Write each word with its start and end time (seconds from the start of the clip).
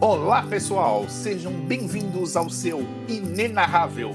Olá, 0.00 0.44
pessoal! 0.44 1.08
Sejam 1.08 1.52
bem-vindos 1.52 2.36
ao 2.36 2.48
seu 2.48 2.86
inenarrável, 3.08 4.14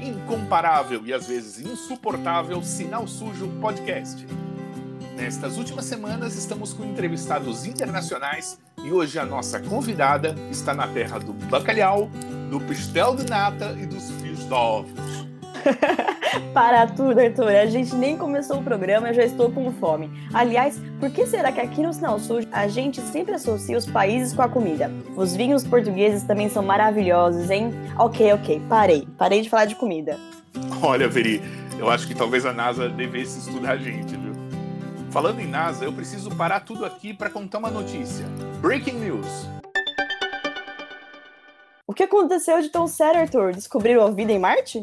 incomparável 0.00 1.04
e 1.04 1.12
às 1.12 1.28
vezes 1.28 1.60
insuportável 1.60 2.62
Sinal 2.62 3.06
Sujo 3.06 3.46
Podcast. 3.60 4.26
Nestas 5.14 5.58
últimas 5.58 5.84
semanas 5.84 6.34
estamos 6.34 6.72
com 6.72 6.82
entrevistados 6.82 7.66
internacionais 7.66 8.58
e 8.82 8.90
hoje 8.90 9.18
a 9.18 9.26
nossa 9.26 9.60
convidada 9.60 10.34
está 10.50 10.72
na 10.72 10.88
terra 10.88 11.18
do 11.18 11.34
bacalhau, 11.34 12.08
do 12.50 12.58
pastel 12.60 13.14
de 13.14 13.28
nata 13.28 13.76
e 13.78 13.84
dos 13.84 14.10
fios 14.22 14.46
d'ovos. 14.46 14.98
Para 16.52 16.86
tudo, 16.86 17.20
Arthur. 17.20 17.54
A 17.54 17.66
gente 17.66 17.94
nem 17.94 18.16
começou 18.16 18.58
o 18.58 18.62
programa, 18.62 19.08
eu 19.08 19.14
já 19.14 19.24
estou 19.24 19.50
com 19.50 19.72
fome. 19.72 20.10
Aliás, 20.32 20.80
por 21.00 21.10
que 21.10 21.26
será 21.26 21.52
que 21.52 21.60
aqui 21.60 21.82
no 21.82 21.92
Sinal 21.92 22.18
Sul 22.18 22.40
a 22.52 22.66
gente 22.68 23.00
sempre 23.00 23.34
associa 23.34 23.76
os 23.76 23.86
países 23.86 24.34
com 24.34 24.42
a 24.42 24.48
comida? 24.48 24.90
Os 25.16 25.34
vinhos 25.34 25.64
portugueses 25.64 26.22
também 26.22 26.48
são 26.48 26.62
maravilhosos, 26.62 27.50
hein? 27.50 27.72
Ok, 27.98 28.32
ok, 28.32 28.62
parei. 28.68 29.06
Parei 29.16 29.42
de 29.42 29.50
falar 29.50 29.66
de 29.66 29.76
comida. 29.76 30.18
Olha, 30.82 31.08
Veri, 31.08 31.42
eu 31.78 31.88
acho 31.88 32.06
que 32.06 32.14
talvez 32.14 32.44
a 32.44 32.52
NASA 32.52 32.88
devesse 32.88 33.38
estudar 33.38 33.72
a 33.72 33.76
gente, 33.76 34.16
viu? 34.16 34.32
Falando 35.10 35.40
em 35.40 35.46
NASA, 35.46 35.84
eu 35.84 35.92
preciso 35.92 36.30
parar 36.30 36.60
tudo 36.60 36.84
aqui 36.84 37.14
para 37.14 37.30
contar 37.30 37.58
uma 37.58 37.70
notícia. 37.70 38.26
Breaking 38.60 39.00
news! 39.00 39.57
O 41.88 41.94
que 41.94 42.02
aconteceu 42.02 42.60
de 42.60 42.68
tão 42.68 42.86
sério, 42.86 43.22
Arthur? 43.22 43.54
Descobriram 43.54 44.04
a 44.04 44.10
vida 44.10 44.30
em 44.30 44.38
Marte? 44.38 44.82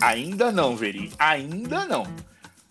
Ainda 0.00 0.52
não, 0.52 0.76
Veri, 0.76 1.10
ainda 1.18 1.84
não. 1.84 2.06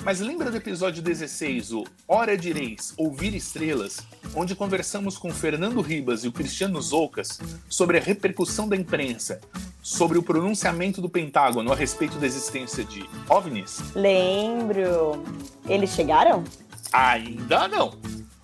Mas 0.06 0.22
lembra 0.22 0.50
do 0.50 0.56
episódio 0.56 1.04
16, 1.04 1.74
o 1.74 1.84
Hora 2.08 2.38
de 2.38 2.54
Reis, 2.54 2.94
Ouvir 2.96 3.36
Estrelas, 3.36 4.00
onde 4.34 4.56
conversamos 4.56 5.18
com 5.18 5.34
Fernando 5.34 5.82
Ribas 5.82 6.24
e 6.24 6.30
o 6.30 6.32
Cristiano 6.32 6.82
Zoucas 6.82 7.42
sobre 7.68 7.98
a 7.98 8.02
repercussão 8.02 8.70
da 8.70 8.78
imprensa, 8.78 9.42
sobre 9.82 10.18
o 10.18 10.24
pronunciamento 10.24 11.02
do 11.02 11.10
Pentágono 11.10 11.70
a 11.70 11.76
respeito 11.76 12.18
da 12.18 12.26
existência 12.26 12.86
de 12.86 13.06
OVNIs? 13.28 13.82
Lembro. 13.94 15.22
Eles 15.68 15.90
chegaram? 15.90 16.46
Ainda 16.94 17.68
não. 17.68 17.92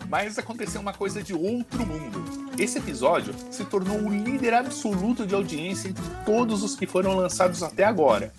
Mas 0.09 0.39
aconteceu 0.39 0.81
uma 0.81 0.91
coisa 0.91 1.21
de 1.21 1.33
outro 1.33 1.85
mundo. 1.85 2.52
Esse 2.57 2.79
episódio 2.79 3.33
se 3.52 3.63
tornou 3.63 3.99
o 3.99 4.09
líder 4.09 4.55
absoluto 4.55 5.25
de 5.25 5.35
audiência 5.35 5.88
entre 5.88 6.03
todos 6.25 6.63
os 6.63 6.75
que 6.75 6.88
foram 6.88 7.16
lançados 7.16 7.61
até 7.61 7.83
agora 7.83 8.33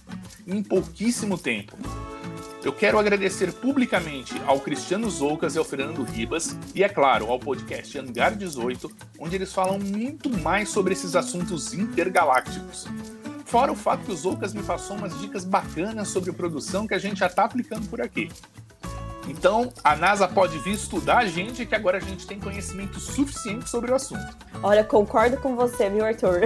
em 0.46 0.62
pouquíssimo 0.62 1.38
tempo. 1.38 1.78
Eu 2.62 2.72
quero 2.74 2.98
agradecer 2.98 3.52
publicamente 3.52 4.34
ao 4.46 4.60
Cristiano 4.60 5.08
Zoucas 5.08 5.54
e 5.54 5.58
ao 5.58 5.64
Fernando 5.64 6.02
Ribas, 6.02 6.54
e 6.74 6.82
é 6.82 6.88
claro, 6.88 7.30
ao 7.30 7.38
podcast 7.38 7.96
Hangar 7.98 8.36
18, 8.36 8.90
onde 9.18 9.36
eles 9.36 9.52
falam 9.52 9.78
muito 9.78 10.28
mais 10.28 10.68
sobre 10.68 10.92
esses 10.92 11.16
assuntos 11.16 11.72
intergalácticos. 11.72 12.86
Fora 13.46 13.72
o 13.72 13.76
fato 13.76 14.04
que 14.04 14.12
o 14.12 14.16
Zoucas 14.16 14.52
me 14.52 14.62
passou 14.62 14.96
umas 14.96 15.18
dicas 15.20 15.44
bacanas 15.44 16.08
sobre 16.08 16.32
produção 16.32 16.86
que 16.86 16.94
a 16.94 16.98
gente 16.98 17.20
já 17.20 17.26
está 17.26 17.44
aplicando 17.44 17.88
por 17.88 18.00
aqui. 18.02 18.28
Então, 19.30 19.72
a 19.84 19.94
NASA 19.94 20.26
pode 20.26 20.58
vir 20.58 20.74
estudar 20.74 21.18
a 21.18 21.26
gente, 21.26 21.64
que 21.64 21.74
agora 21.74 21.98
a 21.98 22.00
gente 22.00 22.26
tem 22.26 22.40
conhecimento 22.40 22.98
suficiente 22.98 23.70
sobre 23.70 23.92
o 23.92 23.94
assunto. 23.94 24.36
Olha, 24.60 24.82
concordo 24.82 25.36
com 25.36 25.54
você, 25.54 25.88
viu, 25.88 26.04
Arthur? 26.04 26.40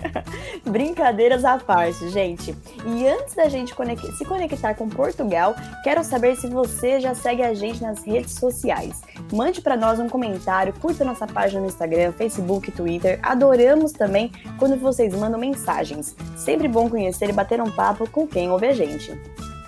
Brincadeiras 0.64 1.44
à 1.44 1.58
parte, 1.58 2.08
gente. 2.08 2.56
E 2.86 3.06
antes 3.06 3.34
da 3.34 3.46
gente 3.50 3.74
se 4.16 4.24
conectar 4.24 4.74
com 4.74 4.88
Portugal, 4.88 5.54
quero 5.82 6.02
saber 6.02 6.34
se 6.36 6.48
você 6.48 6.98
já 6.98 7.14
segue 7.14 7.42
a 7.42 7.52
gente 7.52 7.82
nas 7.82 8.02
redes 8.02 8.32
sociais. 8.32 9.02
Mande 9.30 9.60
para 9.60 9.76
nós 9.76 10.00
um 10.00 10.08
comentário, 10.08 10.72
curta 10.80 11.04
nossa 11.04 11.26
página 11.26 11.60
no 11.60 11.66
Instagram, 11.66 12.12
Facebook, 12.12 12.72
Twitter. 12.72 13.18
Adoramos 13.22 13.92
também 13.92 14.32
quando 14.58 14.78
vocês 14.78 15.14
mandam 15.14 15.38
mensagens. 15.38 16.16
Sempre 16.36 16.68
bom 16.68 16.88
conhecer 16.88 17.28
e 17.28 17.32
bater 17.32 17.60
um 17.60 17.70
papo 17.70 18.08
com 18.08 18.26
quem 18.26 18.50
ouve 18.50 18.66
a 18.66 18.72
gente. 18.72 19.12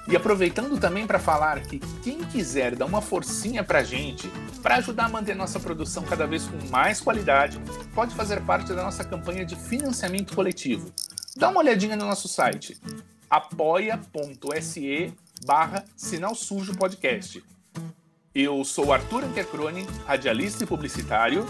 E 0.09 0.17
aproveitando 0.17 0.79
também 0.79 1.07
para 1.07 1.19
falar 1.19 1.61
que 1.63 1.81
quem 2.03 2.19
quiser 2.19 2.77
dar 2.77 2.87
uma 2.87 3.01
forcinha 3.01 3.65
para 3.65 3.81
a 3.81 3.85
gente, 3.85 4.31
para 4.63 4.77
ajudar 4.77 5.07
a 5.07 5.09
manter 5.09 5.35
nossa 5.35 5.59
produção 5.59 6.05
cada 6.05 6.27
vez 6.27 6.45
com 6.45 6.69
mais 6.71 7.01
qualidade, 7.01 7.61
pode 7.95 8.15
fazer 8.15 8.41
parte 8.43 8.73
da 8.73 8.85
nossa 8.85 9.03
campanha 9.03 9.45
de 9.45 9.57
financiamento 9.57 10.35
coletivo. 10.35 10.93
Dá 11.37 11.49
uma 11.49 11.61
olhadinha 11.61 11.97
no 11.97 12.07
nosso 12.07 12.29
site 12.29 12.81
apoia.se 13.29 15.13
barra 15.45 15.85
Sinal 15.97 16.35
Sujo 16.35 16.75
Podcast. 16.77 17.43
Eu 18.35 18.63
sou 18.65 18.93
Arthur 18.93 19.25
Ankercrone, 19.25 19.87
radialista 20.07 20.65
e 20.65 20.67
publicitário. 20.67 21.47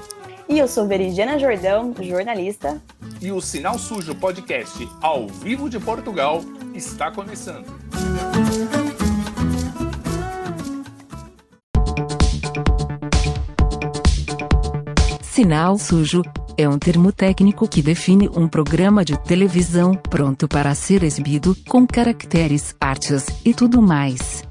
E 0.49 0.59
eu 0.59 0.69
sou 0.69 0.87
Veridiana 0.87 1.39
Jordão, 1.39 1.95
jornalista. 2.01 2.81
E 3.21 3.33
o 3.33 3.41
Sinal 3.41 3.79
Sujo 3.79 4.15
Podcast, 4.15 4.89
ao 5.01 5.27
vivo 5.27 5.69
de 5.69 5.81
Portugal, 5.81 6.43
está 6.75 7.11
começando. 7.11 7.67
Sinal 15.37 15.77
sujo 15.77 16.23
é 16.57 16.67
um 16.67 16.79
termo 16.79 17.13
técnico 17.13 17.69
que 17.69 17.83
define 17.83 18.27
um 18.35 18.49
programa 18.49 19.05
de 19.05 19.19
televisão 19.19 19.95
pronto 19.95 20.49
para 20.49 20.75
ser 20.75 21.03
exibido, 21.03 21.55
com 21.69 21.87
caracteres, 21.87 22.75
artes 22.81 23.27
e 23.45 23.53
tudo 23.53 23.83
mais. 23.83 24.43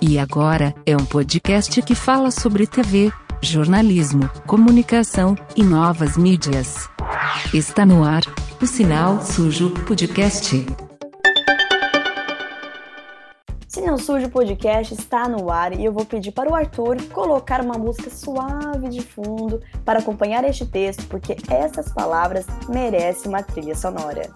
E 0.00 0.20
agora 0.20 0.72
é 0.86 0.96
um 0.96 1.04
podcast 1.04 1.82
que 1.82 1.96
fala 1.96 2.30
sobre 2.30 2.64
TV, 2.64 3.10
jornalismo, 3.42 4.30
comunicação 4.46 5.36
e 5.56 5.64
novas 5.64 6.16
mídias. 6.16 6.88
Está 7.52 7.84
no 7.84 8.04
ar 8.04 8.22
o 8.62 8.66
Sinal 8.68 9.26
Sujo 9.26 9.70
Podcast. 9.70 10.64
Se 13.70 13.80
Não 13.80 13.96
Sujo 13.96 14.28
Podcast 14.30 14.92
está 14.94 15.28
no 15.28 15.48
ar 15.48 15.72
e 15.72 15.84
eu 15.84 15.92
vou 15.92 16.04
pedir 16.04 16.32
para 16.32 16.50
o 16.50 16.56
Arthur 16.56 17.00
colocar 17.12 17.60
uma 17.60 17.78
música 17.78 18.10
suave 18.10 18.88
de 18.88 19.00
fundo 19.00 19.62
para 19.84 20.00
acompanhar 20.00 20.42
este 20.42 20.66
texto, 20.66 21.06
porque 21.06 21.36
essas 21.48 21.92
palavras 21.92 22.46
merecem 22.68 23.28
uma 23.28 23.44
trilha 23.44 23.76
sonora. 23.76 24.28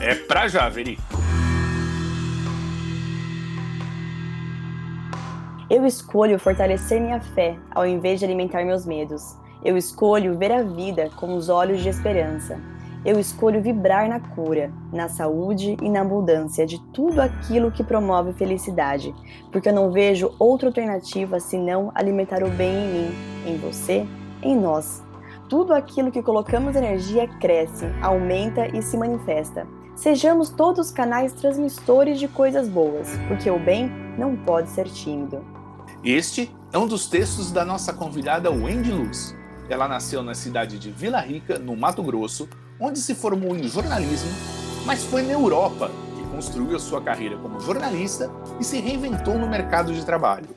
É 0.00 0.16
pra 0.16 0.48
já, 0.48 0.68
Veri. 0.68 0.98
Eu 5.70 5.86
escolho 5.86 6.36
fortalecer 6.36 7.00
minha 7.00 7.20
fé 7.20 7.56
ao 7.70 7.86
invés 7.86 8.18
de 8.18 8.24
alimentar 8.24 8.64
meus 8.64 8.84
medos. 8.84 9.36
Eu 9.64 9.76
escolho 9.76 10.36
ver 10.36 10.50
a 10.50 10.64
vida 10.64 11.08
com 11.14 11.36
os 11.36 11.48
olhos 11.48 11.80
de 11.80 11.88
esperança 11.88 12.60
eu 13.04 13.18
escolho 13.18 13.60
vibrar 13.60 14.08
na 14.08 14.20
cura, 14.20 14.72
na 14.92 15.08
saúde 15.08 15.76
e 15.82 15.88
na 15.88 16.02
abundância 16.02 16.64
de 16.64 16.80
tudo 16.92 17.20
aquilo 17.20 17.72
que 17.72 17.82
promove 17.82 18.32
felicidade, 18.32 19.14
porque 19.50 19.68
eu 19.68 19.72
não 19.72 19.90
vejo 19.90 20.32
outra 20.38 20.68
alternativa 20.68 21.40
senão 21.40 21.90
alimentar 21.94 22.44
o 22.44 22.50
bem 22.50 22.72
em 22.72 22.88
mim, 22.88 23.14
em 23.46 23.56
você, 23.58 24.06
em 24.42 24.56
nós. 24.56 25.02
Tudo 25.48 25.74
aquilo 25.74 26.12
que 26.12 26.22
colocamos 26.22 26.76
energia 26.76 27.26
cresce, 27.26 27.86
aumenta 28.00 28.68
e 28.68 28.80
se 28.80 28.96
manifesta. 28.96 29.66
Sejamos 29.94 30.48
todos 30.48 30.90
canais 30.90 31.32
transmissores 31.32 32.18
de 32.18 32.28
coisas 32.28 32.68
boas, 32.68 33.08
porque 33.28 33.50
o 33.50 33.58
bem 33.58 33.90
não 34.16 34.36
pode 34.36 34.70
ser 34.70 34.88
tímido. 34.88 35.44
Este 36.04 36.50
é 36.72 36.78
um 36.78 36.86
dos 36.86 37.06
textos 37.06 37.52
da 37.52 37.64
nossa 37.64 37.92
convidada 37.92 38.50
Wendy 38.50 38.90
Luz. 38.90 39.36
Ela 39.68 39.86
nasceu 39.86 40.22
na 40.22 40.34
cidade 40.34 40.78
de 40.78 40.90
Vila 40.90 41.20
Rica, 41.20 41.58
no 41.58 41.76
Mato 41.76 42.02
Grosso, 42.02 42.48
onde 42.82 42.98
se 42.98 43.14
formou 43.14 43.56
em 43.56 43.68
jornalismo, 43.68 44.28
mas 44.84 45.04
foi 45.04 45.22
na 45.22 45.32
Europa 45.32 45.88
que 46.16 46.28
construiu 46.34 46.76
a 46.76 46.80
sua 46.80 47.00
carreira 47.00 47.38
como 47.38 47.60
jornalista 47.60 48.28
e 48.58 48.64
se 48.64 48.80
reinventou 48.80 49.38
no 49.38 49.48
mercado 49.48 49.94
de 49.94 50.04
trabalho. 50.04 50.48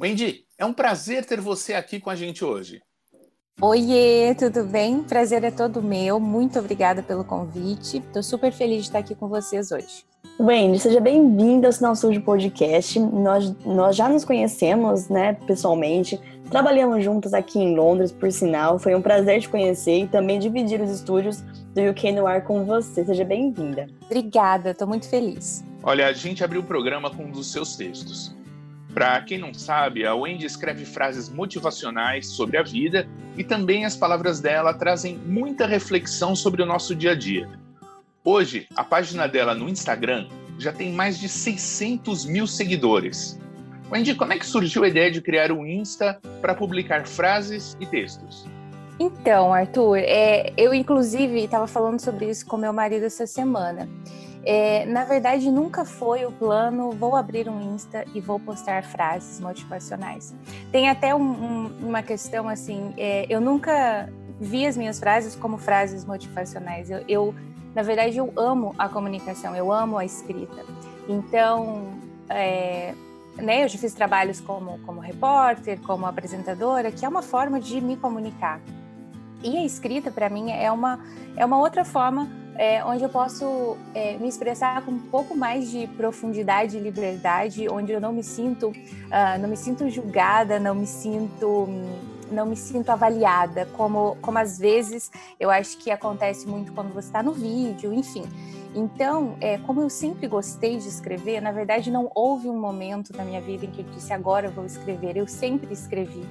Wendy, 0.00 0.46
é 0.56 0.64
um 0.64 0.72
prazer 0.72 1.26
ter 1.26 1.42
você 1.42 1.74
aqui 1.74 2.00
com 2.00 2.08
a 2.08 2.16
gente 2.16 2.42
hoje. 2.42 2.80
Oiê, 3.60 4.34
tudo 4.36 4.64
bem? 4.64 5.02
Prazer 5.02 5.44
é 5.44 5.50
todo 5.50 5.82
meu. 5.82 6.18
Muito 6.18 6.58
obrigada 6.58 7.02
pelo 7.02 7.24
convite. 7.24 7.98
Estou 7.98 8.22
super 8.22 8.52
feliz 8.52 8.82
de 8.82 8.88
estar 8.88 9.00
aqui 9.00 9.14
com 9.14 9.28
vocês 9.28 9.70
hoje. 9.70 10.06
Wendy, 10.40 10.78
seja 10.78 11.00
bem-vinda 11.00 11.66
ao 11.66 11.72
Sinal 11.72 11.96
Sul 11.96 12.12
de 12.12 12.20
Podcast. 12.20 12.98
Nós, 13.00 13.52
nós 13.66 13.96
já 13.96 14.08
nos 14.08 14.24
conhecemos, 14.24 15.08
né, 15.08 15.32
pessoalmente. 15.46 16.18
Trabalhamos 16.50 17.04
juntos 17.04 17.34
aqui 17.34 17.58
em 17.58 17.76
Londres, 17.76 18.10
por 18.10 18.32
sinal. 18.32 18.78
Foi 18.78 18.94
um 18.94 19.02
prazer 19.02 19.40
te 19.40 19.48
conhecer 19.48 20.04
e 20.04 20.08
também 20.08 20.38
dividir 20.38 20.80
os 20.80 20.90
estúdios 20.90 21.42
do 21.74 21.90
UK 21.90 22.12
no 22.12 22.26
ar 22.26 22.42
com 22.42 22.64
você. 22.64 23.04
Seja 23.04 23.22
bem-vinda. 23.22 23.86
Obrigada, 24.06 24.70
estou 24.70 24.88
muito 24.88 25.08
feliz. 25.08 25.62
Olha, 25.82 26.06
a 26.06 26.12
gente 26.12 26.42
abriu 26.42 26.62
o 26.62 26.64
programa 26.64 27.10
com 27.10 27.24
um 27.24 27.30
dos 27.30 27.52
seus 27.52 27.76
textos. 27.76 28.34
Para 28.94 29.20
quem 29.20 29.36
não 29.36 29.52
sabe, 29.52 30.06
a 30.06 30.14
Wendy 30.14 30.46
escreve 30.46 30.86
frases 30.86 31.28
motivacionais 31.28 32.28
sobre 32.28 32.56
a 32.56 32.62
vida 32.62 33.06
e 33.36 33.44
também 33.44 33.84
as 33.84 33.94
palavras 33.94 34.40
dela 34.40 34.72
trazem 34.72 35.18
muita 35.18 35.66
reflexão 35.66 36.34
sobre 36.34 36.62
o 36.62 36.66
nosso 36.66 36.94
dia 36.94 37.12
a 37.12 37.14
dia. 37.14 37.46
Hoje, 38.24 38.66
a 38.74 38.82
página 38.82 39.28
dela 39.28 39.54
no 39.54 39.68
Instagram 39.68 40.26
já 40.58 40.72
tem 40.72 40.92
mais 40.92 41.18
de 41.18 41.28
600 41.28 42.24
mil 42.24 42.46
seguidores. 42.46 43.38
Wendy, 43.90 44.14
como 44.14 44.32
é 44.34 44.38
que 44.38 44.46
surgiu 44.46 44.84
a 44.84 44.88
ideia 44.88 45.10
de 45.10 45.22
criar 45.22 45.50
um 45.50 45.66
Insta 45.66 46.20
para 46.42 46.54
publicar 46.54 47.06
frases 47.06 47.76
e 47.80 47.86
textos? 47.86 48.46
Então, 49.00 49.54
Arthur, 49.54 49.98
é, 49.98 50.52
eu 50.56 50.74
inclusive 50.74 51.44
estava 51.44 51.66
falando 51.66 52.00
sobre 52.00 52.28
isso 52.28 52.44
com 52.44 52.56
meu 52.56 52.72
marido 52.72 53.06
essa 53.06 53.26
semana. 53.26 53.88
É, 54.44 54.84
na 54.86 55.04
verdade, 55.04 55.50
nunca 55.50 55.84
foi 55.84 56.26
o 56.26 56.32
plano, 56.32 56.90
vou 56.90 57.16
abrir 57.16 57.48
um 57.48 57.74
Insta 57.74 58.04
e 58.14 58.20
vou 58.20 58.38
postar 58.38 58.82
frases 58.82 59.40
motivacionais. 59.40 60.34
Tem 60.70 60.88
até 60.88 61.14
um, 61.14 61.20
um, 61.20 61.66
uma 61.80 62.02
questão 62.02 62.48
assim, 62.48 62.92
é, 62.98 63.26
eu 63.28 63.40
nunca 63.40 64.08
vi 64.40 64.66
as 64.66 64.76
minhas 64.76 64.98
frases 64.98 65.34
como 65.34 65.58
frases 65.58 66.04
motivacionais. 66.04 66.90
Eu, 66.90 67.04
eu, 67.08 67.34
na 67.74 67.82
verdade, 67.82 68.18
eu 68.18 68.32
amo 68.36 68.74
a 68.78 68.88
comunicação, 68.88 69.56
eu 69.56 69.72
amo 69.72 69.96
a 69.96 70.04
escrita. 70.04 70.64
Então, 71.08 71.88
é, 72.28 72.94
né, 73.40 73.64
eu 73.64 73.68
já 73.68 73.78
fiz 73.78 73.94
trabalhos 73.94 74.40
como, 74.40 74.78
como 74.80 75.00
repórter, 75.00 75.80
como 75.80 76.06
apresentadora, 76.06 76.90
que 76.90 77.04
é 77.04 77.08
uma 77.08 77.22
forma 77.22 77.60
de 77.60 77.80
me 77.80 77.96
comunicar. 77.96 78.60
E 79.42 79.56
a 79.56 79.64
escrita, 79.64 80.10
para 80.10 80.28
mim, 80.28 80.50
é 80.50 80.70
uma, 80.70 81.00
é 81.36 81.44
uma 81.44 81.58
outra 81.58 81.84
forma 81.84 82.28
é, 82.58 82.84
onde 82.84 83.04
eu 83.04 83.08
posso 83.08 83.76
é, 83.94 84.18
me 84.18 84.28
expressar 84.28 84.84
com 84.84 84.90
um 84.90 84.98
pouco 84.98 85.36
mais 85.36 85.70
de 85.70 85.86
profundidade 85.86 86.76
e 86.76 86.80
liberdade, 86.80 87.68
onde 87.70 87.92
eu 87.92 88.00
não 88.00 88.12
me 88.12 88.24
sinto, 88.24 88.70
uh, 88.70 89.40
não 89.40 89.48
me 89.48 89.56
sinto 89.56 89.88
julgada, 89.88 90.58
não 90.58 90.74
me 90.74 90.86
sinto, 90.86 91.68
não 92.32 92.44
me 92.46 92.56
sinto 92.56 92.90
avaliada, 92.90 93.66
como, 93.76 94.16
como 94.20 94.38
às 94.38 94.58
vezes 94.58 95.08
eu 95.38 95.50
acho 95.50 95.78
que 95.78 95.88
acontece 95.88 96.48
muito 96.48 96.72
quando 96.72 96.92
você 96.92 97.06
está 97.06 97.22
no 97.22 97.32
vídeo, 97.32 97.92
enfim. 97.92 98.24
Então, 98.78 99.36
é, 99.40 99.58
como 99.58 99.80
eu 99.80 99.90
sempre 99.90 100.28
gostei 100.28 100.78
de 100.78 100.86
escrever, 100.86 101.40
na 101.40 101.50
verdade 101.50 101.90
não 101.90 102.10
houve 102.14 102.48
um 102.48 102.56
momento 102.56 103.12
na 103.16 103.24
minha 103.24 103.40
vida 103.40 103.66
em 103.66 103.70
que 103.72 103.80
eu 103.80 103.86
disse 103.92 104.12
agora 104.12 104.46
eu 104.46 104.52
vou 104.52 104.64
escrever. 104.64 105.16
Eu 105.16 105.26
sempre 105.26 105.72
escrevi 105.72 106.24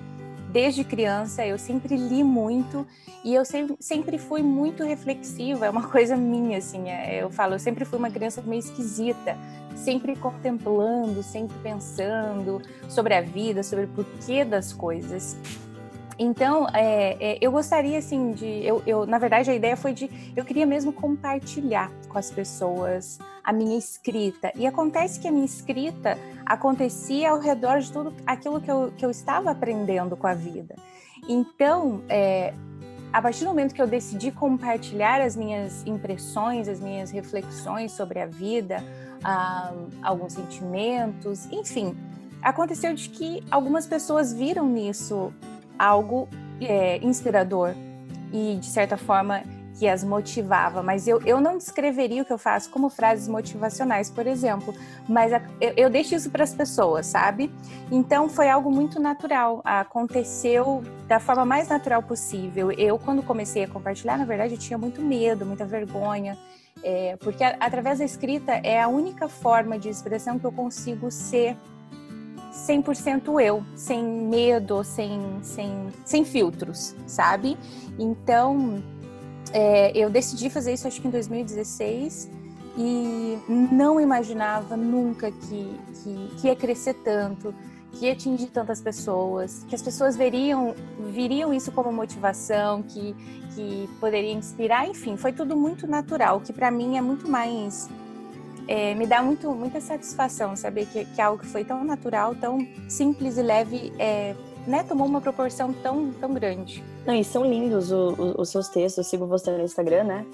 desde 0.49 0.83
criança 0.83 1.45
eu 1.45 1.57
sempre 1.57 1.95
li 1.95 2.23
muito 2.23 2.88
e 3.23 3.33
eu 3.33 3.44
sempre 3.45 4.17
fui 4.17 4.41
muito 4.41 4.83
reflexiva, 4.83 5.65
é 5.65 5.69
uma 5.69 5.85
coisa 5.91 6.15
minha, 6.15 6.59
assim, 6.59 6.89
é, 6.89 7.21
eu 7.21 7.29
falo, 7.29 7.55
eu 7.55 7.59
sempre 7.59 7.83
fui 7.83 7.99
uma 7.99 8.09
criança 8.09 8.41
meio 8.41 8.59
esquisita, 8.59 9.38
sempre 9.75 10.15
contemplando, 10.15 11.21
sempre 11.21 11.55
pensando 11.61 12.61
sobre 12.88 13.13
a 13.13 13.21
vida, 13.21 13.61
sobre 13.61 13.85
o 13.85 13.88
porquê 13.89 14.45
das 14.45 14.71
coisas. 14.71 15.35
Então, 16.19 16.67
é, 16.73 17.15
é, 17.19 17.37
eu 17.39 17.51
gostaria, 17.51 17.97
assim, 17.97 18.31
de. 18.31 18.45
Eu, 18.65 18.81
eu, 18.87 19.05
na 19.05 19.19
verdade, 19.19 19.51
a 19.51 19.55
ideia 19.55 19.77
foi 19.77 19.93
de. 19.93 20.09
Eu 20.35 20.43
queria 20.43 20.65
mesmo 20.65 20.91
compartilhar 20.91 21.91
com 22.09 22.17
as 22.17 22.31
pessoas 22.31 23.19
a 23.43 23.53
minha 23.53 23.77
escrita. 23.77 24.51
E 24.55 24.65
acontece 24.65 25.19
que 25.19 25.27
a 25.27 25.31
minha 25.31 25.45
escrita 25.45 26.17
acontecia 26.45 27.31
ao 27.31 27.39
redor 27.39 27.79
de 27.79 27.91
tudo 27.91 28.13
aquilo 28.25 28.59
que 28.59 28.71
eu, 28.71 28.91
que 28.97 29.05
eu 29.05 29.11
estava 29.11 29.51
aprendendo 29.51 30.17
com 30.17 30.27
a 30.27 30.33
vida. 30.33 30.75
Então, 31.29 32.01
é, 32.09 32.53
a 33.11 33.21
partir 33.21 33.41
do 33.41 33.47
momento 33.47 33.73
que 33.73 33.81
eu 33.81 33.87
decidi 33.87 34.31
compartilhar 34.31 35.21
as 35.21 35.35
minhas 35.35 35.85
impressões, 35.85 36.67
as 36.67 36.79
minhas 36.79 37.11
reflexões 37.11 37.91
sobre 37.91 38.19
a 38.19 38.25
vida, 38.25 38.83
ah, 39.23 39.73
alguns 40.03 40.33
sentimentos, 40.33 41.45
enfim, 41.51 41.95
aconteceu 42.41 42.93
de 42.93 43.09
que 43.09 43.43
algumas 43.49 43.87
pessoas 43.87 44.33
viram 44.33 44.67
nisso 44.67 45.33
algo 45.77 46.27
é, 46.62 46.97
inspirador 46.97 47.74
e, 48.31 48.57
de 48.59 48.65
certa 48.65 48.97
forma, 48.97 49.44
que 49.77 49.88
as 49.88 50.03
motivava. 50.03 50.81
Mas 50.81 51.07
eu, 51.07 51.21
eu 51.21 51.39
não 51.39 51.57
descreveria 51.57 52.24
o 52.24 52.25
que 52.25 52.33
eu 52.33 52.38
faço 52.38 52.69
como 52.69 52.89
frases 52.89 53.27
motivacionais, 53.27 54.09
por 54.09 54.25
exemplo. 54.25 54.74
Mas 55.07 55.31
a, 55.31 55.41
eu, 55.62 55.74
eu 55.77 55.89
deixo 55.89 56.15
isso 56.15 56.29
para 56.29 56.44
as 56.44 56.53
pessoas, 56.53 57.06
sabe? 57.06 57.51
Então 57.91 58.27
foi 58.27 58.50
algo 58.50 58.71
muito 58.71 59.00
natural. 59.00 59.62
Aconteceu 59.63 60.83
da 61.07 61.19
forma 61.19 61.45
mais 61.45 61.68
natural 61.68 62.01
possível. 62.01 62.71
Eu, 62.71 62.97
quando 62.97 63.21
comecei 63.21 63.63
a 63.63 63.68
compartilhar, 63.68 64.18
na 64.18 64.25
verdade, 64.25 64.56
eu 64.56 64.59
tinha 64.59 64.77
muito 64.77 65.01
medo, 65.01 65.45
muita 65.45 65.65
vergonha. 65.65 66.38
É, 66.83 67.15
porque 67.18 67.44
a, 67.44 67.56
através 67.59 68.00
da 68.00 68.06
escrita 68.06 68.53
é 68.63 68.81
a 68.81 68.88
única 68.88 69.27
forma 69.27 69.79
de 69.79 69.89
expressão 69.89 70.38
que 70.38 70.45
eu 70.45 70.51
consigo 70.51 71.09
ser 71.12 71.56
100% 72.65 73.39
eu, 73.42 73.63
sem 73.75 74.04
medo, 74.04 74.83
sem, 74.83 75.21
sem, 75.42 75.88
sem 76.04 76.25
filtros, 76.25 76.95
sabe? 77.06 77.57
Então, 78.00 78.83
é, 79.54 79.92
eu 79.95 80.09
decidi 80.09 80.50
fazer 80.50 80.74
isso 80.74 80.88
acho 80.88 81.00
que 81.01 81.07
em 81.07 81.12
2016 81.12 82.30
e 82.77 83.39
não 83.48 84.00
imaginava 84.00 84.75
nunca 84.75 85.31
que, 85.31 85.80
que, 86.04 86.36
que 86.38 86.48
ia 86.48 86.56
crescer 86.56 86.94
tanto, 86.95 87.54
que 87.94 88.06
ia 88.06 88.13
atingir 88.13 88.48
tantas 88.48 88.81
pessoas, 88.81 89.63
que 89.68 89.74
as 89.74 89.81
pessoas 89.81 90.15
veriam, 90.15 90.75
viriam 91.12 91.53
isso 91.53 91.71
como 91.71 91.92
motivação, 91.92 92.83
que, 92.83 93.15
que 93.56 93.89
poderia 94.00 94.33
inspirar, 94.33 94.88
enfim, 94.88 95.18
foi 95.18 95.33
tudo 95.33 95.56
muito 95.56 95.88
natural, 95.88 96.39
que 96.42 96.53
para 96.53 96.69
mim 96.69 96.98
é 96.98 97.01
muito 97.01 97.30
mais 97.30 97.89
é, 98.67 98.93
me 98.95 99.07
dá 99.07 99.21
muito, 99.21 99.49
muita 99.51 99.79
satisfação 99.79 100.55
saber 100.55 100.85
que, 100.87 101.05
que 101.05 101.21
algo 101.21 101.41
que 101.41 101.47
foi 101.47 101.63
tão 101.63 101.83
natural, 101.83 102.35
tão 102.35 102.67
simples 102.89 103.37
e 103.37 103.41
leve, 103.41 103.93
é, 103.97 104.35
né, 104.67 104.83
tomou 104.83 105.07
uma 105.07 105.21
proporção 105.21 105.71
tão, 105.71 106.11
tão 106.11 106.33
grande. 106.33 106.83
Não, 107.05 107.15
e 107.15 107.23
são 107.23 107.45
lindos 107.45 107.91
o, 107.91 108.13
o, 108.13 108.41
os 108.41 108.49
seus 108.49 108.67
textos, 108.67 108.97
eu 108.97 109.03
sigo 109.09 109.25
você 109.25 109.49
no 109.49 109.63
Instagram, 109.63 110.03
né? 110.03 110.25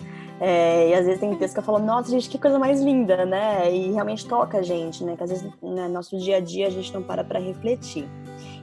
É, 0.41 0.89
e 0.89 0.94
às 0.95 1.06
vezes 1.06 1.19
tem 1.19 1.30
textos 1.31 1.53
que 1.53 1.59
eu 1.59 1.63
falo, 1.63 1.80
nossa, 1.80 2.09
gente, 2.09 2.27
que 2.27 2.39
coisa 2.39 2.57
mais 2.57 2.81
linda, 2.81 3.25
né? 3.25 3.71
E 3.71 3.91
realmente 3.91 4.27
toca 4.27 4.57
a 4.57 4.62
gente, 4.63 5.03
né? 5.03 5.15
Que 5.15 5.24
às 5.24 5.30
vezes 5.30 5.47
no 5.62 5.75
né, 5.75 5.88
nosso 5.88 6.18
dia 6.18 6.38
a 6.38 6.39
dia 6.39 6.68
a 6.68 6.69
gente 6.71 6.91
não 6.94 7.03
para 7.03 7.24
para 7.24 7.39
refletir. 7.39 8.09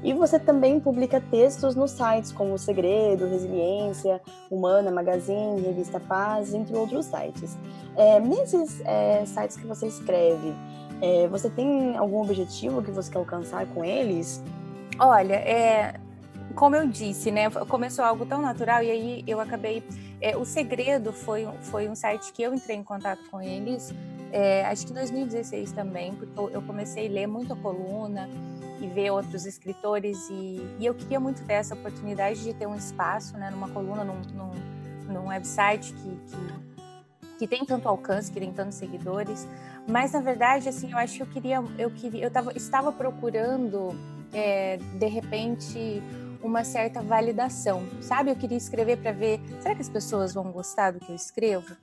E 0.03 0.13
você 0.13 0.39
também 0.39 0.81
publica 0.81 1.21
textos 1.21 1.77
nos 1.77 1.93
sites 1.93 2.33
como 2.33 2.59
Segredo, 2.59 3.27
Resiliência, 3.27 4.21
Humana, 4.51 4.91
Magazine, 4.91 5.61
Revista 5.61 6.01
Paz, 6.01 6.53
entre 6.53 6.77
outros 6.77 7.07
sites. 7.07 7.57
É, 7.97 8.19
nesses 8.19 8.81
é, 8.85 9.25
sites 9.25 9.57
que 9.57 9.67
você 9.67 9.87
escreve, 9.87 10.53
é, 11.01 11.29
você 11.29 11.49
tem 11.49 11.97
algum 11.97 12.21
objetivo 12.21 12.83
que 12.83 12.91
você 12.91 13.11
quer 13.11 13.19
alcançar 13.19 13.67
com 13.67 13.85
eles? 13.85 14.43
Olha, 15.03 15.37
é, 15.37 15.95
como 16.55 16.77
eu 16.77 16.87
disse, 16.87 17.31
né, 17.31 17.49
começou 17.49 18.05
algo 18.05 18.27
tão 18.27 18.43
natural 18.43 18.83
e 18.83 18.91
aí 18.91 19.25
eu 19.27 19.41
acabei. 19.41 19.83
É, 20.21 20.37
o 20.37 20.45
Segredo 20.45 21.11
foi, 21.11 21.49
foi 21.63 21.89
um 21.89 21.95
site 21.95 22.31
que 22.35 22.43
eu 22.43 22.53
entrei 22.53 22.77
em 22.77 22.85
contato 22.85 23.23
com 23.31 23.41
eles, 23.41 23.95
é, 24.31 24.63
acho 24.67 24.85
que 24.85 24.93
em 24.93 24.97
2016 24.97 25.73
também, 25.73 26.15
porque 26.15 26.39
eu 26.55 26.61
comecei 26.61 27.09
a 27.09 27.11
ler 27.11 27.27
muito 27.27 27.55
a 27.55 27.57
coluna 27.57 28.29
e 28.79 28.87
ver 28.89 29.11
outros 29.11 29.47
escritores 29.47 30.29
e, 30.29 30.61
e, 30.79 30.85
eu 30.85 30.95
queria 30.95 31.19
muito 31.19 31.43
ter 31.47 31.55
essa 31.55 31.75
oportunidade 31.75 32.43
de 32.43 32.53
ter 32.53 32.67
um 32.67 32.77
espaço, 32.77 33.39
né, 33.39 33.49
numa 33.49 33.71
coluna, 33.71 34.05
num, 34.05 34.21
num, 34.35 35.13
num 35.15 35.29
website 35.29 35.95
que, 35.95 36.21
que, 36.27 37.39
que, 37.39 37.47
tem 37.47 37.65
tanto 37.65 37.89
alcance, 37.89 38.31
que 38.31 38.39
tem 38.39 38.53
tantos 38.53 38.77
seguidores, 38.77 39.49
mas 39.89 40.13
na 40.13 40.21
verdade, 40.21 40.69
assim, 40.69 40.93
eu 40.93 40.99
acho 40.99 41.17
que 41.17 41.23
eu 41.23 41.27
queria, 41.27 41.65
eu 41.79 41.91
queria, 41.91 42.23
eu 42.23 42.31
tava, 42.31 42.53
estava 42.53 42.93
procurando, 42.93 43.97
é, 44.33 44.77
de 44.77 45.07
repente, 45.07 46.03
uma 46.43 46.65
certa 46.65 47.03
validação, 47.03 47.83
sabe? 48.01 48.31
Eu 48.31 48.37
queria 48.37 48.57
escrever 48.57 48.97
para 48.99 49.13
ver, 49.13 49.41
será 49.61 49.75
que 49.75 49.83
as 49.83 49.89
pessoas 49.89 50.33
vão 50.33 50.51
gostar 50.51 50.93
do 50.93 51.01
que 51.01 51.11
eu 51.11 51.17
escrevo? 51.17 51.77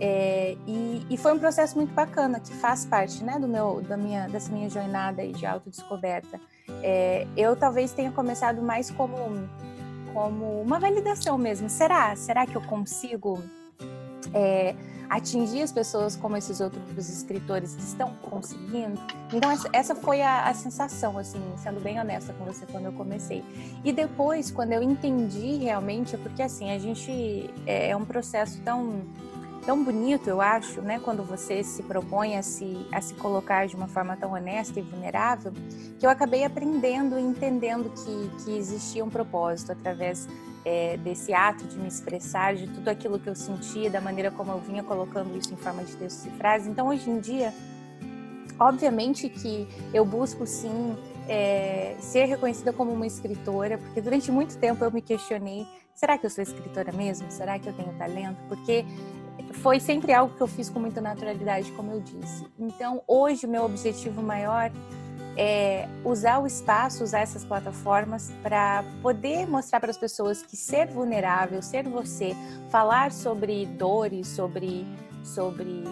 É, 0.00 0.56
e, 0.66 1.06
e, 1.10 1.16
foi 1.16 1.32
um 1.32 1.38
processo 1.38 1.76
muito 1.76 1.92
bacana 1.92 2.38
que 2.38 2.52
faz 2.54 2.86
parte, 2.86 3.24
né, 3.24 3.36
do 3.38 3.48
meu, 3.48 3.82
da 3.82 3.96
minha, 3.96 4.28
dessa 4.28 4.52
minha 4.52 4.70
jornada 4.70 5.26
de 5.26 5.44
autodescoberta. 5.44 6.40
É, 6.82 7.26
eu 7.36 7.56
talvez 7.56 7.92
tenha 7.92 8.12
começado 8.12 8.62
mais 8.62 8.90
como, 8.92 9.16
como 10.12 10.62
uma 10.62 10.78
validação 10.78 11.36
mesmo. 11.36 11.68
Será? 11.68 12.14
Será 12.14 12.46
que 12.46 12.56
eu 12.56 12.62
consigo 12.62 13.42
é, 14.32 14.74
atingir 15.08 15.62
as 15.62 15.72
pessoas 15.72 16.16
como 16.16 16.36
esses 16.36 16.60
outros 16.60 17.08
escritores 17.08 17.74
estão 17.76 18.14
conseguindo? 18.22 19.00
Então 19.32 19.50
essa, 19.72 19.94
foi 19.94 20.22
a, 20.22 20.44
a, 20.44 20.54
sensação, 20.54 21.18
assim, 21.18 21.40
sendo 21.56 21.80
bem 21.80 22.00
honesta 22.00 22.32
com 22.32 22.44
você 22.44 22.66
quando 22.66 22.86
eu 22.86 22.92
comecei. 22.92 23.44
E 23.84 23.92
depois, 23.92 24.50
quando 24.50 24.72
eu 24.72 24.82
entendi 24.82 25.56
realmente, 25.56 26.14
é 26.14 26.18
porque 26.18 26.42
assim 26.42 26.70
a 26.70 26.78
gente 26.78 27.50
é, 27.66 27.90
é 27.90 27.96
um 27.96 28.04
processo 28.04 28.60
tão 28.62 29.02
tão 29.68 29.84
bonito, 29.84 30.30
eu 30.30 30.40
acho, 30.40 30.80
né, 30.80 30.98
quando 30.98 31.22
você 31.22 31.62
se 31.62 31.82
propõe 31.82 32.38
a 32.38 32.42
se, 32.42 32.86
a 32.90 33.02
se 33.02 33.12
colocar 33.12 33.66
de 33.66 33.76
uma 33.76 33.86
forma 33.86 34.16
tão 34.16 34.32
honesta 34.32 34.80
e 34.80 34.82
vulnerável, 34.82 35.52
que 35.98 36.06
eu 36.06 36.08
acabei 36.08 36.42
aprendendo 36.42 37.18
e 37.18 37.22
entendendo 37.22 37.90
que, 37.90 38.44
que 38.44 38.56
existia 38.56 39.04
um 39.04 39.10
propósito 39.10 39.72
através 39.72 40.26
é, 40.64 40.96
desse 40.96 41.32
ato 41.32 41.64
de 41.64 41.78
me 41.78 41.88
expressar, 41.88 42.54
de 42.54 42.66
tudo 42.66 42.88
aquilo 42.88 43.18
que 43.18 43.28
eu 43.28 43.34
sentia, 43.34 43.90
da 43.90 44.00
maneira 44.00 44.30
como 44.30 44.52
eu 44.52 44.58
vinha 44.58 44.82
colocando 44.82 45.36
isso 45.36 45.52
em 45.52 45.56
forma 45.56 45.84
de 45.84 45.96
textos 45.96 46.26
e 46.26 46.30
frases. 46.30 46.68
Então, 46.68 46.88
hoje 46.88 47.08
em 47.08 47.18
dia, 47.18 47.52
obviamente 48.58 49.28
que 49.28 49.68
eu 49.92 50.04
busco 50.04 50.46
sim 50.46 50.96
é, 51.28 51.96
ser 52.00 52.24
reconhecida 52.24 52.72
como 52.72 52.92
uma 52.92 53.06
escritora, 53.06 53.78
porque 53.78 54.00
durante 54.00 54.30
muito 54.30 54.56
tempo 54.58 54.84
eu 54.84 54.90
me 54.90 55.02
questionei: 55.02 55.66
será 55.94 56.16
que 56.16 56.26
eu 56.26 56.30
sou 56.30 56.42
escritora 56.42 56.92
mesmo? 56.92 57.30
Será 57.30 57.58
que 57.58 57.68
eu 57.68 57.72
tenho 57.72 57.92
talento? 57.98 58.38
Porque 58.48 58.84
foi 59.54 59.80
sempre 59.80 60.12
algo 60.12 60.34
que 60.34 60.42
eu 60.42 60.46
fiz 60.46 60.68
com 60.68 60.80
muita 60.80 61.00
naturalidade, 61.00 61.70
como 61.72 61.92
eu 61.92 62.00
disse. 62.00 62.46
Então, 62.58 63.02
hoje, 63.06 63.46
o 63.46 63.48
meu 63.48 63.64
objetivo 63.64 64.22
maior 64.22 64.70
é, 65.38 65.88
usar 66.04 66.40
o 66.40 66.46
espaço, 66.46 67.04
usar 67.04 67.20
essas 67.20 67.44
plataformas 67.44 68.32
para 68.42 68.84
poder 69.00 69.46
mostrar 69.46 69.78
para 69.78 69.90
as 69.90 69.96
pessoas 69.96 70.42
que 70.42 70.56
ser 70.56 70.88
vulnerável, 70.88 71.62
ser 71.62 71.88
você, 71.88 72.34
falar 72.70 73.12
sobre 73.12 73.64
dores, 73.64 74.26
sobre, 74.26 74.84
sobre 75.22 75.84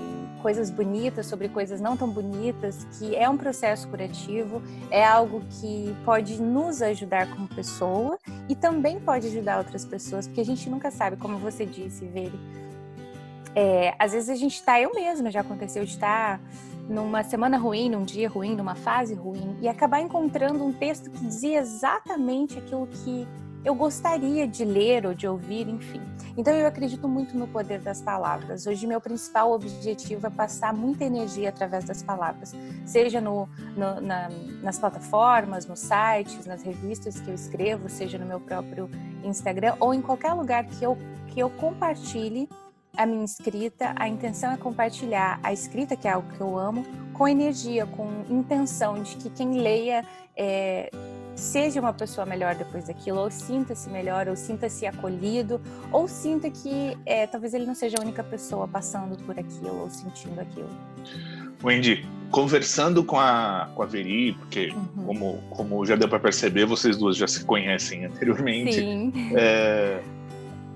coisas 0.42 0.68
bonitas, 0.68 1.26
sobre 1.26 1.48
coisas 1.48 1.80
não 1.80 1.96
tão 1.96 2.10
bonitas, 2.10 2.84
que 2.98 3.14
é 3.14 3.28
um 3.28 3.36
processo 3.36 3.86
curativo, 3.88 4.60
é 4.90 5.04
algo 5.04 5.40
que 5.60 5.96
pode 6.04 6.42
nos 6.42 6.82
ajudar 6.82 7.30
como 7.30 7.46
pessoa 7.46 8.18
e 8.48 8.56
também 8.56 8.98
pode 8.98 9.28
ajudar 9.28 9.58
outras 9.58 9.84
pessoas, 9.84 10.26
porque 10.26 10.40
a 10.40 10.44
gente 10.44 10.68
nunca 10.68 10.90
sabe, 10.90 11.16
como 11.16 11.38
você 11.38 11.64
disse, 11.64 12.04
Vere. 12.06 12.38
É, 13.54 13.94
às 13.98 14.12
vezes 14.12 14.28
a 14.28 14.34
gente 14.34 14.56
está, 14.56 14.78
eu 14.80 14.92
mesma 14.92 15.30
já 15.30 15.40
aconteceu 15.40 15.84
de 15.84 15.92
estar. 15.92 16.38
Tá 16.38 16.75
numa 16.88 17.22
semana 17.22 17.58
ruim, 17.58 17.90
num 17.90 18.04
dia 18.04 18.28
ruim, 18.28 18.54
numa 18.54 18.74
fase 18.74 19.14
ruim, 19.14 19.56
e 19.60 19.68
acabar 19.68 20.00
encontrando 20.00 20.64
um 20.64 20.72
texto 20.72 21.10
que 21.10 21.18
dizia 21.18 21.58
exatamente 21.58 22.58
aquilo 22.58 22.86
que 22.86 23.26
eu 23.64 23.74
gostaria 23.74 24.46
de 24.46 24.64
ler 24.64 25.04
ou 25.04 25.12
de 25.12 25.26
ouvir, 25.26 25.68
enfim. 25.68 26.00
Então 26.36 26.54
eu 26.54 26.68
acredito 26.68 27.08
muito 27.08 27.36
no 27.36 27.48
poder 27.48 27.80
das 27.80 28.00
palavras. 28.00 28.64
Hoje 28.64 28.86
meu 28.86 29.00
principal 29.00 29.50
objetivo 29.50 30.26
é 30.28 30.30
passar 30.30 30.72
muita 30.72 31.04
energia 31.04 31.48
através 31.48 31.84
das 31.84 32.00
palavras, 32.00 32.54
seja 32.84 33.20
no, 33.20 33.48
no, 33.76 34.00
na, 34.00 34.28
nas 34.62 34.78
plataformas, 34.78 35.66
nos 35.66 35.80
sites, 35.80 36.46
nas 36.46 36.62
revistas 36.62 37.18
que 37.18 37.28
eu 37.28 37.34
escrevo, 37.34 37.88
seja 37.88 38.18
no 38.18 38.26
meu 38.26 38.38
próprio 38.38 38.88
Instagram 39.24 39.74
ou 39.80 39.92
em 39.92 40.00
qualquer 40.00 40.32
lugar 40.34 40.64
que 40.64 40.84
eu, 40.84 40.96
que 41.26 41.40
eu 41.40 41.50
compartilhe 41.50 42.48
a 42.96 43.06
minha 43.06 43.24
escrita, 43.24 43.94
a 43.96 44.08
intenção 44.08 44.52
é 44.52 44.56
compartilhar 44.56 45.38
a 45.42 45.52
escrita, 45.52 45.96
que 45.96 46.08
é 46.08 46.12
algo 46.12 46.28
que 46.34 46.40
eu 46.40 46.58
amo, 46.58 46.84
com 47.12 47.28
energia, 47.28 47.86
com 47.86 48.08
intenção 48.28 49.02
de 49.02 49.16
que 49.16 49.30
quem 49.30 49.60
leia 49.60 50.04
é, 50.36 50.90
seja 51.34 51.80
uma 51.80 51.92
pessoa 51.92 52.26
melhor 52.26 52.54
depois 52.54 52.84
daquilo, 52.84 53.18
ou 53.18 53.30
sinta-se 53.30 53.88
melhor, 53.90 54.28
ou 54.28 54.36
sinta-se 54.36 54.86
acolhido, 54.86 55.60
ou 55.92 56.08
sinta 56.08 56.50
que 56.50 56.96
é, 57.04 57.26
talvez 57.26 57.54
ele 57.54 57.66
não 57.66 57.74
seja 57.74 57.98
a 57.98 58.02
única 58.02 58.24
pessoa 58.24 58.66
passando 58.66 59.16
por 59.24 59.38
aquilo 59.38 59.80
ou 59.80 59.90
sentindo 59.90 60.40
aquilo. 60.40 60.70
Wendy, 61.62 62.06
conversando 62.30 63.02
com 63.04 63.18
a, 63.18 63.70
com 63.74 63.82
a 63.82 63.86
Veri, 63.86 64.32
porque 64.34 64.68
uhum. 64.68 65.04
como, 65.06 65.42
como 65.50 65.86
já 65.86 65.96
deu 65.96 66.08
para 66.08 66.18
perceber, 66.18 66.66
vocês 66.66 66.96
duas 66.96 67.16
já 67.16 67.26
se 67.26 67.44
conhecem 67.44 68.04
anteriormente. 68.04 68.74
Sim. 68.74 69.12
É, 69.34 70.00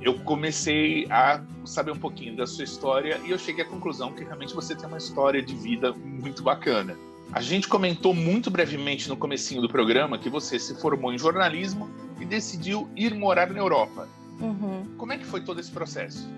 eu 0.00 0.19
comecei 0.21 1.07
a 1.11 1.42
saber 1.64 1.92
um 1.92 1.99
pouquinho 1.99 2.37
da 2.37 2.47
sua 2.47 2.64
história 2.64 3.21
e 3.25 3.30
eu 3.30 3.38
cheguei 3.38 3.64
à 3.64 3.69
conclusão 3.69 4.12
que 4.12 4.25
realmente 4.25 4.54
você 4.54 4.75
tem 4.75 4.87
uma 4.87 4.99
história 4.99 5.42
de 5.42 5.54
vida 5.54 5.92
muito 5.92 6.42
bacana. 6.42 6.97
A 7.33 7.40
gente 7.40 7.69
comentou 7.69 8.12
muito 8.12 8.50
brevemente 8.50 9.09
no 9.09 9.16
comecinho 9.16 9.62
do 9.62 9.69
programa 9.69 10.19
que 10.19 10.28
você 10.28 10.59
se 10.59 10.75
formou 10.80 11.12
em 11.12 11.19
jornalismo 11.19 11.88
e 12.19 12.25
decidiu 12.25 12.88
ir 12.97 13.14
morar 13.14 13.50
na 13.50 13.59
Europa. 13.59 14.09
Uhum. 14.40 14.85
Como 14.97 15.12
é 15.12 15.19
que 15.19 15.25
foi 15.25 15.42
todo 15.42 15.61
esse 15.61 15.71
processo? 15.71 16.28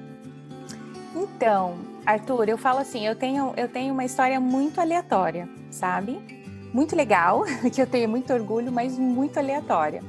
Então, 1.15 1.79
Arthur, 2.05 2.49
eu 2.49 2.59
falo 2.59 2.81
assim, 2.81 3.07
eu 3.07 3.15
tenho, 3.15 3.55
eu 3.57 3.69
tenho 3.69 3.95
uma 3.95 4.05
história 4.05 4.39
muito 4.41 4.81
aleatória, 4.81 5.49
sabe? 5.71 6.19
Muito 6.75 6.97
legal, 6.97 7.45
que 7.73 7.81
eu 7.81 7.87
tenho 7.87 8.09
muito 8.09 8.33
orgulho, 8.33 8.73
mas 8.73 8.99
muito 8.99 9.39
aleatória. 9.39 10.03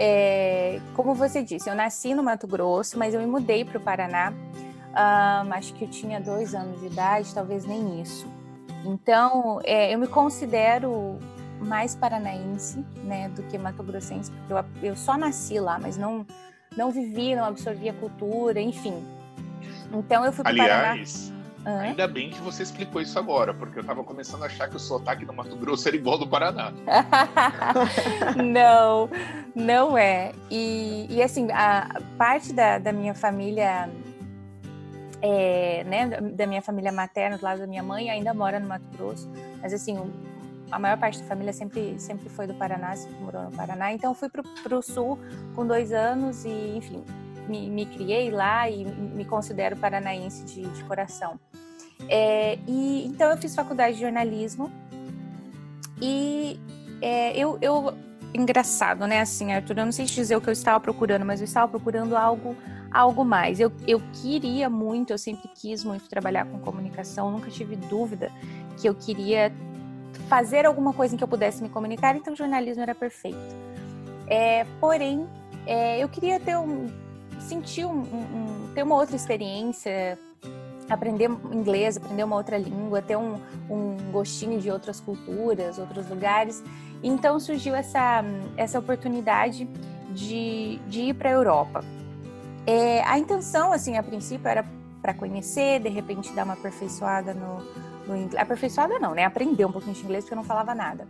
É, 0.00 0.80
como 0.94 1.12
você 1.12 1.42
disse, 1.42 1.68
eu 1.68 1.74
nasci 1.74 2.14
no 2.14 2.22
Mato 2.22 2.46
Grosso, 2.46 2.96
mas 2.96 3.14
eu 3.14 3.20
me 3.20 3.26
mudei 3.26 3.64
para 3.64 3.78
o 3.78 3.80
Paraná. 3.80 4.32
Um, 4.32 5.52
acho 5.52 5.74
que 5.74 5.84
eu 5.84 5.90
tinha 5.90 6.20
dois 6.20 6.54
anos 6.54 6.80
de 6.80 6.86
idade, 6.86 7.34
talvez 7.34 7.64
nem 7.64 8.00
isso. 8.00 8.26
Então, 8.84 9.60
é, 9.64 9.92
eu 9.92 9.98
me 9.98 10.06
considero 10.06 11.18
mais 11.60 11.96
paranaense, 11.96 12.78
né, 13.02 13.28
do 13.30 13.42
que 13.42 13.58
mato-grossense, 13.58 14.30
porque 14.30 14.52
eu, 14.52 14.90
eu 14.90 14.96
só 14.96 15.16
nasci 15.16 15.58
lá, 15.58 15.80
mas 15.80 15.96
não 15.96 16.24
não 16.76 16.92
vivi, 16.92 17.34
não 17.34 17.44
absorvi 17.44 17.88
a 17.88 17.92
cultura, 17.92 18.60
enfim. 18.60 19.04
Então 19.92 20.24
eu 20.24 20.32
fui 20.32 20.44
para 20.44 20.52
Aliás, 20.52 21.30
Paraná. 21.30 21.37
Ainda 21.68 22.08
bem 22.08 22.30
que 22.30 22.40
você 22.40 22.62
explicou 22.62 23.00
isso 23.02 23.18
agora, 23.18 23.52
porque 23.52 23.78
eu 23.78 23.82
estava 23.82 24.02
começando 24.02 24.42
a 24.42 24.46
achar 24.46 24.68
que 24.68 24.76
o 24.76 24.78
sotaque 24.78 25.24
do 25.24 25.32
Mato 25.34 25.54
Grosso 25.56 25.86
era 25.86 25.96
igual 25.96 26.18
do 26.18 26.26
Paraná. 26.26 26.72
não, 28.36 29.10
não 29.54 29.98
é. 29.98 30.32
E, 30.50 31.06
e 31.10 31.22
assim, 31.22 31.50
a 31.52 32.00
parte 32.16 32.52
da, 32.52 32.78
da 32.78 32.92
minha 32.92 33.14
família, 33.14 33.90
é, 35.20 35.84
né, 35.84 36.06
da 36.08 36.46
minha 36.46 36.62
família 36.62 36.90
materna, 36.90 37.36
do 37.36 37.44
lado 37.44 37.58
da 37.58 37.66
minha 37.66 37.82
mãe, 37.82 38.08
ainda 38.08 38.32
mora 38.32 38.58
no 38.58 38.66
Mato 38.66 38.86
Grosso. 38.96 39.30
Mas 39.60 39.74
assim, 39.74 39.98
a 40.70 40.78
maior 40.78 40.98
parte 40.98 41.20
da 41.20 41.26
família 41.26 41.52
sempre, 41.52 41.98
sempre 41.98 42.28
foi 42.28 42.46
do 42.46 42.54
Paraná, 42.54 42.96
sempre 42.96 43.20
morou 43.20 43.42
no 43.42 43.50
Paraná. 43.50 43.92
Então 43.92 44.14
fui 44.14 44.28
para 44.28 44.76
o 44.76 44.82
sul 44.82 45.18
com 45.54 45.66
dois 45.66 45.92
anos 45.92 46.44
e, 46.44 46.76
enfim, 46.76 47.04
me, 47.48 47.68
me, 47.68 47.86
criei 47.86 48.30
lá 48.30 48.68
e 48.68 48.84
me 48.84 49.24
considero 49.24 49.76
paranaense 49.76 50.44
de, 50.44 50.62
de 50.62 50.84
coração. 50.84 51.38
É, 52.08 52.58
e 52.66 53.06
então 53.06 53.30
eu 53.30 53.36
fiz 53.36 53.54
faculdade 53.54 53.96
de 53.96 54.02
jornalismo 54.02 54.70
e 56.00 56.58
é, 57.02 57.36
eu, 57.36 57.58
eu 57.60 57.94
engraçado, 58.34 59.06
né? 59.06 59.20
Assim, 59.20 59.52
Arthur, 59.52 59.78
eu 59.78 59.84
não 59.84 59.92
sei 59.92 60.06
te 60.06 60.14
dizer 60.14 60.36
o 60.36 60.40
que 60.40 60.48
eu 60.48 60.52
estava 60.52 60.78
procurando, 60.80 61.24
mas 61.24 61.40
eu 61.40 61.44
estava 61.44 61.68
procurando 61.68 62.16
algo, 62.16 62.56
algo 62.90 63.24
mais. 63.24 63.58
Eu, 63.60 63.72
eu 63.86 64.00
queria 64.22 64.68
muito, 64.68 65.12
eu 65.12 65.18
sempre 65.18 65.48
quis 65.54 65.84
muito 65.84 66.08
trabalhar 66.08 66.46
com 66.46 66.58
comunicação, 66.58 67.30
nunca 67.30 67.50
tive 67.50 67.76
dúvida 67.76 68.30
que 68.76 68.88
eu 68.88 68.94
queria 68.94 69.52
fazer 70.28 70.66
alguma 70.66 70.92
coisa 70.92 71.14
em 71.14 71.18
que 71.18 71.24
eu 71.24 71.28
pudesse 71.28 71.62
me 71.62 71.68
comunicar, 71.68 72.16
então 72.16 72.34
jornalismo 72.34 72.82
era 72.82 72.94
perfeito. 72.94 73.38
É, 74.26 74.64
porém, 74.80 75.26
é, 75.66 76.02
eu 76.02 76.08
queria 76.08 76.38
ter 76.38 76.56
um, 76.56 76.86
sentir 77.40 77.84
um, 77.84 78.00
um, 78.00 78.68
ter 78.74 78.82
uma 78.82 78.94
outra 78.94 79.16
experiência, 79.16 80.18
aprender 80.88 81.30
inglês, 81.52 81.96
aprender 81.96 82.24
uma 82.24 82.36
outra 82.36 82.56
língua, 82.56 83.02
ter 83.02 83.16
um, 83.16 83.34
um 83.68 83.96
gostinho 84.10 84.60
de 84.60 84.70
outras 84.70 85.00
culturas, 85.00 85.78
outros 85.78 86.08
lugares. 86.08 86.62
Então 87.02 87.38
surgiu 87.38 87.74
essa, 87.74 88.24
essa 88.56 88.78
oportunidade 88.78 89.68
de, 90.10 90.78
de 90.88 91.02
ir 91.02 91.14
para 91.14 91.28
a 91.28 91.32
Europa. 91.32 91.84
É, 92.66 93.02
a 93.04 93.18
intenção, 93.18 93.72
assim, 93.72 93.96
a 93.96 94.02
princípio 94.02 94.48
era 94.48 94.64
para 95.00 95.14
conhecer, 95.14 95.80
de 95.80 95.88
repente 95.88 96.32
dar 96.32 96.44
uma 96.44 96.54
aperfeiçoada 96.54 97.32
no, 97.32 97.58
no 98.06 98.16
inglês. 98.16 98.42
Aperfeiçoada 98.42 98.98
não, 98.98 99.14
né? 99.14 99.24
Aprender 99.24 99.64
um 99.64 99.72
pouquinho 99.72 99.94
de 99.94 100.02
inglês 100.02 100.24
porque 100.24 100.34
eu 100.34 100.36
não 100.36 100.44
falava 100.44 100.74
nada. 100.74 101.06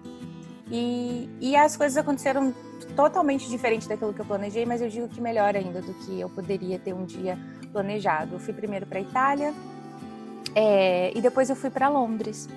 E, 0.71 1.29
e 1.41 1.57
as 1.57 1.77
coisas 1.77 1.97
aconteceram 1.97 2.55
totalmente 2.95 3.49
diferente 3.49 3.89
daquilo 3.89 4.13
que 4.13 4.21
eu 4.21 4.25
planejei, 4.25 4.67
mas 4.67 4.81
eu 4.81 4.89
digo 4.89 5.09
que 5.09 5.21
melhor 5.21 5.57
ainda 5.57 5.81
do 5.81 5.95
que 5.95 6.21
eu 6.21 6.29
poderia 6.29 6.79
ter 6.79 6.93
um 6.93 7.05
dia 7.05 7.39
planejado. 7.73 8.35
Eu 8.35 8.39
fui 8.39 8.53
primeiro 8.53 8.87
para 8.87 9.01
Itália 9.01 9.55
é, 10.55 11.13
e 11.17 11.21
depois 11.21 11.51
eu 11.51 11.57
fui 11.57 11.71
para 11.71 11.89
Londres. 11.89 12.49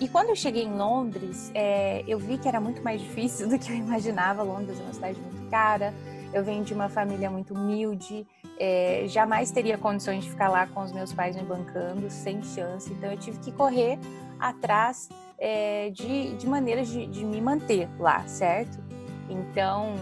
E 0.00 0.08
quando 0.08 0.28
eu 0.28 0.36
cheguei 0.36 0.64
em 0.64 0.76
Londres, 0.76 1.50
é, 1.54 2.04
eu 2.06 2.18
vi 2.18 2.36
que 2.36 2.46
era 2.46 2.60
muito 2.60 2.82
mais 2.82 3.00
difícil 3.00 3.48
do 3.48 3.58
que 3.58 3.70
eu 3.70 3.76
imaginava. 3.76 4.42
Londres 4.42 4.78
é 4.78 4.82
uma 4.82 4.92
cidade 4.92 5.18
muito 5.20 5.50
cara. 5.50 5.94
Eu 6.32 6.44
venho 6.44 6.64
de 6.64 6.74
uma 6.74 6.88
família 6.88 7.30
muito 7.30 7.54
humilde. 7.54 8.26
É, 8.58 9.04
jamais 9.06 9.50
teria 9.50 9.78
condições 9.78 10.24
de 10.24 10.30
ficar 10.30 10.48
lá 10.48 10.66
com 10.66 10.80
os 10.80 10.92
meus 10.92 11.12
pais 11.12 11.36
me 11.36 11.42
bancando, 11.42 12.10
sem 12.10 12.42
chance. 12.42 12.92
Então 12.92 13.10
eu 13.10 13.18
tive 13.18 13.38
que 13.38 13.52
correr 13.52 13.98
atrás 14.38 15.08
é, 15.38 15.90
de, 15.90 16.34
de 16.34 16.46
maneiras 16.46 16.88
de, 16.88 17.06
de 17.06 17.24
me 17.24 17.40
manter 17.40 17.88
lá, 17.98 18.26
certo? 18.26 18.78
Então 19.28 19.94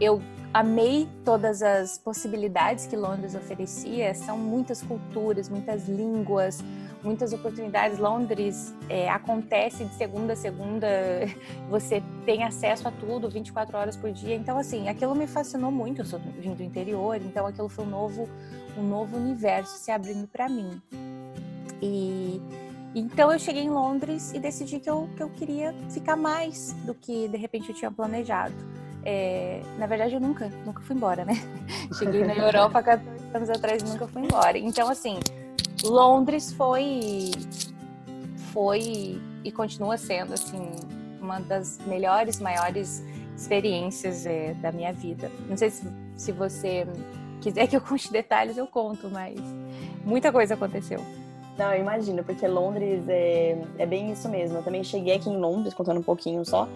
eu 0.00 0.20
amei 0.52 1.08
todas 1.24 1.62
as 1.62 1.98
possibilidades 1.98 2.86
que 2.86 2.96
Londres 2.96 3.34
oferecia. 3.34 4.14
São 4.14 4.38
muitas 4.38 4.82
culturas, 4.82 5.48
muitas 5.48 5.88
línguas, 5.88 6.62
muitas 7.02 7.32
oportunidades. 7.32 7.98
Londres 7.98 8.74
é, 8.88 9.08
acontece 9.08 9.84
de 9.84 9.94
segunda 9.94 10.32
a 10.32 10.36
segunda, 10.36 10.86
você 11.68 12.02
tem 12.24 12.42
acesso 12.42 12.88
a 12.88 12.90
tudo 12.90 13.28
24 13.28 13.76
horas 13.76 13.96
por 13.96 14.10
dia. 14.10 14.34
Então, 14.34 14.58
assim, 14.58 14.88
aquilo 14.88 15.14
me 15.14 15.26
fascinou 15.26 15.70
muito. 15.70 16.00
Eu 16.00 16.04
sou 16.06 16.18
vindo 16.18 16.56
do 16.56 16.62
interior, 16.62 17.16
então 17.16 17.46
aquilo 17.46 17.68
foi 17.68 17.84
um 17.84 17.90
novo, 17.90 18.28
um 18.78 18.82
novo 18.82 19.16
universo 19.16 19.76
se 19.78 19.90
abrindo 19.90 20.26
para 20.26 20.48
mim. 20.48 20.80
E 21.82 22.40
então 22.98 23.30
eu 23.30 23.38
cheguei 23.38 23.62
em 23.62 23.68
Londres 23.68 24.32
e 24.32 24.40
decidi 24.40 24.80
que 24.80 24.88
eu, 24.88 25.06
que 25.14 25.22
eu 25.22 25.28
queria 25.28 25.74
ficar 25.90 26.16
mais 26.16 26.72
do 26.86 26.94
que 26.94 27.28
de 27.28 27.36
repente 27.36 27.68
eu 27.68 27.74
tinha 27.74 27.90
planejado. 27.90 28.54
É, 29.04 29.60
na 29.78 29.86
verdade, 29.86 30.14
eu 30.14 30.20
nunca, 30.20 30.48
nunca 30.64 30.80
fui 30.80 30.96
embora, 30.96 31.22
né? 31.22 31.34
Cheguei 31.98 32.24
na 32.24 32.34
Europa 32.34 32.78
há 32.78 32.82
14 32.82 33.10
anos 33.34 33.50
atrás 33.50 33.82
e 33.82 33.84
nunca 33.84 34.08
fui 34.08 34.22
embora. 34.22 34.56
Então, 34.56 34.88
assim, 34.88 35.20
Londres 35.84 36.52
foi, 36.54 37.32
foi 38.54 39.20
e 39.44 39.52
continua 39.52 39.98
sendo, 39.98 40.32
assim, 40.32 40.70
uma 41.20 41.38
das 41.38 41.78
melhores, 41.86 42.40
maiores 42.40 43.04
experiências 43.36 44.24
é, 44.24 44.54
da 44.54 44.72
minha 44.72 44.92
vida. 44.92 45.30
Não 45.48 45.56
sei 45.56 45.68
se, 45.68 45.86
se 46.16 46.32
você 46.32 46.86
quiser 47.42 47.66
que 47.66 47.76
eu 47.76 47.80
conte 47.82 48.10
detalhes, 48.10 48.56
eu 48.56 48.66
conto, 48.66 49.10
mas 49.10 49.38
muita 50.02 50.32
coisa 50.32 50.54
aconteceu. 50.54 51.00
Não, 51.58 51.72
eu 51.72 51.80
imagino, 51.80 52.22
porque 52.22 52.46
Londres 52.46 53.08
é, 53.08 53.58
é 53.78 53.86
bem 53.86 54.12
isso 54.12 54.28
mesmo. 54.28 54.58
Eu 54.58 54.62
também 54.62 54.84
cheguei 54.84 55.14
aqui 55.14 55.30
em 55.30 55.36
Londres, 55.36 55.72
contando 55.72 56.00
um 56.00 56.02
pouquinho 56.02 56.44
só. 56.44 56.68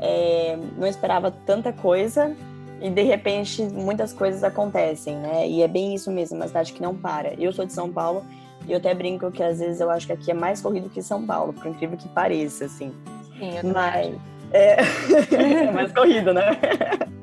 É, 0.00 0.56
não 0.76 0.86
esperava 0.86 1.30
tanta 1.30 1.72
coisa 1.72 2.36
e 2.80 2.88
de 2.88 3.02
repente 3.02 3.64
muitas 3.64 4.12
coisas 4.12 4.44
acontecem, 4.44 5.16
né? 5.16 5.48
E 5.48 5.60
é 5.62 5.66
bem 5.66 5.94
isso 5.94 6.10
mesmo, 6.10 6.36
uma 6.36 6.46
cidade 6.46 6.72
que 6.72 6.80
não 6.80 6.94
para. 6.94 7.34
Eu 7.34 7.52
sou 7.52 7.66
de 7.66 7.72
São 7.72 7.90
Paulo 7.90 8.24
e 8.66 8.72
eu 8.72 8.78
até 8.78 8.94
brinco 8.94 9.30
que 9.32 9.42
às 9.42 9.58
vezes 9.58 9.80
eu 9.80 9.90
acho 9.90 10.06
que 10.06 10.12
aqui 10.12 10.30
é 10.30 10.34
mais 10.34 10.60
corrido 10.60 10.88
que 10.88 11.02
São 11.02 11.26
Paulo, 11.26 11.52
por 11.52 11.66
incrível 11.66 11.98
que 11.98 12.08
pareça, 12.08 12.66
assim. 12.66 12.92
Sim, 13.38 13.56
eu 13.56 13.72
Mas 13.72 14.14
é... 14.52 14.76
é 15.34 15.72
mais 15.72 15.92
corrido, 15.92 16.32
né? 16.32 16.42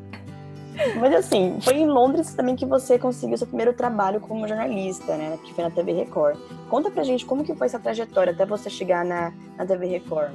Mas 1.00 1.14
assim, 1.14 1.60
foi 1.62 1.76
em 1.76 1.88
Londres 1.88 2.34
também 2.34 2.56
que 2.56 2.66
você 2.66 3.00
conseguiu 3.00 3.38
seu 3.38 3.48
primeiro 3.48 3.74
trabalho 3.74 4.20
como 4.20 4.48
jornalista, 4.48 5.18
né? 5.18 5.38
Que 5.44 5.54
foi 5.54 5.64
na 5.64 5.72
TV 5.72 5.92
Record. 5.94 6.38
Conta 6.70 6.92
pra 6.92 7.04
gente 7.04 7.26
como 7.26 7.44
que 7.44 7.56
foi 7.56 7.68
essa 7.68 7.80
trajetória 7.80 8.34
até 8.34 8.46
você 8.46 8.70
chegar 8.70 9.04
na, 9.04 9.34
na 9.58 9.66
TV 9.66 9.88
Record. 9.88 10.34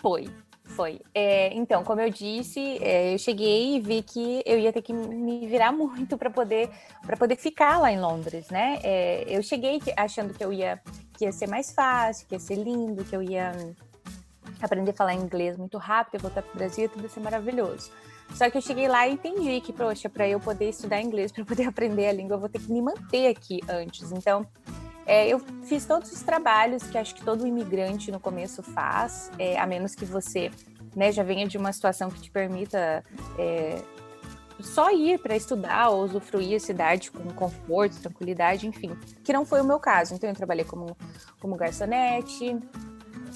Foi, 0.00 0.28
foi. 0.64 1.00
É, 1.14 1.54
então, 1.54 1.84
como 1.84 2.00
eu 2.00 2.10
disse, 2.10 2.78
é, 2.82 3.14
eu 3.14 3.18
cheguei 3.18 3.76
e 3.76 3.80
vi 3.80 4.02
que 4.02 4.42
eu 4.44 4.58
ia 4.58 4.72
ter 4.72 4.82
que 4.82 4.92
me 4.92 5.46
virar 5.46 5.70
muito 5.72 6.16
para 6.18 6.30
poder 6.30 6.70
para 7.06 7.16
poder 7.16 7.36
ficar 7.36 7.78
lá 7.78 7.92
em 7.92 8.00
Londres, 8.00 8.48
né? 8.50 8.78
É, 8.82 9.24
eu 9.28 9.42
cheguei 9.42 9.80
achando 9.96 10.34
que 10.34 10.44
eu 10.44 10.52
ia 10.52 10.80
que 11.16 11.24
ia 11.24 11.32
ser 11.32 11.48
mais 11.48 11.72
fácil, 11.72 12.26
que 12.26 12.34
ia 12.34 12.40
ser 12.40 12.56
lindo, 12.56 13.04
que 13.04 13.14
eu 13.14 13.22
ia 13.22 13.52
aprender 14.60 14.90
a 14.90 14.94
falar 14.94 15.14
inglês 15.14 15.56
muito 15.56 15.78
rápido, 15.78 16.22
voltar 16.22 16.42
para 16.42 16.52
o 16.52 16.56
Brasil, 16.56 16.88
tudo 16.88 17.02
ia 17.02 17.08
ser 17.08 17.20
maravilhoso. 17.20 17.90
Só 18.34 18.50
que 18.50 18.58
eu 18.58 18.62
cheguei 18.62 18.88
lá 18.88 19.06
e 19.06 19.12
entendi 19.12 19.60
que, 19.60 19.72
poxa, 19.72 20.08
para 20.08 20.28
eu 20.28 20.40
poder 20.40 20.68
estudar 20.68 21.00
inglês, 21.00 21.30
para 21.30 21.44
poder 21.44 21.66
aprender 21.68 22.08
a 22.08 22.12
língua, 22.12 22.34
eu 22.34 22.40
vou 22.40 22.48
ter 22.48 22.58
que 22.58 22.70
me 22.70 22.82
manter 22.82 23.28
aqui 23.28 23.60
antes. 23.68 24.10
Então, 24.10 24.44
é, 25.06 25.28
eu 25.28 25.38
fiz 25.62 25.84
todos 25.86 26.10
os 26.12 26.22
trabalhos 26.22 26.82
que 26.84 26.98
acho 26.98 27.14
que 27.14 27.24
todo 27.24 27.46
imigrante 27.46 28.10
no 28.10 28.18
começo 28.18 28.62
faz, 28.62 29.30
é, 29.38 29.58
a 29.58 29.66
menos 29.66 29.94
que 29.94 30.04
você 30.04 30.50
né, 30.96 31.12
já 31.12 31.22
venha 31.22 31.46
de 31.46 31.56
uma 31.56 31.72
situação 31.72 32.10
que 32.10 32.20
te 32.20 32.30
permita 32.30 33.04
é, 33.38 33.80
só 34.60 34.90
ir 34.90 35.20
para 35.20 35.36
estudar 35.36 35.90
ou 35.90 36.04
usufruir 36.04 36.56
a 36.56 36.60
cidade 36.60 37.10
com 37.10 37.24
conforto, 37.34 38.00
tranquilidade, 38.00 38.66
enfim, 38.66 38.96
que 39.22 39.32
não 39.32 39.44
foi 39.44 39.60
o 39.60 39.64
meu 39.64 39.78
caso. 39.78 40.12
Então, 40.14 40.28
eu 40.28 40.34
trabalhei 40.34 40.64
como, 40.64 40.96
como 41.40 41.54
garçonete, 41.54 42.58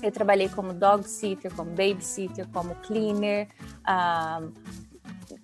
eu 0.02 0.12
trabalhei 0.12 0.48
como 0.48 0.72
dog 0.72 1.08
sitter, 1.08 1.52
como 1.54 1.70
babysitter, 1.70 2.48
como 2.48 2.74
cleaner. 2.76 3.48
Uh, 3.80 4.52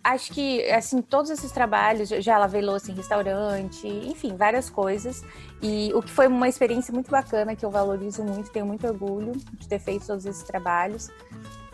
acho 0.03 0.33
que, 0.33 0.71
assim, 0.71 1.01
todos 1.01 1.31
esses 1.31 1.51
trabalhos, 1.51 2.09
já 2.09 2.37
lavei 2.39 2.61
louça 2.61 2.91
em 2.91 2.95
restaurante, 2.95 3.87
enfim, 3.87 4.37
várias 4.37 4.69
coisas. 4.69 5.23
E 5.63 5.93
o 5.95 6.03
que 6.03 6.11
foi 6.11 6.27
uma 6.27 6.49
experiência 6.49 6.93
muito 6.93 7.11
bacana, 7.11 7.57
que 7.57 7.65
eu 7.65 7.71
valorizo 7.71 8.23
muito, 8.23 8.51
tenho 8.51 8.67
muito 8.67 8.87
orgulho 8.87 9.33
de 9.33 9.67
ter 9.67 9.79
feito 9.79 10.07
todos 10.07 10.27
esses 10.27 10.43
trabalhos. 10.43 11.11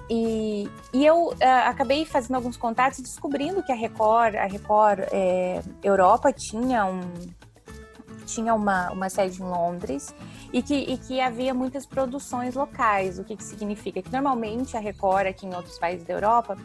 E, 0.08 0.68
e 0.92 1.06
eu 1.06 1.28
uh, 1.28 1.36
acabei 1.66 2.04
fazendo 2.04 2.34
alguns 2.34 2.56
contatos 2.56 2.98
e 2.98 3.02
descobrindo 3.02 3.62
que 3.62 3.70
a 3.70 3.76
Record, 3.76 4.34
a 4.34 4.46
Record 4.46 5.00
é, 5.12 5.62
Europa 5.82 6.32
tinha, 6.32 6.84
um, 6.84 7.00
tinha 8.26 8.54
uma, 8.54 8.90
uma 8.90 9.08
sede 9.08 9.42
em 9.42 9.44
Londres 9.44 10.14
e 10.52 10.62
que, 10.62 10.74
e 10.74 10.98
que 10.98 11.20
havia 11.20 11.54
muitas 11.54 11.86
produções 11.86 12.54
locais. 12.54 13.18
O 13.18 13.24
que, 13.24 13.36
que 13.36 13.44
significa? 13.44 14.02
Que 14.02 14.12
normalmente 14.12 14.76
a 14.76 14.80
Record, 14.80 15.26
aqui 15.26 15.46
em 15.46 15.54
outros 15.54 15.78
países 15.78 16.06
da 16.06 16.14
Europa, 16.14 16.56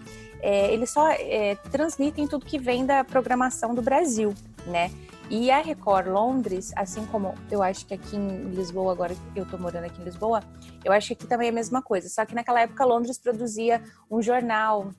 é, 0.41 0.73
eles 0.73 0.89
só 0.89 1.09
é, 1.09 1.55
transmitem 1.71 2.27
tudo 2.27 2.45
que 2.45 2.57
vem 2.59 2.85
da 2.85 3.03
programação 3.03 3.73
do 3.73 3.81
Brasil, 3.81 4.33
né? 4.67 4.91
E 5.29 5.49
a 5.49 5.59
Record 5.59 6.07
Londres, 6.07 6.71
assim 6.75 7.03
como 7.07 7.33
eu 7.49 7.63
acho 7.63 7.85
que 7.87 7.95
aqui 7.95 8.15
em 8.15 8.49
Lisboa, 8.51 8.91
agora 8.91 9.15
eu 9.35 9.43
tô 9.45 9.57
morando 9.57 9.85
aqui 9.85 9.99
em 9.99 10.05
Lisboa, 10.05 10.43
eu 10.83 10.91
acho 10.91 11.07
que 11.07 11.13
aqui 11.13 11.27
também 11.27 11.47
é 11.47 11.49
a 11.49 11.53
mesma 11.53 11.81
coisa. 11.81 12.07
Só 12.09 12.23
que 12.25 12.35
naquela 12.35 12.61
época 12.61 12.85
Londres 12.85 13.17
produzia 13.17 13.81
um 14.09 14.21
jornal 14.21 14.91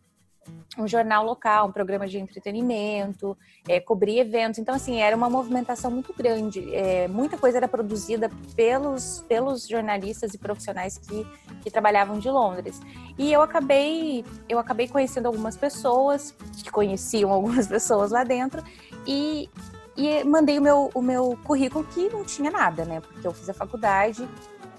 um 0.79 0.87
jornal 0.87 1.25
local, 1.25 1.69
um 1.69 1.73
programa 1.73 2.07
de 2.07 2.19
entretenimento, 2.19 3.37
é, 3.67 3.81
cobrir 3.81 4.19
eventos. 4.19 4.59
Então, 4.59 4.75
assim, 4.75 5.01
era 5.01 5.17
uma 5.17 5.31
movimentação 5.31 5.91
muito 5.91 6.13
grande. 6.13 6.75
É, 6.75 7.09
muita 7.09 7.39
coisa 7.39 7.57
era 7.57 7.69
produzida 7.69 8.31
pelos, 8.55 9.25
pelos 9.29 9.67
jornalistas 9.67 10.35
e 10.35 10.39
profissionais 10.39 10.99
que, 10.99 11.27
que 11.63 11.71
trabalhavam 11.71 12.19
de 12.19 12.31
Londres. 12.31 12.81
E 13.19 13.33
eu 13.33 13.41
acabei, 13.41 14.25
eu 14.49 14.59
acabei 14.59 14.89
conhecendo 14.89 15.27
algumas 15.27 15.57
pessoas, 15.57 16.35
que 16.63 16.71
conheciam 16.71 17.33
algumas 17.33 17.67
pessoas 17.69 18.11
lá 18.11 18.23
dentro, 18.23 18.63
e, 19.07 19.49
e 19.97 20.25
mandei 20.25 20.59
o 20.59 20.63
meu, 20.63 20.91
o 20.95 21.01
meu 21.01 21.39
currículo 21.45 21.85
que 21.85 22.09
não 22.11 22.25
tinha 22.25 22.51
nada, 22.51 22.85
né? 22.85 23.01
Porque 23.01 23.27
eu 23.27 23.33
fiz 23.33 23.49
a 23.49 23.55
faculdade, 23.55 24.29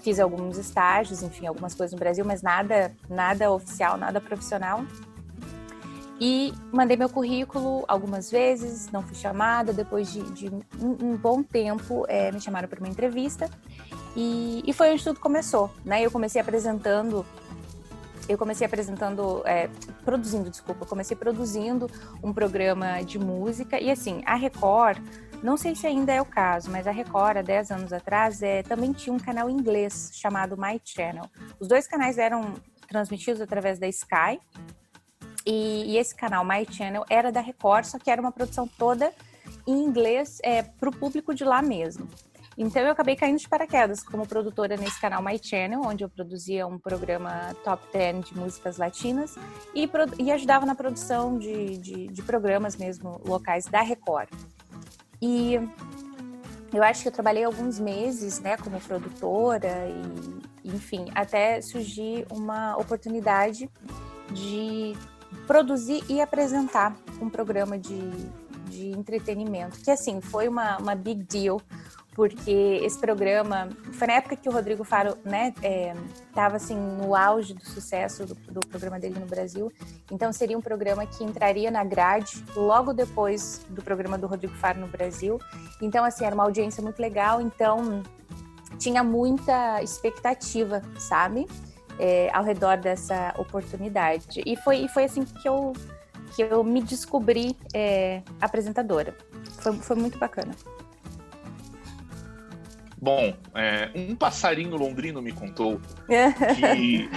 fiz 0.00 0.20
alguns 0.20 0.56
estágios, 0.56 1.22
enfim, 1.22 1.46
algumas 1.46 1.74
coisas 1.74 1.92
no 1.92 1.98
Brasil, 1.98 2.24
mas 2.24 2.40
nada, 2.40 2.94
nada 3.08 3.50
oficial, 3.50 3.96
nada 3.96 4.20
profissional. 4.20 4.84
E 6.20 6.52
mandei 6.72 6.96
meu 6.96 7.08
currículo 7.08 7.84
algumas 7.86 8.30
vezes, 8.30 8.90
não 8.90 9.02
fui 9.02 9.14
chamada. 9.14 9.72
Depois 9.72 10.12
de, 10.12 10.22
de 10.32 10.48
um, 10.48 10.62
um, 10.80 11.16
bom 11.16 11.42
tempo, 11.42 12.04
é, 12.08 12.32
me 12.32 12.40
chamaram 12.40 12.68
para 12.68 12.80
uma 12.80 12.88
entrevista. 12.88 13.48
E, 14.16 14.62
e, 14.66 14.72
foi 14.72 14.92
onde 14.92 15.04
tudo 15.04 15.20
começou, 15.20 15.70
né? 15.84 16.02
Eu 16.02 16.10
comecei 16.10 16.40
apresentando, 16.40 17.24
eu 18.28 18.36
comecei 18.36 18.66
apresentando, 18.66 19.42
é, 19.44 19.68
produzindo, 20.04 20.50
desculpa, 20.50 20.84
comecei 20.84 21.16
produzindo 21.16 21.88
um 22.20 22.32
programa 22.32 23.00
de 23.02 23.16
música. 23.16 23.80
E 23.80 23.88
assim, 23.88 24.20
a 24.26 24.34
Record, 24.34 24.98
não 25.40 25.56
sei 25.56 25.76
se 25.76 25.86
ainda 25.86 26.12
é 26.12 26.20
o 26.20 26.24
caso, 26.24 26.68
mas 26.68 26.88
a 26.88 26.90
Record, 26.90 27.36
há 27.36 27.42
10 27.42 27.70
anos 27.70 27.92
atrás, 27.92 28.42
é, 28.42 28.64
também 28.64 28.92
tinha 28.92 29.14
um 29.14 29.20
canal 29.20 29.48
inglês 29.48 30.10
chamado 30.14 30.56
My 30.56 30.80
Channel. 30.84 31.30
Os 31.60 31.68
dois 31.68 31.86
canais 31.86 32.18
eram 32.18 32.54
transmitidos 32.88 33.40
através 33.40 33.78
da 33.78 33.86
Sky, 33.86 34.40
e, 35.48 35.92
e, 35.92 35.96
esse 35.96 36.14
canal 36.14 36.44
My 36.44 36.66
Channel 36.70 37.06
era 37.08 37.32
da 37.32 37.40
Record, 37.40 37.86
só 37.86 37.98
que 37.98 38.10
era 38.10 38.20
uma 38.20 38.30
produção 38.30 38.68
toda 38.68 39.10
em 39.66 39.82
inglês 39.82 40.38
é, 40.42 40.62
para 40.62 40.90
o 40.90 40.92
público 40.94 41.34
de 41.34 41.42
lá 41.42 41.62
mesmo. 41.62 42.06
Então 42.58 42.82
eu 42.82 42.90
acabei 42.90 43.16
caindo 43.16 43.38
de 43.38 43.48
paraquedas 43.48 44.02
como 44.02 44.26
produtora 44.26 44.76
nesse 44.76 45.00
canal 45.00 45.22
My 45.22 45.40
Channel, 45.42 45.80
onde 45.80 46.04
eu 46.04 46.08
produzia 46.10 46.66
um 46.66 46.78
programa 46.78 47.56
top 47.64 47.82
10 47.92 48.26
de 48.26 48.36
músicas 48.36 48.76
latinas 48.76 49.36
e, 49.74 49.88
e 50.18 50.30
ajudava 50.30 50.66
na 50.66 50.74
produção 50.74 51.38
de, 51.38 51.78
de, 51.78 52.08
de, 52.08 52.22
programas 52.22 52.76
mesmo 52.76 53.18
locais 53.24 53.64
da 53.66 53.80
Record. 53.80 54.28
E 55.22 55.54
eu 56.74 56.82
acho 56.82 57.02
que 57.02 57.08
eu 57.08 57.12
trabalhei 57.12 57.44
alguns 57.44 57.78
meses 57.78 58.38
né, 58.40 58.58
como 58.58 58.78
produtora 58.80 59.88
e, 59.88 60.68
enfim, 60.68 61.06
até 61.14 61.62
surgir 61.62 62.26
uma 62.30 62.76
oportunidade 62.76 63.70
de 64.32 64.94
produzir 65.46 66.04
e 66.08 66.20
apresentar 66.20 66.96
um 67.20 67.28
programa 67.28 67.78
de, 67.78 67.98
de 68.68 68.90
entretenimento, 68.90 69.80
que 69.80 69.90
assim, 69.90 70.20
foi 70.20 70.48
uma, 70.48 70.78
uma 70.78 70.94
big 70.94 71.22
deal, 71.24 71.60
porque 72.18 72.80
esse 72.82 72.98
programa 72.98 73.68
foi 73.92 74.08
na 74.08 74.14
época 74.14 74.34
que 74.34 74.48
o 74.48 74.52
Rodrigo 74.52 74.82
Faro, 74.82 75.16
né, 75.24 75.54
estava 76.28 76.54
é, 76.54 76.56
assim 76.56 76.76
no 76.76 77.14
auge 77.14 77.54
do 77.54 77.64
sucesso 77.64 78.26
do, 78.26 78.34
do, 78.34 78.60
programa 78.66 78.98
dele 78.98 79.20
no 79.20 79.26
Brasil. 79.26 79.72
Então 80.10 80.32
seria 80.32 80.58
um 80.58 80.60
programa 80.60 81.06
que 81.06 81.22
entraria 81.22 81.70
na 81.70 81.84
grade 81.84 82.44
logo 82.56 82.92
depois 82.92 83.64
do 83.68 83.82
programa 83.82 84.18
do 84.18 84.26
Rodrigo 84.26 84.54
Faro 84.54 84.80
no 84.80 84.88
Brasil. 84.88 85.38
Então 85.80 86.04
assim 86.04 86.24
era 86.24 86.34
uma 86.34 86.42
audiência 86.42 86.82
muito 86.82 86.98
legal. 86.98 87.40
Então 87.40 88.02
tinha 88.78 89.04
muita 89.04 89.80
expectativa, 89.80 90.82
sabe? 90.98 91.46
É, 91.98 92.30
ao 92.32 92.44
redor 92.44 92.76
dessa 92.78 93.34
oportunidade. 93.38 94.42
E 94.46 94.56
foi, 94.56 94.84
e 94.84 94.88
foi 94.88 95.04
assim 95.04 95.24
que 95.24 95.48
eu, 95.48 95.72
que 96.34 96.42
eu 96.42 96.62
me 96.62 96.82
descobri 96.82 97.56
é, 97.74 98.22
apresentadora. 98.40 99.16
Foi, 99.60 99.72
foi 99.78 99.96
muito 99.96 100.18
bacana. 100.18 100.54
Bom, 103.00 103.32
é, 103.54 103.90
um 103.94 104.16
passarinho 104.16 104.76
londrino 104.76 105.22
me 105.22 105.32
contou 105.32 105.80
que, 106.56 107.08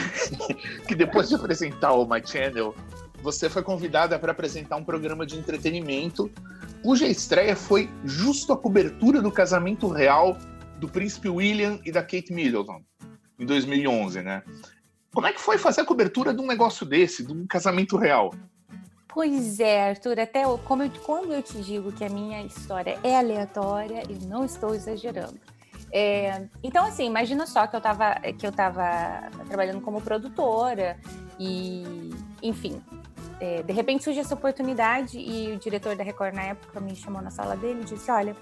que 0.87 0.95
depois 0.95 1.29
de 1.29 1.35
apresentar 1.35 1.93
o 1.93 2.05
My 2.05 2.21
Channel, 2.23 2.75
você 3.23 3.49
foi 3.49 3.63
convidada 3.63 4.17
para 4.19 4.31
apresentar 4.31 4.75
um 4.75 4.83
programa 4.83 5.25
de 5.25 5.37
entretenimento 5.37 6.31
cuja 6.83 7.07
estreia 7.07 7.55
foi 7.55 7.89
justo 8.03 8.53
a 8.53 8.57
cobertura 8.57 9.21
do 9.21 9.31
casamento 9.31 9.87
real 9.87 10.37
do 10.79 10.87
príncipe 10.87 11.29
William 11.29 11.79
e 11.83 11.91
da 11.91 12.01
Kate 12.01 12.31
Middleton 12.31 12.81
em 13.41 13.45
2011, 13.45 14.21
né? 14.21 14.43
Como 15.13 15.27
é 15.27 15.33
que 15.33 15.41
foi 15.41 15.57
fazer 15.57 15.81
a 15.81 15.85
cobertura 15.85 16.33
de 16.33 16.41
um 16.41 16.45
negócio 16.45 16.85
desse, 16.85 17.25
de 17.25 17.33
um 17.33 17.45
casamento 17.47 17.97
real? 17.97 18.33
Pois 19.07 19.59
é, 19.59 19.89
Arthur, 19.89 20.19
até 20.19 20.43
como 20.63 20.83
eu, 20.83 20.91
quando 21.03 21.33
eu 21.33 21.41
te 21.41 21.61
digo 21.61 21.91
que 21.91 22.05
a 22.05 22.09
minha 22.09 22.41
história 22.43 22.97
é 23.03 23.17
aleatória, 23.17 24.03
eu 24.07 24.27
não 24.27 24.45
estou 24.45 24.73
exagerando. 24.73 25.37
É, 25.91 26.47
então, 26.63 26.85
assim, 26.85 27.05
imagina 27.05 27.45
só 27.45 27.67
que 27.67 27.75
eu 27.75 27.79
estava 27.79 28.15
que 28.39 28.47
eu 28.47 28.51
tava 28.51 29.29
trabalhando 29.49 29.81
como 29.81 29.99
produtora 29.99 30.97
e, 31.37 32.11
enfim, 32.41 32.81
é, 33.41 33.61
de 33.61 33.73
repente 33.73 34.05
surge 34.05 34.19
essa 34.19 34.33
oportunidade 34.33 35.19
e 35.19 35.51
o 35.51 35.59
diretor 35.59 35.97
da 35.97 36.03
Record 36.03 36.33
na 36.33 36.43
época 36.43 36.79
me 36.79 36.95
chamou 36.95 37.21
na 37.21 37.31
sala 37.31 37.57
dele 37.57 37.81
e 37.81 37.85
disse, 37.85 38.09
olha, 38.09 38.33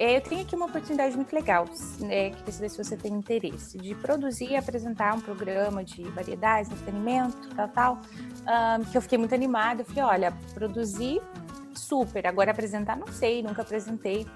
eu 0.00 0.20
tenho 0.22 0.40
aqui 0.40 0.56
uma 0.56 0.64
oportunidade 0.64 1.14
muito 1.14 1.30
legal, 1.34 1.66
né, 1.98 2.30
queria 2.30 2.52
saber 2.52 2.70
se 2.70 2.82
você 2.82 2.96
tem 2.96 3.12
interesse, 3.12 3.76
de 3.76 3.94
produzir 3.94 4.50
e 4.50 4.56
apresentar 4.56 5.14
um 5.14 5.20
programa 5.20 5.84
de 5.84 6.02
variedades, 6.04 6.70
entretenimento, 6.70 7.54
tal, 7.54 7.68
tal, 7.68 8.00
um, 8.00 8.84
que 8.84 8.96
eu 8.96 9.02
fiquei 9.02 9.18
muito 9.18 9.34
animada. 9.34 9.82
Eu 9.82 9.84
falei, 9.84 10.02
olha, 10.04 10.32
produzir, 10.54 11.20
super, 11.74 12.26
agora 12.26 12.50
apresentar, 12.50 12.96
não 12.96 13.08
sei, 13.08 13.42
nunca 13.42 13.60
apresentei. 13.60 14.26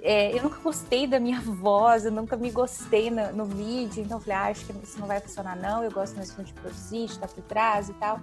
É, 0.00 0.36
eu 0.36 0.44
nunca 0.44 0.58
gostei 0.60 1.06
da 1.06 1.20
minha 1.20 1.40
voz, 1.44 2.06
eu 2.06 2.12
nunca 2.12 2.34
me 2.34 2.50
gostei 2.50 3.10
no, 3.10 3.32
no 3.32 3.44
vídeo, 3.44 4.02
então 4.02 4.16
eu 4.16 4.22
falei, 4.22 4.36
ah, 4.36 4.50
acho 4.50 4.64
que 4.64 4.72
isso 4.82 4.98
não 4.98 5.06
vai 5.06 5.20
funcionar 5.20 5.56
não, 5.56 5.84
eu 5.84 5.90
gosto 5.90 6.16
mesmo 6.16 6.42
de 6.42 6.54
produzir, 6.54 7.04
de 7.04 7.12
estar 7.12 7.28
por 7.28 7.42
trás 7.44 7.90
e 7.90 7.92
tal. 7.94 8.18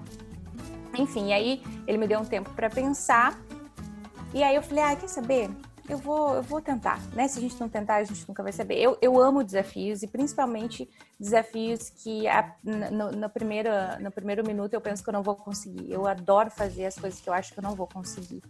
Enfim, 0.98 1.34
aí 1.34 1.62
ele 1.86 2.00
me 2.00 2.08
deu 2.08 2.20
um 2.20 2.26
tempo 2.26 2.50
para 2.56 2.68
pensar, 2.68 3.40
e 4.34 4.42
aí 4.42 4.56
eu 4.56 4.64
falei, 4.64 4.84
ah, 4.84 4.96
quer 4.96 5.08
saber? 5.08 5.50
Eu 5.90 5.98
vou, 5.98 6.36
eu 6.36 6.44
vou 6.44 6.62
tentar, 6.62 7.02
né? 7.14 7.28
Se 7.28 7.40
a 7.40 7.42
gente 7.42 7.60
não 7.60 7.68
tentar, 7.68 7.96
a 7.96 8.04
gente 8.04 8.28
nunca 8.28 8.44
vai 8.44 8.54
saber. 8.54 8.76
Eu, 8.80 8.98
eu 9.02 9.20
amo 9.20 9.44
desafios 9.44 10.04
e 10.04 10.08
principalmente 10.08 10.88
desafios 11.20 11.90
que 11.90 12.28
a, 12.28 12.56
no, 12.64 13.12
no, 13.12 13.30
primeiro, 13.30 13.70
no 14.00 14.12
primeiro 14.12 14.46
minuto 14.46 14.74
eu 14.74 14.82
penso 14.82 15.04
que 15.04 15.10
eu 15.10 15.14
não 15.14 15.24
vou 15.24 15.36
conseguir. 15.36 15.92
Eu 15.92 16.08
adoro 16.08 16.52
fazer 16.52 16.86
as 16.86 16.96
coisas 16.96 17.20
que 17.20 17.28
eu 17.28 17.34
acho 17.34 17.52
que 17.52 17.60
eu 17.60 17.64
não 17.64 17.76
vou 17.76 17.88
conseguir. 17.88 18.42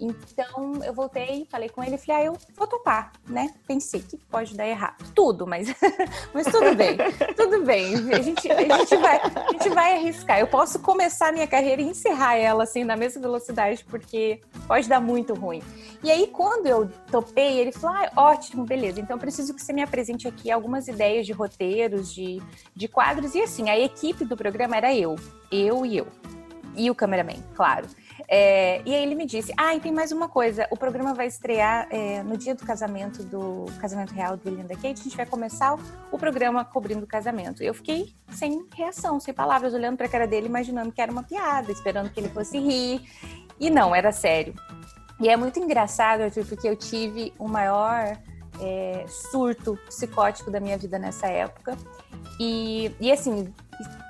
Então 0.00 0.80
eu 0.84 0.94
voltei, 0.94 1.46
falei 1.50 1.68
com 1.68 1.82
ele 1.82 1.98
falei, 1.98 2.22
ah, 2.22 2.24
eu 2.26 2.38
vou 2.56 2.66
topar, 2.68 3.12
né? 3.26 3.52
Pensei 3.66 4.00
que 4.00 4.16
pode 4.16 4.56
dar 4.56 4.66
errado. 4.66 5.12
Tudo, 5.12 5.46
mas, 5.46 5.68
mas 6.32 6.46
tudo 6.46 6.74
bem, 6.74 6.96
tudo 7.36 7.64
bem. 7.64 7.94
A 8.12 8.22
gente, 8.22 8.50
a, 8.50 8.78
gente 8.78 8.96
vai, 8.96 9.20
a 9.20 9.52
gente 9.52 9.68
vai 9.70 9.94
arriscar. 9.96 10.38
Eu 10.38 10.46
posso 10.46 10.78
começar 10.78 11.28
a 11.28 11.32
minha 11.32 11.48
carreira 11.48 11.82
e 11.82 11.86
encerrar 11.86 12.36
ela 12.36 12.62
assim 12.62 12.84
na 12.84 12.96
mesma 12.96 13.20
velocidade, 13.20 13.84
porque 13.84 14.40
pode 14.68 14.88
dar 14.88 15.00
muito 15.00 15.34
ruim. 15.34 15.62
E 16.02 16.12
aí, 16.12 16.28
quando 16.28 16.66
eu 16.66 16.77
topei, 16.86 17.58
ele 17.58 17.72
falou: 17.72 17.96
ah, 17.96 18.10
ótimo, 18.16 18.64
beleza. 18.64 19.00
Então 19.00 19.16
eu 19.16 19.20
preciso 19.20 19.54
que 19.54 19.62
você 19.62 19.72
me 19.72 19.82
apresente 19.82 20.28
aqui 20.28 20.50
algumas 20.50 20.88
ideias 20.88 21.26
de 21.26 21.32
roteiros, 21.32 22.12
de, 22.12 22.40
de 22.74 22.88
quadros. 22.88 23.34
E 23.34 23.42
assim, 23.42 23.68
a 23.70 23.78
equipe 23.78 24.24
do 24.24 24.36
programa 24.36 24.76
era 24.76 24.94
eu, 24.94 25.16
eu 25.50 25.84
e 25.84 25.96
eu. 25.96 26.06
E 26.76 26.90
o 26.90 26.94
cameraman, 26.94 27.42
claro. 27.54 27.88
É, 28.28 28.82
e 28.84 28.94
aí 28.94 29.02
ele 29.02 29.14
me 29.14 29.24
disse: 29.24 29.52
Ah, 29.56 29.74
e 29.74 29.80
tem 29.80 29.92
mais 29.92 30.12
uma 30.12 30.28
coisa. 30.28 30.66
O 30.70 30.76
programa 30.76 31.14
vai 31.14 31.26
estrear 31.26 31.88
é, 31.90 32.22
no 32.22 32.36
dia 32.36 32.54
do 32.54 32.64
casamento 32.64 33.24
do 33.24 33.66
casamento 33.80 34.12
real 34.12 34.36
do 34.36 34.48
William 34.48 34.66
da 34.66 34.74
Kate. 34.74 35.00
A 35.00 35.04
gente 35.04 35.16
vai 35.16 35.26
começar 35.26 35.74
o, 35.74 35.80
o 36.12 36.18
programa 36.18 36.64
cobrindo 36.64 37.04
o 37.04 37.06
casamento. 37.06 37.62
Eu 37.62 37.74
fiquei 37.74 38.12
sem 38.30 38.66
reação, 38.74 39.18
sem 39.18 39.32
palavras, 39.32 39.74
olhando 39.74 39.96
para 39.96 40.06
a 40.06 40.10
cara 40.10 40.26
dele, 40.26 40.46
imaginando 40.46 40.92
que 40.92 41.00
era 41.00 41.10
uma 41.10 41.22
piada, 41.22 41.72
esperando 41.72 42.10
que 42.10 42.20
ele 42.20 42.28
fosse 42.28 42.58
rir. 42.58 43.02
E 43.58 43.70
não, 43.70 43.94
era 43.94 44.12
sério. 44.12 44.54
E 45.20 45.28
é 45.28 45.36
muito 45.36 45.58
engraçado, 45.58 46.22
Arthur, 46.22 46.44
porque 46.44 46.68
eu 46.68 46.76
tive 46.76 47.32
o 47.38 47.48
maior 47.48 48.16
é, 48.60 49.04
surto 49.08 49.76
psicótico 49.86 50.50
da 50.50 50.60
minha 50.60 50.78
vida 50.78 50.98
nessa 50.98 51.26
época. 51.26 51.76
E, 52.38 52.94
e 53.00 53.10
assim, 53.10 53.52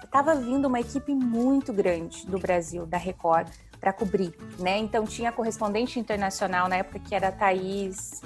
estava 0.05 0.35
vindo 0.35 0.67
uma 0.67 0.81
equipe 0.81 1.15
muito 1.15 1.73
grande 1.73 2.27
do 2.27 2.39
Brasil, 2.39 2.85
da 2.87 2.99
Record 2.99 3.49
para 3.81 3.93
cobrir, 3.93 4.35
né? 4.59 4.77
Então 4.79 5.07
tinha 5.07 5.31
a 5.31 5.33
correspondente 5.33 5.99
internacional 6.01 6.69
na 6.69 6.77
época 6.77 6.99
que 6.99 7.15
era 7.15 7.29
a 7.29 7.33
Thaís. 7.33 8.21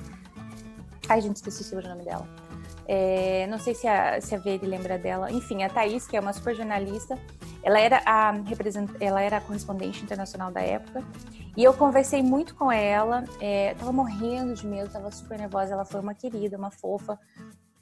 Ai, 1.08 1.20
gente, 1.20 1.36
esqueci 1.36 1.62
o 1.62 1.64
sobrenome 1.64 2.04
dela. 2.04 2.26
É, 2.86 3.46
não 3.48 3.58
sei 3.58 3.74
se 3.74 3.86
a, 3.86 4.20
se 4.20 4.34
a 4.34 4.38
Veri 4.38 4.66
lembra 4.66 4.98
dela. 4.98 5.30
Enfim, 5.30 5.62
a 5.62 5.68
Thaís, 5.68 6.06
que 6.06 6.16
é 6.16 6.20
uma 6.20 6.32
super 6.32 6.54
jornalista, 6.54 7.18
ela 7.62 7.78
era 7.78 8.02
a, 8.06 8.34
ela 8.98 9.20
era 9.20 9.36
a 9.36 9.40
correspondente 9.40 10.02
internacional 10.02 10.50
da 10.50 10.60
época. 10.60 11.04
E 11.56 11.62
eu 11.64 11.74
conversei 11.74 12.22
muito 12.22 12.54
com 12.54 12.72
ela, 12.72 13.24
é, 13.40 13.74
tava 13.74 13.92
morrendo 13.92 14.54
de 14.54 14.66
medo, 14.66 14.90
tava 14.90 15.10
super 15.10 15.38
nervosa. 15.38 15.74
Ela 15.74 15.84
foi 15.84 16.00
uma 16.00 16.14
querida, 16.14 16.56
uma 16.56 16.70
fofa. 16.70 17.18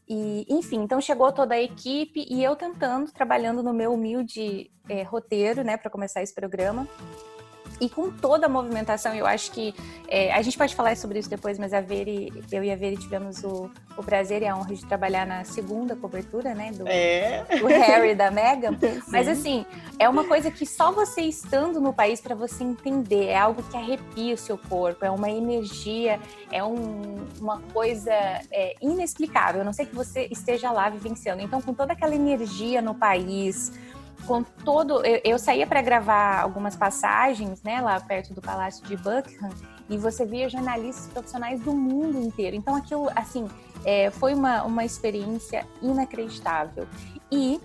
E, 0.09 0.44
enfim, 0.48 0.83
então 0.83 1.00
chegou 1.00 1.30
toda 1.30 1.54
a 1.54 1.62
equipe 1.62 2.26
e 2.28 2.42
eu 2.42 2.56
tentando, 2.56 3.12
trabalhando 3.12 3.62
no 3.62 3.72
meu 3.72 3.94
humilde 3.94 4.68
é, 4.88 5.04
roteiro, 5.04 5.62
né, 5.62 5.76
para 5.76 5.88
começar 5.88 6.20
esse 6.20 6.35
programa 6.35 6.88
e 7.81 7.88
com 7.88 8.11
toda 8.11 8.47
a 8.47 8.49
movimentação, 8.49 9.14
eu 9.14 9.27
acho 9.27 9.51
que 9.53 9.75
é, 10.09 10.33
a 10.33 10.43
gente 10.43 10.59
pode 10.59 10.75
falar 10.75 10.97
sobre 10.97 11.19
isso 11.19 11.31
depois, 11.31 11.59
mas 11.59 11.73
a 11.73 11.81
Veri, 11.81 12.31
eu 12.53 12.62
e 12.62 12.71
a 12.71 12.77
Veri 12.77 12.97
tivemos 12.97 13.43
o, 13.43 13.71
o 13.97 14.03
prazer 14.03 14.43
e 14.43 14.47
a 14.47 14.57
honra 14.57 14.75
de 14.75 14.85
trabalhar 14.85 15.27
na 15.27 15.45
segunda 15.45 15.97
cobertura, 15.97 16.55
né, 16.55 16.73
do, 16.73 16.87
é. 16.87 17.45
do 17.59 17.66
Harry 17.66 18.14
da 18.14 18.31
Meghan. 18.31 18.77
Mas 19.09 19.29
assim, 19.29 19.64
é 19.99 20.09
uma 20.09 20.25
coisa 20.25 20.51
que 20.51 20.66
só 20.66 20.93
você 20.93 21.23
estando 21.23 21.81
no 21.81 21.93
país 21.93 22.21
para 22.21 22.35
você 22.35 22.64
entender, 22.64 23.27
é 23.27 23.38
algo 23.38 23.62
que 23.62 23.77
arrepia 23.77 24.35
o 24.35 24.38
seu 24.38 24.59
corpo, 24.59 25.05
é 25.05 25.11
uma 25.11 25.31
energia, 25.31 26.19
é 26.51 26.62
um, 26.62 27.27
uma 27.40 27.61
coisa 27.73 28.12
é, 28.51 28.75
inexplicável. 28.81 29.62
A 29.62 29.64
não 29.64 29.73
sei 29.73 29.87
que 29.87 29.95
você 29.95 30.29
esteja 30.31 30.71
lá 30.71 30.88
vivenciando. 30.90 31.43
Então, 31.43 31.61
com 31.61 31.73
toda 31.73 31.93
aquela 31.93 32.14
energia 32.14 32.83
no 32.83 32.95
país, 32.95 33.73
com 34.26 34.42
todo. 34.42 35.04
Eu, 35.04 35.20
eu 35.24 35.38
saía 35.38 35.66
para 35.66 35.83
gravar 35.83 36.40
algumas 36.40 36.76
passagens, 36.76 37.62
né, 37.62 37.80
lá 37.80 37.98
perto 38.00 38.33
do 38.35 38.40
Palácio 38.40 38.85
de 38.87 38.96
Buckingham, 38.96 39.50
e 39.88 39.96
você 39.96 40.24
via 40.24 40.48
jornalistas 40.48 41.06
profissionais 41.09 41.61
do 41.61 41.74
mundo 41.74 42.18
inteiro. 42.18 42.56
Então, 42.56 42.74
aquilo, 42.76 43.11
assim, 43.14 43.48
é, 43.85 44.11
foi 44.11 44.35
uma, 44.35 44.62
uma 44.62 44.85
experiência 44.85 45.66
inacreditável. 45.83 46.87
E 47.30 47.61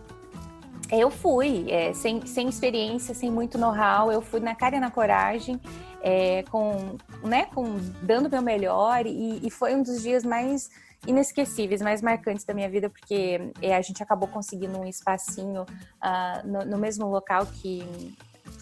eu 0.91 1.09
fui, 1.09 1.69
é, 1.69 1.93
sem, 1.93 2.25
sem 2.25 2.47
experiência, 2.47 3.13
sem 3.13 3.31
muito 3.31 3.57
know-how, 3.57 4.11
eu 4.11 4.21
fui 4.21 4.39
na 4.39 4.55
cara 4.55 4.75
e 4.77 4.79
na 4.79 4.91
coragem, 4.91 5.59
é, 6.01 6.43
com, 6.43 6.97
né, 7.23 7.45
com, 7.53 7.77
dando 8.01 8.29
meu 8.29 8.41
melhor, 8.41 9.05
e, 9.05 9.39
e 9.45 9.49
foi 9.49 9.75
um 9.75 9.81
dos 9.81 10.01
dias 10.01 10.23
mais 10.23 10.69
inesquecíveis, 11.07 11.81
mais 11.81 12.01
marcantes 12.01 12.45
da 12.45 12.53
minha 12.53 12.69
vida, 12.69 12.89
porque 12.89 13.51
é, 13.61 13.75
a 13.75 13.81
gente 13.81 14.01
acabou 14.01 14.27
conseguindo 14.27 14.77
um 14.77 14.85
espacinho 14.85 15.63
uh, 15.63 16.47
no, 16.47 16.65
no, 16.65 16.77
mesmo 16.77 17.07
local 17.07 17.45
que, 17.45 17.83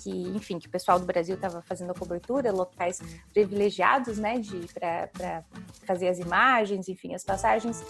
que, 0.01 0.09
enfim, 0.09 0.59
que 0.59 0.67
o 0.67 0.69
pessoal 0.69 0.99
do 0.99 1.05
Brasil 1.05 1.35
estava 1.35 1.61
fazendo 1.61 1.91
a 1.91 1.93
cobertura, 1.93 2.51
locais 2.51 2.99
privilegiados, 3.33 4.17
né, 4.17 4.41
para 4.73 5.43
fazer 5.85 6.07
as 6.07 6.19
imagens, 6.19 6.87
enfim, 6.87 7.13
as 7.13 7.23
passagens. 7.23 7.83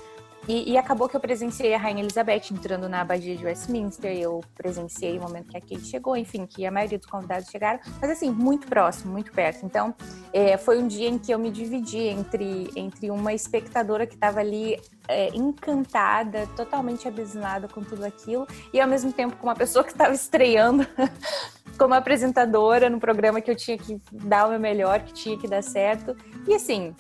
E, 0.48 0.72
e, 0.72 0.78
acabou 0.78 1.08
que 1.08 1.16
eu 1.16 1.22
presenciei 1.22 1.74
a 1.74 1.78
Rainha 1.78 2.02
Elizabeth 2.02 2.52
entrando 2.52 2.90
na 2.90 3.02
abadia 3.02 3.36
de 3.36 3.46
Westminster, 3.46 4.12
eu 4.12 4.42
presenciei 4.56 5.18
o 5.18 5.22
momento 5.22 5.48
que 5.48 5.58
a 5.58 5.62
Kate 5.62 5.86
chegou, 5.86 6.18
enfim, 6.18 6.46
que 6.46 6.66
a 6.66 6.72
maioria 6.72 6.98
dos 6.98 7.08
convidados 7.08 7.50
chegaram, 7.50 7.80
mas 8.02 8.10
assim, 8.12 8.30
muito 8.30 8.68
próximo, 8.68 9.14
muito 9.14 9.32
perto. 9.32 9.66
Então, 9.66 9.96
é, 10.34 10.58
foi 10.58 10.80
um 10.80 10.88
dia 10.88 11.08
em 11.08 11.18
que 11.18 11.34
eu 11.34 11.40
me 11.40 11.50
dividi 11.50 12.00
entre, 12.00 12.70
entre 12.76 13.10
uma 13.10 13.34
espectadora 13.34 14.06
que 14.06 14.16
estava 14.16 14.42
ali 14.42 14.78
é, 15.08 15.30
encantada, 15.30 16.46
totalmente 16.58 17.08
abismada 17.08 17.70
com 17.70 17.82
tudo 17.82 18.04
aquilo, 18.04 18.46
e 18.74 18.82
ao 18.82 18.88
mesmo 18.88 19.14
tempo 19.14 19.38
com 19.38 19.48
uma 19.48 19.56
pessoa 19.56 19.84
que 19.84 19.92
estava 19.92 20.14
estreando 20.14 20.86
como 21.78 21.94
apresentadora 21.94 22.90
no 22.90 23.00
programa 23.00 23.40
que 23.40 23.50
eu 23.50 23.56
tinha 23.56 23.78
que 23.78 24.00
dar 24.12 24.48
o 24.48 24.50
meu 24.50 24.60
melhor, 24.60 25.00
que 25.02 25.14
tinha 25.14 25.38
que 25.38 25.48
dar 25.48 25.64
certo. 25.64 26.16
E 26.46 26.54
assim, 26.54 26.94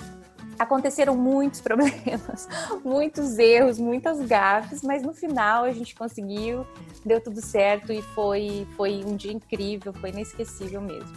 aconteceram 0.57 1.15
muitos 1.15 1.61
problemas, 1.61 2.47
muitos 2.83 3.37
erros, 3.37 3.79
muitas 3.79 4.19
gafes, 4.21 4.81
mas 4.81 5.03
no 5.03 5.13
final 5.13 5.63
a 5.63 5.71
gente 5.71 5.95
conseguiu, 5.95 6.65
deu 7.05 7.21
tudo 7.21 7.41
certo 7.41 7.91
e 7.91 8.01
foi, 8.01 8.67
foi 8.75 9.03
um 9.05 9.15
dia 9.15 9.31
incrível, 9.31 9.93
foi 9.93 10.09
inesquecível 10.09 10.81
mesmo. 10.81 11.13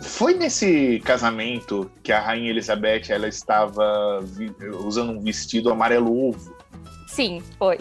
Foi 0.00 0.34
nesse 0.34 1.00
casamento 1.04 1.90
que 2.02 2.12
a 2.12 2.20
rainha 2.20 2.50
Elizabeth 2.50 3.10
ela 3.10 3.26
estava 3.26 4.24
usando 4.84 5.12
um 5.12 5.20
vestido 5.20 5.70
amarelo 5.70 6.28
ovo? 6.28 6.56
Sim, 7.08 7.42
foi. 7.58 7.76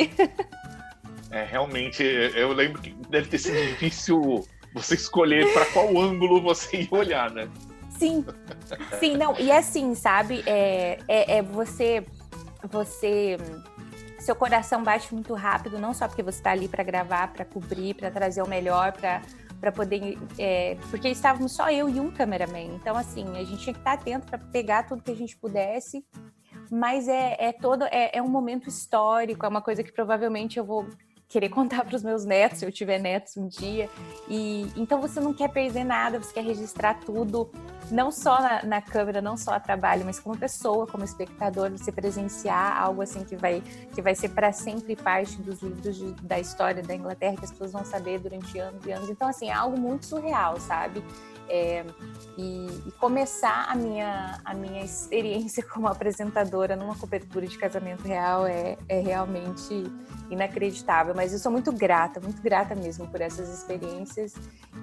É, 1.29 1.45
realmente, 1.45 2.03
eu 2.03 2.51
lembro 2.51 2.81
que 2.81 2.93
deve 3.09 3.29
ter 3.29 3.37
sido 3.37 3.55
difícil 3.55 4.45
você 4.73 4.95
escolher 4.95 5.53
para 5.53 5.65
qual 5.67 5.97
ângulo 5.97 6.41
você 6.41 6.81
ia 6.81 6.87
olhar, 6.91 7.31
né? 7.31 7.47
Sim, 8.01 8.25
sim, 8.99 9.15
não, 9.15 9.37
e 9.37 9.51
é 9.51 9.57
assim, 9.59 9.93
sabe? 9.93 10.43
É, 10.47 10.97
é, 11.07 11.37
é 11.37 11.41
você, 11.43 12.03
você, 12.63 13.37
seu 14.19 14.35
coração 14.35 14.83
bate 14.83 15.13
muito 15.13 15.35
rápido, 15.35 15.77
não 15.77 15.93
só 15.93 16.07
porque 16.07 16.23
você 16.23 16.39
está 16.39 16.49
ali 16.49 16.67
para 16.67 16.83
gravar, 16.83 17.31
para 17.31 17.45
cobrir, 17.45 17.93
para 17.93 18.09
trazer 18.09 18.41
o 18.41 18.49
melhor, 18.49 18.91
para 18.93 19.71
poder, 19.71 20.17
é, 20.39 20.79
porque 20.89 21.09
estávamos 21.09 21.51
só 21.51 21.69
eu 21.69 21.87
e 21.87 21.99
um 21.99 22.09
cameraman, 22.09 22.73
então 22.73 22.97
assim 22.97 23.37
a 23.37 23.43
gente 23.43 23.59
tinha 23.59 23.73
que 23.75 23.79
estar 23.81 23.93
atento 23.93 24.25
para 24.25 24.39
pegar 24.39 24.87
tudo 24.87 25.03
que 25.03 25.11
a 25.11 25.15
gente 25.15 25.37
pudesse, 25.37 26.03
mas 26.71 27.07
é, 27.07 27.35
é 27.37 27.53
todo 27.53 27.83
é, 27.83 28.17
é 28.17 28.21
um 28.21 28.29
momento 28.29 28.67
histórico, 28.67 29.45
é 29.45 29.49
uma 29.49 29.61
coisa 29.61 29.83
que 29.83 29.91
provavelmente 29.91 30.57
eu 30.57 30.65
vou 30.65 30.87
querer 31.31 31.47
contar 31.49 31.85
para 31.85 31.95
os 31.95 32.03
meus 32.03 32.25
netos, 32.25 32.59
se 32.59 32.65
eu 32.65 32.71
tiver 32.71 32.99
netos 32.99 33.37
um 33.37 33.47
dia. 33.47 33.89
E 34.27 34.69
então 34.75 34.99
você 34.99 35.19
não 35.19 35.33
quer 35.33 35.49
perder 35.49 35.85
nada, 35.85 36.19
você 36.19 36.33
quer 36.33 36.43
registrar 36.43 36.99
tudo 36.99 37.49
não 37.89 38.11
só 38.11 38.41
na, 38.41 38.63
na, 38.63 38.81
câmera, 38.81 39.21
não 39.21 39.35
só 39.35 39.51
a 39.51 39.59
trabalho, 39.59 40.05
mas 40.05 40.19
como 40.19 40.37
pessoa, 40.37 40.87
como 40.87 41.03
espectador, 41.03 41.69
você 41.71 41.91
presenciar 41.91 42.81
algo 42.81 43.01
assim 43.01 43.23
que 43.23 43.35
vai, 43.35 43.61
que 43.93 44.01
vai 44.01 44.15
ser 44.15 44.29
para 44.29 44.51
sempre 44.51 44.95
parte 44.95 45.41
dos 45.41 45.61
livros 45.61 45.97
de, 45.97 46.13
da 46.23 46.39
história 46.39 46.81
da 46.81 46.95
Inglaterra, 46.95 47.35
que 47.37 47.45
as 47.45 47.51
pessoas 47.51 47.73
vão 47.73 47.83
saber 47.83 48.19
durante 48.19 48.57
anos 48.59 48.85
e 48.85 48.91
anos. 48.91 49.09
Então, 49.09 49.27
assim, 49.27 49.49
é 49.49 49.53
algo 49.53 49.77
muito 49.77 50.05
surreal, 50.05 50.59
sabe? 50.59 51.03
É, 51.49 51.85
e, 52.37 52.67
e, 52.87 52.91
começar 52.93 53.65
a 53.69 53.75
minha, 53.75 54.39
a 54.45 54.53
minha 54.53 54.83
experiência 54.83 55.63
como 55.67 55.87
apresentadora 55.87 56.75
numa 56.75 56.95
cobertura 56.95 57.45
de 57.45 57.57
casamento 57.57 58.03
real 58.07 58.45
é, 58.45 58.77
é 58.87 58.99
realmente 58.99 59.83
inacreditável. 60.29 61.13
Mas 61.13 61.33
eu 61.33 61.39
sou 61.39 61.51
muito 61.51 61.71
grata, 61.71 62.19
muito 62.19 62.41
grata 62.41 62.73
mesmo 62.73 63.07
por 63.07 63.21
essas 63.21 63.49
experiências. 63.49 64.33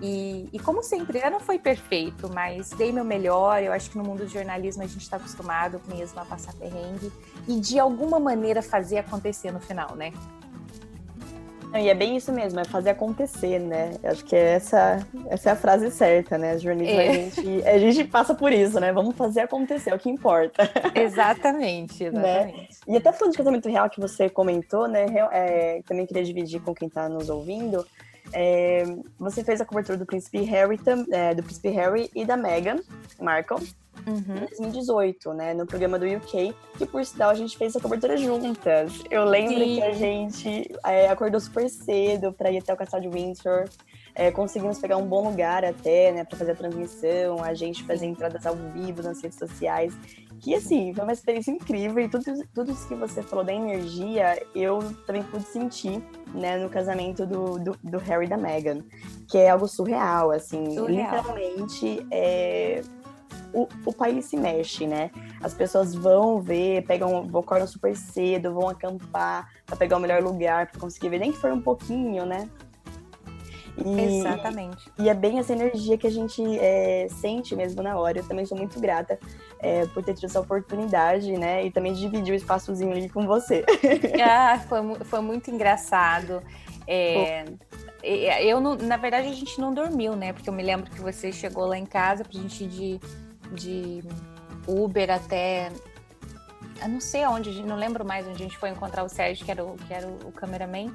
E, 0.03 0.49
e 0.53 0.59
como 0.59 0.83
sempre, 0.83 1.29
não 1.31 1.41
foi 1.41 1.59
perfeito, 1.59 2.31
mas 2.33 2.71
dei 2.71 2.93
meu 2.93 3.05
melhor. 3.05 3.63
Eu 3.63 3.73
acho 3.73 3.91
que 3.91 3.99
no 3.99 4.05
mundo 4.05 4.25
do 4.25 4.29
jornalismo 4.29 4.83
a 4.83 4.87
gente 4.87 5.03
está 5.03 5.17
acostumado 5.17 5.81
mesmo 5.89 6.21
a 6.21 6.25
passar 6.25 6.53
perrengue 6.55 7.11
e 7.47 7.59
de 7.61 7.79
alguma 7.79 8.21
maneira 8.21 8.63
fazer 8.63 8.99
acontecer 8.99 9.51
no 9.51 9.61
final, 9.61 9.97
né? 9.97 10.13
E 11.75 11.89
é 11.89 11.95
bem 11.95 12.17
isso 12.17 12.33
mesmo, 12.33 12.59
é 12.61 12.65
fazer 12.65 12.91
acontecer, 12.91 13.59
né? 13.59 13.93
Acho 14.03 14.25
que 14.25 14.35
é 14.35 14.55
essa, 14.55 15.07
essa 15.29 15.51
é 15.51 15.53
a 15.53 15.57
frase 15.57 15.91
certa, 15.91 16.39
né? 16.39 16.59
Jornalismo, 16.59 17.01
é. 17.01 17.09
a, 17.09 17.13
gente, 17.13 17.69
a 17.69 17.79
gente 17.79 18.05
passa 18.05 18.35
por 18.35 18.53
isso, 18.53 18.81
né? 18.81 18.93
Vamos 18.93 19.17
fazer 19.17 19.41
acontecer, 19.41 19.91
é 19.91 19.95
o 19.95 19.99
que 19.99 20.09
importa. 20.09 20.71
Exatamente, 20.95 22.05
exatamente. 22.05 22.57
Né? 22.57 22.69
E 22.87 22.97
até 22.97 23.13
falando 23.13 23.33
de 23.33 23.39
casamento 23.39 23.69
real 23.69 23.91
que 23.91 24.01
você 24.01 24.29
comentou, 24.29 24.89
né? 24.89 25.07
É, 25.31 25.83
também 25.87 26.07
queria 26.07 26.25
dividir 26.25 26.61
com 26.61 26.75
quem 26.75 26.89
está 26.89 27.09
nos 27.09 27.29
ouvindo. 27.29 27.87
É, 28.33 28.85
você 29.19 29.45
fez 29.45 29.61
a 29.61 29.65
cobertura 29.65 29.97
do 29.97 30.07
Príncipe 30.07 30.43
Harry, 30.43 30.79
é, 31.13 31.35
do 31.35 31.43
Príncipe 31.43 31.69
Harry 31.71 32.11
e 32.15 32.25
da 32.25 32.37
Meghan 32.37 32.77
Markle 33.21 33.67
uhum. 34.07 34.45
em 34.45 34.71
2018, 34.71 35.33
né, 35.33 35.55
no 35.55 35.67
programa 35.67 35.99
do 35.99 36.07
UK, 36.07 36.55
que 36.77 36.87
por 36.87 37.05
sinal 37.05 37.31
a 37.31 37.35
gente 37.35 37.57
fez 37.57 37.75
essa 37.75 37.83
cobertura 37.83 38.17
juntas. 38.17 39.03
Eu 39.11 39.25
lembro 39.25 39.59
Sim. 39.59 39.75
que 39.75 39.83
a 39.83 39.93
gente 39.93 40.75
é, 40.85 41.09
acordou 41.09 41.41
super 41.41 41.69
cedo 41.69 42.33
para 42.33 42.51
ir 42.51 42.59
até 42.59 42.73
o 42.73 42.77
Castelo 42.77 43.03
de 43.03 43.09
Windsor. 43.09 43.69
É, 44.15 44.33
conseguimos 44.33 44.79
pegar 44.79 44.97
um 44.97 45.07
bom 45.07 45.29
lugar 45.29 45.65
até, 45.65 46.11
né, 46.13 46.25
para 46.25 46.37
fazer 46.37 46.53
a 46.53 46.55
transmissão, 46.57 47.43
a 47.43 47.55
gente 47.55 47.85
fazer 47.85 48.07
entradas 48.07 48.45
ao 48.47 48.57
vivo 48.57 49.03
nas 49.03 49.23
redes 49.23 49.39
sociais. 49.39 49.97
Que 50.41 50.55
assim, 50.55 50.93
foi 50.95 51.05
uma 51.05 51.13
experiência 51.13 51.51
incrível 51.51 52.05
e 52.05 52.09
tudo, 52.09 52.25
tudo 52.55 52.73
isso 52.73 52.87
que 52.87 52.95
você 52.95 53.23
falou 53.23 53.45
da 53.45 53.53
energia, 53.53 54.41
eu 54.55 54.79
também 55.07 55.23
pude 55.23 55.45
sentir, 55.45 56.03
né, 56.33 56.59
no 56.59 56.69
casamento 56.69 57.27
do, 57.27 57.59
do, 57.59 57.79
do 57.83 57.99
Harry 57.99 58.27
e 58.27 58.29
da 58.29 58.37
Meghan, 58.37 58.83
que 59.29 59.39
é 59.39 59.51
algo 59.51 59.67
surreal, 59.67 60.31
assim, 60.31 60.75
surreal. 60.75 61.17
literalmente. 61.17 62.07
É, 62.11 62.83
o, 63.53 63.69
o 63.87 63.93
país 63.93 64.27
se 64.27 64.37
mexe, 64.37 64.87
né? 64.87 65.11
As 65.43 65.55
pessoas 65.55 65.95
vão 65.95 66.41
ver, 66.41 66.85
pegam, 66.87 67.27
vão 67.27 67.41
acordam 67.41 67.67
super 67.67 67.97
cedo, 67.97 68.55
vão 68.55 68.69
acampar 68.69 69.49
para 69.67 69.77
pegar 69.77 69.97
o 69.97 70.01
melhor 70.01 70.23
lugar, 70.23 70.71
para 70.71 70.81
conseguir 70.81 71.09
ver, 71.09 71.19
nem 71.19 71.33
que 71.33 71.39
for 71.39 71.53
um 71.53 71.61
pouquinho, 71.61 72.27
né? 72.27 72.49
E, 73.85 74.19
Exatamente. 74.19 74.91
E 74.99 75.09
é 75.09 75.15
bem 75.15 75.39
essa 75.39 75.53
energia 75.53 75.97
que 75.97 76.07
a 76.07 76.11
gente 76.11 76.43
é, 76.59 77.07
sente 77.09 77.55
mesmo 77.55 77.83
na 77.83 77.97
hora. 77.97 78.19
Eu 78.19 78.27
também 78.27 78.45
sou 78.45 78.59
muito 78.59 78.81
grata 78.81 79.19
é, 79.61 79.87
por 79.87 80.03
ter 80.03 80.15
tido 80.15 80.25
essa 80.25 80.41
oportunidade, 80.41 81.33
né? 81.37 81.65
E 81.65 81.71
também 81.71 81.93
dividir 81.93 82.33
o 82.33 82.37
espaçozinho 82.37 82.93
ali 82.93 83.09
com 83.09 83.27
você. 83.27 83.65
Ah, 84.21 84.59
foi, 84.69 84.79
foi 85.05 85.21
muito 85.21 85.51
engraçado. 85.51 86.43
É, 86.87 87.45
eu, 88.09 88.61
não, 88.61 88.75
na 88.77 88.97
verdade, 88.97 89.29
a 89.29 89.33
gente 89.33 89.61
não 89.61 89.73
dormiu, 89.73 90.17
né? 90.17 90.33
Porque 90.33 90.49
eu 90.49 90.55
me 90.55 90.63
lembro 90.63 90.91
que 90.91 91.01
você 91.01 91.33
chegou 91.33 91.67
lá 91.67 91.77
em 91.77 91.87
casa 91.87 92.25
pra 92.25 92.41
gente 92.41 92.65
ir 92.65 92.69
de 92.69 93.01
de 93.53 94.03
Uber 94.67 95.11
até. 95.11 95.71
Eu 96.81 96.89
não 96.89 97.01
sei 97.01 97.27
onde, 97.27 97.63
não 97.63 97.77
lembro 97.77 98.05
mais 98.05 98.27
onde 98.27 98.37
a 98.37 98.47
gente 98.47 98.57
foi 98.57 98.71
encontrar 98.71 99.03
o 99.03 99.09
Sérgio, 99.09 99.45
que 99.45 99.51
era 99.51 99.65
o, 99.65 99.77
que 99.77 99.93
era 99.93 100.07
o, 100.07 100.31
cameraman 100.33 100.93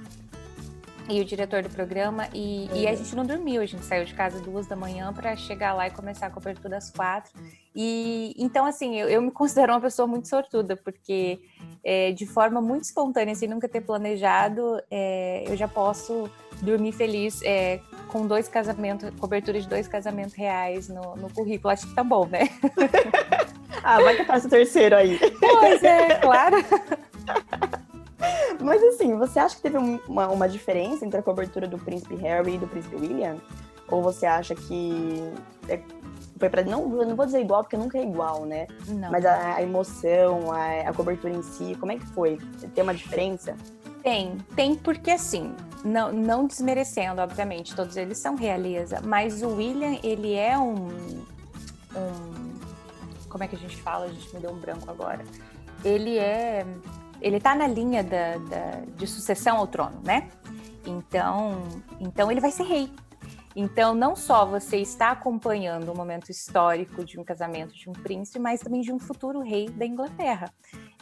e 1.10 1.20
o 1.20 1.26
diretor 1.26 1.62
do 1.62 1.70
programa, 1.70 2.28
e, 2.34 2.68
uhum. 2.72 2.78
e, 2.78 2.88
a 2.88 2.96
gente 2.96 3.16
não 3.16 3.26
dormiu, 3.26 3.62
a 3.62 3.66
gente 3.66 3.84
saiu 3.84 4.06
de 4.06 4.14
casa 4.14 4.40
duas 4.40 4.68
da 4.68 4.76
manhã 4.76 5.12
para 5.12 5.36
chegar 5.36 5.74
lá 5.74 5.88
e 5.88 5.92
começar 5.92 6.28
a 6.28 6.30
cobertura 6.30 6.78
às 6.78 6.90
quatro. 6.90 7.34
E 7.76 8.34
então, 8.38 8.66
assim, 8.66 8.96
eu, 8.96 9.10
eu 9.10 9.22
me 9.22 9.32
considero 9.32 9.74
uma 9.74 9.82
pessoa 9.82 10.08
muito 10.08 10.28
sortuda, 10.28 10.78
porque 10.78 11.42
é, 11.84 12.12
de 12.12 12.26
forma 12.26 12.62
muito 12.62 12.84
espontânea, 12.84 13.36
sem 13.36 13.50
nunca 13.50 13.68
ter 13.68 13.82
planejado, 13.82 14.82
é, 14.90 15.44
eu 15.48 15.58
já 15.58 15.68
posso 15.68 16.30
dormir 16.62 16.94
feliz 16.94 17.42
é, 17.44 17.82
com 18.08 18.26
dois 18.26 18.48
casamentos, 18.48 19.10
cobertura 19.20 19.60
de 19.60 19.68
dois 19.68 19.88
casamentos 19.88 20.34
reais 20.34 20.88
no, 20.88 21.16
no 21.18 21.30
currículo. 21.32 21.74
Acho 21.74 21.88
que 21.88 21.96
tá 21.96 22.04
bom, 22.04 22.26
né? 22.28 22.48
ah, 23.84 24.02
vai 24.02 24.16
que 24.16 24.24
faça 24.24 24.48
o 24.48 24.50
terceiro 24.50 24.96
aí. 24.96 25.20
Pois 25.40 25.84
é, 25.84 26.16
claro. 26.16 26.58
Mas 28.64 28.82
assim, 28.84 29.18
você 29.18 29.40
acha 29.40 29.56
que 29.56 29.62
teve 29.62 29.78
uma, 29.78 30.28
uma 30.30 30.50
diferença 30.50 31.06
entre 31.06 31.20
a 31.20 31.24
cobertura 31.24 31.68
do 31.68 31.78
Príncipe 31.78 32.16
Harry 32.16 32.56
e 32.56 32.58
do 32.58 32.68
Príncipe 32.68 32.96
William? 32.96 33.38
Ou 33.90 34.02
você 34.02 34.26
acha 34.26 34.56
que 34.56 35.32
é, 35.68 35.82
foi 36.38 36.50
para 36.50 36.64
não, 36.64 36.88
não 36.88 37.16
vou 37.16 37.26
dizer 37.26 37.42
igual 37.42 37.64
porque 37.64 37.78
nunca 37.78 37.98
é 37.98 38.04
igual, 38.04 38.46
né? 38.46 38.68
Não. 38.88 39.12
Mas 39.12 39.26
a, 39.26 39.56
a 39.56 39.62
emoção, 39.62 40.52
a, 40.52 40.90
a, 40.90 40.94
cobertura 40.94 41.34
em 41.34 41.44
si, 41.44 41.76
como 41.80 41.92
é 41.92 41.98
que 41.98 42.06
foi? 42.08 42.38
Tem 42.74 42.84
uma 42.84 42.94
diferença? 42.94 43.56
Tem, 44.02 44.38
tem 44.56 44.76
porque 44.76 45.12
assim, 45.12 45.56
não, 45.84 46.12
não 46.12 46.46
desmerecendo, 46.46 47.22
obviamente, 47.22 47.76
todos 47.76 47.96
eles 47.96 48.18
são 48.18 48.36
realeza, 48.36 49.00
mas 49.04 49.42
o 49.42 49.56
William, 49.56 49.98
ele 50.04 50.34
é 50.34 50.58
um, 50.58 50.88
um 51.96 52.54
como 53.30 53.44
é 53.44 53.48
que 53.48 53.56
a 53.56 53.60
gente 53.60 53.78
fala? 53.78 54.06
A 54.06 54.10
gente 54.10 54.34
me 54.34 54.42
deu 54.42 54.52
um 54.52 54.60
branco 54.60 54.90
agora. 54.90 55.24
Ele 55.84 56.18
é, 56.18 56.66
ele 57.24 57.40
tá 57.40 57.56
na 57.56 57.66
linha 57.66 58.04
da, 58.04 58.38
da, 58.38 58.82
de 58.98 59.08
sucessão 59.08 59.58
ao 59.58 59.66
trono, 59.66 60.00
né? 60.04 60.30
Então, 60.86 61.64
então 62.00 62.30
ele 62.30 62.42
vai 62.42 62.52
ser 62.52 62.64
rei. 62.64 62.92
Então, 63.56 63.94
não 63.94 64.16
só 64.16 64.46
você 64.46 64.78
está 64.78 65.12
acompanhando 65.12 65.92
o 65.92 65.96
momento 65.96 66.30
histórico 66.30 67.06
de 67.06 67.20
um 67.20 67.24
casamento 67.24 67.74
de 67.74 67.90
um 67.90 67.94
príncipe, 67.94 68.40
mas 68.40 68.60
também 68.60 68.82
de 68.82 68.92
um 68.92 69.00
futuro 69.00 69.42
rei 69.42 69.70
da 69.70 69.86
Inglaterra. 69.86 70.52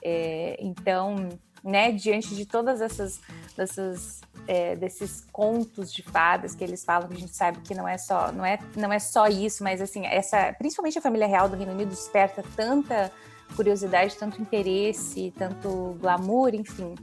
É, 0.04 0.58
então, 0.60 1.30
né, 1.64 1.92
diante 1.92 2.36
de 2.36 2.46
todas 2.46 2.82
essas, 2.82 3.22
essas 3.58 4.22
é, 4.48 4.76
desses 4.76 5.26
contos 5.32 5.94
de 5.94 6.04
fadas 6.04 6.54
que 6.54 6.64
eles 6.64 6.84
falam, 6.84 7.08
que 7.08 7.16
a 7.16 7.20
gente 7.20 7.36
sabe 7.36 7.62
que 7.62 7.74
não 7.74 7.88
é 7.88 7.98
só, 7.98 8.32
não 8.32 8.46
é, 8.46 8.60
não 8.76 8.92
é 8.92 9.00
só 9.00 9.28
isso, 9.28 9.64
mas 9.64 9.82
assim, 9.82 10.06
essa, 10.06 10.54
principalmente 10.54 10.98
a 10.98 11.02
família 11.02 11.28
real 11.28 11.48
do 11.48 11.56
Reino 11.56 11.72
Unido 11.72 11.90
desperta 11.90 12.44
tanta 12.56 13.12
curiosidade, 13.56 14.16
tanto 14.18 14.42
interesse, 14.42 15.34
tanto 15.38 15.98
glamour, 16.00 16.54
enfim. 16.54 16.96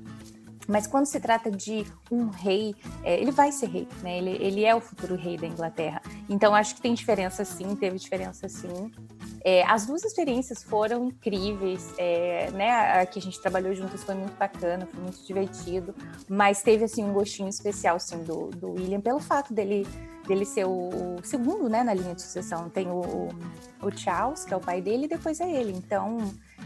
Mas 0.69 0.87
quando 0.87 1.07
se 1.07 1.19
trata 1.19 1.51
de 1.51 1.87
um 2.13 2.29
rei, 2.29 2.75
é, 3.03 3.19
ele 3.19 3.31
vai 3.31 3.51
ser 3.51 3.71
rei, 3.71 3.89
né? 4.03 4.19
Ele, 4.19 4.31
ele 4.39 4.65
é 4.67 4.75
o 4.75 4.81
futuro 4.81 5.17
rei 5.17 5.39
da 5.39 5.47
Inglaterra. 5.47 6.03
Então 6.29 6.55
acho 6.55 6.75
que 6.75 6.83
tem 6.83 6.93
diferença 6.93 7.43
sim, 7.43 7.75
teve 7.75 7.99
diferença 7.99 8.47
sim. 8.51 8.93
É, 9.43 9.65
as 9.65 9.87
duas 9.87 10.05
experiências 10.05 10.63
foram 10.63 11.07
incríveis, 11.07 11.95
é, 11.97 12.51
né? 12.51 13.01
A 13.01 13.07
que 13.07 13.19
a 13.19 13.23
gente 13.23 13.41
trabalhou 13.41 13.75
juntas 13.75 14.05
foi 14.05 14.15
muito 14.15 14.37
bacana, 14.37 14.87
foi 14.93 15.01
muito 15.01 15.25
divertido, 15.27 15.95
mas 16.29 16.63
teve 16.63 16.85
assim 16.85 17.03
um 17.03 17.15
gostinho 17.15 17.49
especial 17.49 17.99
sim 17.99 18.23
do, 18.23 18.49
do 18.49 18.73
William 18.73 19.01
pelo 19.01 19.21
fato 19.21 19.55
dele 19.55 19.87
dele 20.29 20.45
ser 20.45 20.67
o, 20.67 21.17
segundo, 21.25 21.69
né, 21.69 21.83
na 21.83 21.95
linha 21.95 22.14
de 22.14 22.21
sucessão. 22.23 22.69
Tem 22.69 22.87
o, 22.88 23.29
o 23.83 23.91
Charles, 23.97 24.45
que 24.45 24.53
é 24.53 24.57
o 24.57 24.61
pai 24.61 24.83
dele, 24.83 25.07
e 25.07 25.09
depois 25.09 25.41
é 25.41 25.51
ele. 25.51 25.73
Então 25.73 26.19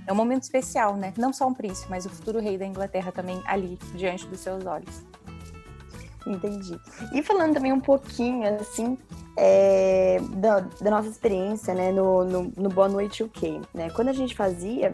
é 0.07 0.13
um 0.13 0.17
momento 0.17 0.43
especial, 0.43 0.97
né? 0.97 1.15
Não 1.17 1.33
só 1.33 1.47
um 1.47 1.55
príncipe, 1.55 1.89
mas 1.89 2.05
o 2.05 2.11
futuro 2.11 2.41
rei 2.41 2.59
da 2.59 2.67
Inglaterra 2.67 3.13
também 3.13 3.41
ali 3.47 3.79
diante 3.95 4.27
dos 4.27 4.41
seus 4.41 4.67
olhos. 4.67 5.03
Entendi. 6.27 6.79
E 7.15 7.23
falando 7.23 7.55
também 7.55 7.73
um 7.73 7.81
pouquinho, 7.81 8.45
assim, 8.61 8.99
é, 9.37 10.21
da, 10.37 10.61
da, 10.61 10.91
nossa 10.91 11.09
experiência, 11.09 11.75
né, 11.75 11.91
no, 11.91 12.25
no, 12.25 12.53
no 12.57 12.69
Boa 12.69 12.89
Noite 12.89 13.23
UK, 13.23 13.61
né? 13.73 13.91
Quando 13.91 14.09
a 14.09 14.13
gente 14.13 14.35
fazia, 14.35 14.93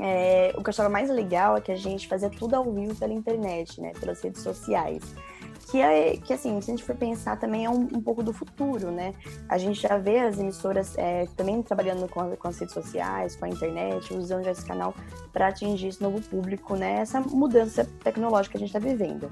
é, 0.00 0.52
o 0.56 0.62
que 0.62 0.68
eu 0.68 0.70
achava 0.70 0.88
mais 0.88 1.08
legal 1.08 1.56
é 1.56 1.60
que 1.60 1.72
a 1.72 1.76
gente 1.76 2.08
fazia 2.08 2.28
tudo 2.28 2.54
ao 2.54 2.70
vivo 2.72 2.94
pela 2.94 3.12
internet, 3.12 3.80
né, 3.80 3.92
pelas 3.98 4.20
redes 4.22 4.42
sociais. 4.42 5.02
Que, 5.74 5.80
é, 5.80 6.16
que 6.18 6.32
assim, 6.32 6.60
se 6.60 6.70
a 6.70 6.76
gente 6.76 6.84
for 6.84 6.94
pensar, 6.94 7.36
também 7.36 7.64
é 7.64 7.68
um, 7.68 7.80
um 7.80 8.00
pouco 8.00 8.22
do 8.22 8.32
futuro, 8.32 8.92
né? 8.92 9.12
A 9.48 9.58
gente 9.58 9.82
já 9.82 9.98
vê 9.98 10.20
as 10.20 10.38
emissoras 10.38 10.96
é, 10.96 11.26
também 11.36 11.60
trabalhando 11.64 12.08
com, 12.08 12.36
com, 12.36 12.46
as 12.46 12.56
redes 12.60 12.72
sociais, 12.72 13.34
com 13.34 13.44
a 13.44 13.48
internet, 13.48 14.14
usando 14.14 14.46
esse 14.46 14.64
canal 14.64 14.94
para 15.32 15.48
atingir 15.48 15.88
esse 15.88 16.00
novo 16.00 16.22
público, 16.22 16.76
né? 16.76 17.00
Essa 17.00 17.20
mudança 17.20 17.84
tecnológica 18.04 18.52
que 18.52 18.58
a 18.58 18.60
gente 18.64 18.68
está 18.68 18.78
vivendo. 18.78 19.28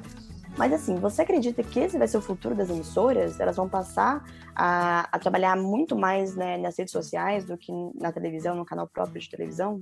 Mas 0.58 0.72
assim, 0.72 0.96
você 0.96 1.22
acredita 1.22 1.62
que 1.62 1.78
esse 1.78 1.96
vai 1.96 2.08
ser 2.08 2.18
o 2.18 2.20
futuro 2.20 2.56
das 2.56 2.70
emissoras? 2.70 3.38
Elas 3.38 3.54
vão 3.54 3.68
passar 3.68 4.24
a, 4.52 5.08
a 5.12 5.18
trabalhar 5.20 5.56
muito 5.56 5.96
mais 5.96 6.34
né, 6.34 6.58
nas 6.58 6.76
redes 6.76 6.90
sociais 6.90 7.44
do 7.44 7.56
que 7.56 7.70
na 7.94 8.10
televisão, 8.10 8.56
no 8.56 8.64
canal 8.64 8.88
próprio 8.88 9.20
de 9.20 9.30
televisão? 9.30 9.80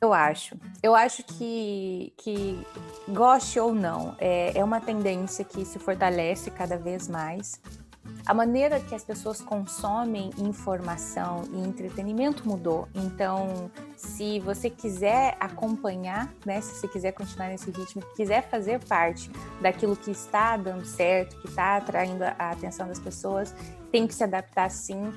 Eu 0.00 0.12
acho. 0.12 0.56
Eu 0.82 0.94
acho 0.94 1.22
que, 1.24 2.12
que 2.18 2.66
goste 3.08 3.58
ou 3.58 3.74
não, 3.74 4.14
é, 4.18 4.52
é 4.58 4.62
uma 4.62 4.80
tendência 4.80 5.44
que 5.44 5.64
se 5.64 5.78
fortalece 5.78 6.50
cada 6.50 6.76
vez 6.76 7.08
mais. 7.08 7.60
a 8.26 8.34
maneira 8.34 8.80
que 8.80 8.94
as 8.94 9.04
pessoas 9.04 9.40
consomem 9.40 10.30
informação 10.38 11.42
e 11.52 11.58
entretenimento 11.58 12.46
mudou. 12.48 12.88
Então, 12.94 13.70
se 13.96 14.40
você 14.40 14.68
quiser 14.68 15.36
acompanhar, 15.40 16.32
né, 16.44 16.60
se 16.60 16.74
você 16.74 16.88
quiser 16.88 17.12
continuar 17.12 17.48
nesse 17.48 17.70
ritmo, 17.70 18.02
quiser 18.16 18.48
fazer 18.48 18.84
parte 18.84 19.30
daquilo 19.60 19.96
que 19.96 20.10
está 20.10 20.56
dando 20.56 20.84
certo, 20.84 21.40
que 21.40 21.48
está 21.48 21.76
atraindo 21.76 22.24
a 22.24 22.50
atenção 22.50 22.88
das 22.88 22.98
pessoas, 22.98 23.54
tem 23.90 24.06
que 24.06 24.14
se 24.14 24.24
adaptar 24.24 24.70
sim 24.70 25.12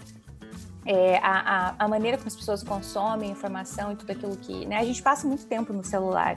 é, 0.89 1.19
a, 1.19 1.67
a, 1.69 1.75
a, 1.85 1.87
maneira 1.87 2.17
como 2.17 2.27
as 2.27 2.35
pessoas 2.35 2.63
consomem 2.63 3.29
informação 3.29 3.91
e 3.91 3.95
tudo 3.95 4.11
aquilo 4.11 4.35
que. 4.35 4.65
Né, 4.65 4.77
a 4.77 4.83
gente 4.83 5.03
passa 5.03 5.27
muito 5.27 5.45
tempo 5.45 5.71
no 5.71 5.83
celular. 5.83 6.35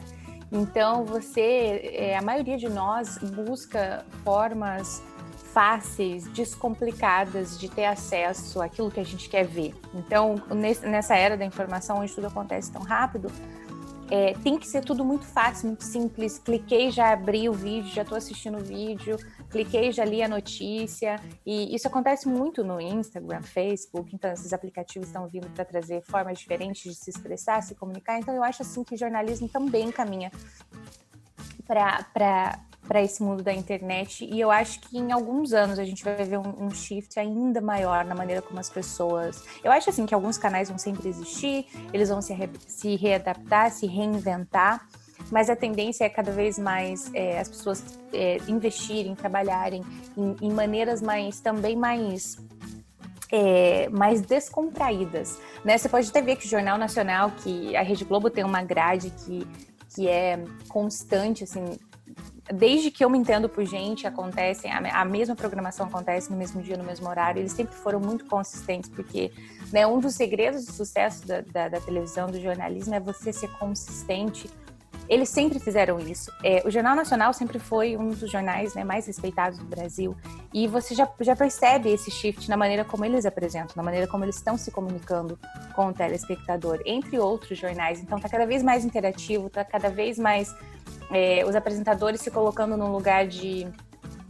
Então, 0.53 1.07
você, 1.07 1.81
é, 1.95 2.19
a 2.19 2.21
maioria 2.21 2.59
de 2.59 2.69
nós 2.69 3.17
busca 3.17 4.05
formas 4.23 5.03
fáceis, 5.55 6.29
descomplicadas 6.29 7.59
de 7.59 7.71
ter 7.71 7.87
acesso 7.87 8.61
àquilo 8.61 8.91
que 8.91 9.01
a 9.01 9.05
gente 9.05 9.31
quer 9.31 9.47
ver. 9.47 9.75
Então, 9.95 10.35
nessa 10.85 11.17
era 11.17 11.35
da 11.35 11.47
informação, 11.47 12.01
onde 12.01 12.15
tudo 12.15 12.27
acontece 12.27 12.71
tão 12.71 12.83
rápido, 12.83 13.33
é, 14.11 14.35
tem 14.35 14.59
que 14.59 14.67
ser 14.67 14.85
tudo 14.85 15.05
muito 15.05 15.25
fácil, 15.25 15.69
muito 15.69 15.85
simples. 15.85 16.39
Cliquei, 16.39 16.91
já 16.91 17.13
abri 17.13 17.49
o 17.49 17.53
vídeo, 17.53 17.91
já 17.91 18.03
estou 18.03 18.19
assistindo 18.19 18.59
o 18.59 18.63
vídeo, 18.63 19.17
cliquei, 19.51 19.91
já 19.93 20.05
li 20.05 20.23
a 20.23 20.29
notícia. 20.29 21.17
E 21.47 21.75
isso 21.75 21.89
acontece 21.89 22.29
muito 22.29 22.63
no 22.63 22.81
Instagram, 22.81 23.43
Facebook. 23.43 24.15
Então, 24.15 24.33
esses 24.33 24.53
aplicativos 24.53 25.09
estão 25.09 25.27
vindo 25.29 25.49
para 25.51 25.65
trazer 25.65 26.03
formas 26.03 26.39
diferentes 26.39 26.83
de 26.83 26.95
se 26.95 27.11
expressar, 27.11 27.63
se 27.63 27.75
comunicar. 27.75 28.19
Então, 28.19 28.35
eu 28.35 28.43
acho 28.43 28.63
assim 28.63 28.85
que 28.85 28.97
jornalismo 28.97 29.49
também 29.49 29.91
caminha 29.91 30.31
para 31.67 32.59
para 32.87 33.01
esse 33.01 33.23
mundo 33.23 33.43
da 33.43 33.53
internet 33.53 34.25
e 34.25 34.41
eu 34.41 34.51
acho 34.51 34.81
que 34.81 34.99
em 34.99 35.13
alguns 35.13 35.53
anos 35.53 35.79
a 35.79 35.85
gente 35.85 36.03
vai 36.05 36.17
ver 36.25 36.39
um, 36.39 36.65
um, 36.67 36.71
shift 36.71 37.19
ainda 37.19 37.61
maior 37.61 38.05
na 38.05 38.15
maneira 38.15 38.43
como 38.43 38.59
as 38.59 38.69
pessoas. 38.69 39.45
Eu 39.63 39.71
acho 39.71 39.89
assim 39.89 40.05
que 40.05 40.15
alguns 40.15 40.37
canais 40.37 40.69
vão 40.69 40.79
sempre 40.79 41.09
existir, 41.09 41.67
eles 41.93 42.09
vão 42.09 42.21
se, 42.21 42.33
re... 42.35 42.51
se 42.67 42.97
readaptar, 42.97 43.71
se 43.71 43.87
reinventar, 43.87 44.87
mas 45.31 45.49
a 45.49 45.55
tendência 45.55 46.05
é 46.05 46.09
cada 46.09 46.33
vez 46.33 46.59
mais 46.59 47.11
é, 47.15 47.39
as 47.39 47.49
pessoas 47.49 47.99
é, 48.13 48.39
investirem, 48.49 49.15
trabalharem 49.15 49.83
em, 50.17 50.37
em 50.43 50.53
maneiras 50.53 51.01
mais 51.01 51.41
também 51.41 51.77
mais 51.77 52.37
é, 53.31 53.89
mais 53.89 54.21
descontraídas. 54.21 55.41
Né? 55.65 55.79
Você 55.79 55.89
pode 55.89 56.11
até 56.11 56.21
ver 56.21 56.37
que 56.37 56.45
o 56.45 56.49
Jornal 56.49 56.77
Nacional, 56.77 57.31
que 57.31 57.75
a 57.75 57.83
Rede 57.83 58.05
Globo 58.05 58.29
tem 58.29 58.45
uma 58.45 58.63
grade 58.63 59.11
que, 59.25 59.47
que 59.95 60.07
é 60.07 60.45
constante, 60.69 61.45
assim, 61.45 61.79
desde 62.51 62.91
que 62.91 63.05
eu 63.05 63.11
me 63.11 63.19
entendo 63.19 63.49
por 63.49 63.65
gente, 63.65 64.07
acontecem, 64.07 64.71
a, 64.73 65.05
mesma 65.05 65.37
programação 65.37 65.87
acontece 65.87 66.31
no 66.31 66.37
mesmo 66.37 66.61
dia, 66.63 66.77
no 66.77 66.85
mesmo 66.85 67.09
horário, 67.09 67.41
eles 67.41 67.53
sempre 67.53 67.75
foram 67.75 68.01
muito 68.01 68.25
consistentes, 68.25 68.91
porque 68.91 69.31
né, 69.73 69.87
um 69.87 70.01
dos 70.01 70.15
segredos 70.15 70.67
do 70.67 70.73
sucesso 70.73 71.27
da, 71.27 71.41
da, 71.41 71.69
da, 71.69 71.81
televisão, 71.81 72.29
do 72.29 72.41
jornalismo, 72.41 72.95
é 72.95 73.01
você 73.01 73.33
ser 73.33 73.49
consistente. 73.59 74.51
Eles 75.09 75.29
sempre 75.29 75.59
fizeram 75.59 75.99
isso. 75.99 76.33
É, 76.45 76.63
o 76.65 76.71
Jornal 76.71 76.95
Nacional 76.95 77.33
sempre 77.33 77.59
foi 77.59 77.97
um 77.97 78.11
dos 78.11 78.31
jornais 78.31 78.75
né, 78.75 78.85
mais 78.85 79.07
respeitados 79.07 79.59
do 79.59 79.65
Brasil, 79.65 80.17
e 80.53 80.67
você 80.67 80.95
já, 80.95 81.09
já 81.21 81.37
percebe 81.37 81.91
esse 81.91 82.11
shift 82.11 82.49
na 82.49 82.57
maneira 82.57 82.85
como 82.85 83.05
eles 83.05 83.25
apresentam, 83.25 83.75
na 83.77 83.83
maneira 83.83 84.07
como 84.07 84.25
eles 84.25 84.37
estão 84.37 84.59
se 84.59 84.71
comunicando 84.71 85.39
com 85.75 85.89
o 85.89 85.93
telespectador, 85.93 86.81
entre 86.85 87.19
outros 87.19 87.57
jornais. 87.57 88.01
Então, 88.01 88.19
está 88.19 88.29
cada 88.29 88.47
vez 88.47 88.63
mais 88.63 88.85
interativo, 88.85 89.47
está 89.47 89.65
cada 89.65 89.89
vez 89.89 90.19
mais 90.19 90.55
é, 91.13 91.45
os 91.47 91.55
apresentadores 91.55 92.21
se 92.21 92.31
colocando 92.31 92.77
num 92.77 92.91
lugar 92.91 93.27
de, 93.27 93.67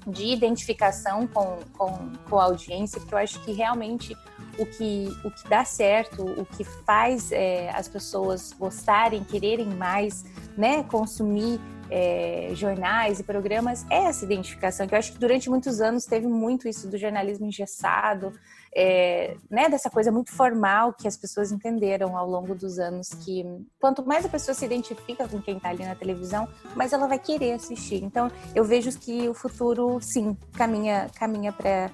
de 0.06 0.26
identificação 0.26 1.26
com, 1.26 1.58
com, 1.76 2.12
com 2.28 2.38
a 2.38 2.44
audiência, 2.44 3.00
porque 3.00 3.14
eu 3.14 3.18
acho 3.18 3.40
que 3.40 3.52
realmente 3.52 4.16
o 4.58 4.66
que, 4.66 5.08
o 5.24 5.30
que 5.30 5.48
dá 5.48 5.64
certo, 5.64 6.24
o 6.24 6.44
que 6.44 6.64
faz 6.64 7.30
é, 7.32 7.70
as 7.70 7.88
pessoas 7.88 8.52
gostarem, 8.52 9.24
quererem 9.24 9.66
mais, 9.66 10.24
né, 10.56 10.82
consumir 10.82 11.60
é, 11.90 12.50
jornais 12.54 13.20
e 13.20 13.22
programas 13.22 13.86
é 13.90 14.04
essa 14.04 14.24
identificação, 14.24 14.86
que 14.86 14.94
eu 14.94 14.98
acho 14.98 15.12
que 15.12 15.18
durante 15.18 15.48
muitos 15.48 15.80
anos 15.80 16.04
teve 16.04 16.26
muito 16.26 16.66
isso 16.66 16.88
do 16.88 16.96
jornalismo 16.96 17.46
engessado, 17.46 18.32
é, 18.74 19.36
né, 19.50 19.68
dessa 19.68 19.90
coisa 19.90 20.10
muito 20.10 20.32
formal 20.32 20.92
que 20.92 21.06
as 21.06 21.16
pessoas 21.16 21.52
entenderam 21.52 22.16
ao 22.16 22.28
longo 22.28 22.54
dos 22.54 22.78
anos 22.78 23.08
que 23.08 23.44
quanto 23.78 24.04
mais 24.04 24.24
a 24.24 24.28
pessoa 24.28 24.54
se 24.54 24.64
identifica 24.64 25.28
com 25.28 25.40
quem 25.40 25.58
está 25.58 25.68
ali 25.68 25.84
na 25.84 25.94
televisão, 25.94 26.48
mais 26.74 26.92
ela 26.92 27.06
vai 27.06 27.18
querer 27.18 27.52
assistir. 27.52 28.02
Então 28.02 28.30
eu 28.54 28.64
vejo 28.64 28.90
que 28.98 29.28
o 29.28 29.34
futuro 29.34 29.98
sim 30.00 30.36
caminha 30.54 31.10
caminha 31.14 31.52
para 31.52 31.90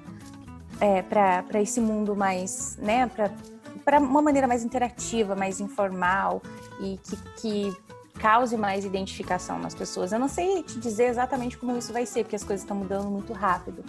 é, 0.80 1.02
para 1.02 1.60
esse 1.60 1.80
mundo 1.80 2.14
mais, 2.14 2.76
né, 2.76 3.10
para 3.84 3.98
uma 3.98 4.22
maneira 4.22 4.46
mais 4.46 4.64
interativa, 4.64 5.34
mais 5.34 5.60
informal 5.60 6.40
e 6.80 6.98
que, 6.98 7.16
que 7.40 7.87
cause 8.18 8.56
mais 8.56 8.84
identificação 8.84 9.58
nas 9.58 9.74
pessoas. 9.74 10.12
Eu 10.12 10.18
não 10.18 10.28
sei 10.28 10.62
te 10.62 10.78
dizer 10.78 11.04
exatamente 11.04 11.56
como 11.56 11.76
isso 11.76 11.92
vai 11.92 12.04
ser, 12.04 12.24
porque 12.24 12.36
as 12.36 12.44
coisas 12.44 12.62
estão 12.64 12.76
mudando 12.76 13.10
muito 13.10 13.32
rápido. 13.32 13.84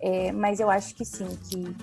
É, 0.00 0.32
mas 0.32 0.60
eu 0.60 0.70
acho 0.70 0.94
que 0.94 1.04
sim, 1.04 1.26
que 1.48 1.76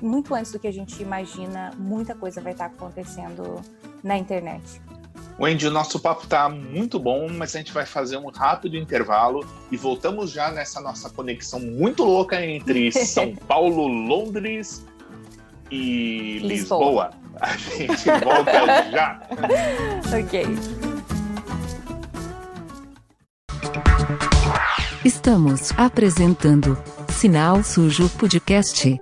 muito 0.00 0.34
antes 0.34 0.52
do 0.52 0.58
que 0.58 0.66
a 0.68 0.72
gente 0.72 1.02
imagina, 1.02 1.72
muita 1.76 2.14
coisa 2.14 2.40
vai 2.40 2.52
estar 2.52 2.66
acontecendo 2.66 3.60
na 4.02 4.16
internet. 4.16 4.80
Wendy, 5.40 5.68
o 5.68 5.70
nosso 5.70 6.00
papo 6.00 6.24
está 6.24 6.48
muito 6.48 6.98
bom, 6.98 7.28
mas 7.30 7.54
a 7.54 7.58
gente 7.58 7.72
vai 7.72 7.86
fazer 7.86 8.16
um 8.16 8.28
rápido 8.28 8.76
intervalo 8.76 9.46
e 9.70 9.76
voltamos 9.76 10.30
já 10.30 10.50
nessa 10.50 10.80
nossa 10.80 11.08
conexão 11.10 11.60
muito 11.60 12.02
louca 12.02 12.44
entre 12.44 12.90
São 13.06 13.34
Paulo, 13.34 13.86
Londres 13.86 14.84
e 15.70 16.38
Lisboa. 16.42 17.10
Lisboa. 17.10 17.10
A 17.40 17.56
gente 17.56 18.04
volta 18.24 18.90
já. 18.90 19.20
ok. 20.18 20.87
Estamos 25.08 25.72
apresentando 25.78 26.76
Sinal 27.08 27.64
Sujo 27.64 28.10
Podcast. 28.18 29.00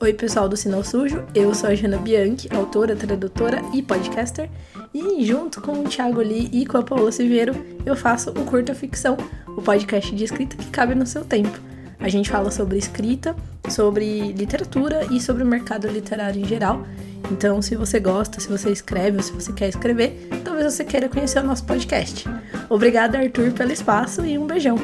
Oi, 0.00 0.12
pessoal 0.14 0.48
do 0.48 0.56
Sinal 0.56 0.82
Sujo, 0.82 1.24
eu 1.32 1.54
sou 1.54 1.70
a 1.70 1.76
Jana 1.76 1.96
Bianchi, 1.96 2.48
autora, 2.52 2.96
tradutora 2.96 3.62
e 3.72 3.80
podcaster, 3.80 4.50
e 4.92 5.24
junto 5.24 5.60
com 5.60 5.80
o 5.80 5.84
Thiago 5.84 6.20
Lee 6.20 6.50
e 6.52 6.66
com 6.66 6.78
a 6.78 6.82
Paula 6.82 7.12
Siveiro, 7.12 7.54
eu 7.86 7.94
faço 7.94 8.30
o 8.30 8.44
Curta 8.44 8.74
Ficção, 8.74 9.16
o 9.46 9.62
podcast 9.62 10.12
de 10.12 10.24
escrita 10.24 10.56
que 10.56 10.70
cabe 10.70 10.96
no 10.96 11.06
seu 11.06 11.24
tempo. 11.24 11.56
A 12.00 12.08
gente 12.08 12.28
fala 12.28 12.50
sobre 12.50 12.78
escrita, 12.78 13.36
sobre 13.68 14.32
literatura 14.32 15.06
e 15.08 15.20
sobre 15.20 15.44
o 15.44 15.46
mercado 15.46 15.86
literário 15.86 16.42
em 16.42 16.48
geral, 16.48 16.84
então, 17.30 17.62
se 17.62 17.76
você 17.76 18.00
gosta, 18.00 18.40
se 18.40 18.48
você 18.48 18.70
escreve 18.70 19.18
ou 19.18 19.22
se 19.22 19.32
você 19.32 19.52
quer 19.52 19.68
escrever, 19.68 20.28
talvez 20.44 20.74
você 20.74 20.84
queira 20.84 21.08
conhecer 21.08 21.38
o 21.38 21.46
nosso 21.46 21.64
podcast. 21.64 22.24
Obrigada, 22.68 23.18
Arthur, 23.18 23.52
pelo 23.52 23.70
espaço 23.70 24.24
e 24.26 24.36
um 24.36 24.46
beijão. 24.46 24.76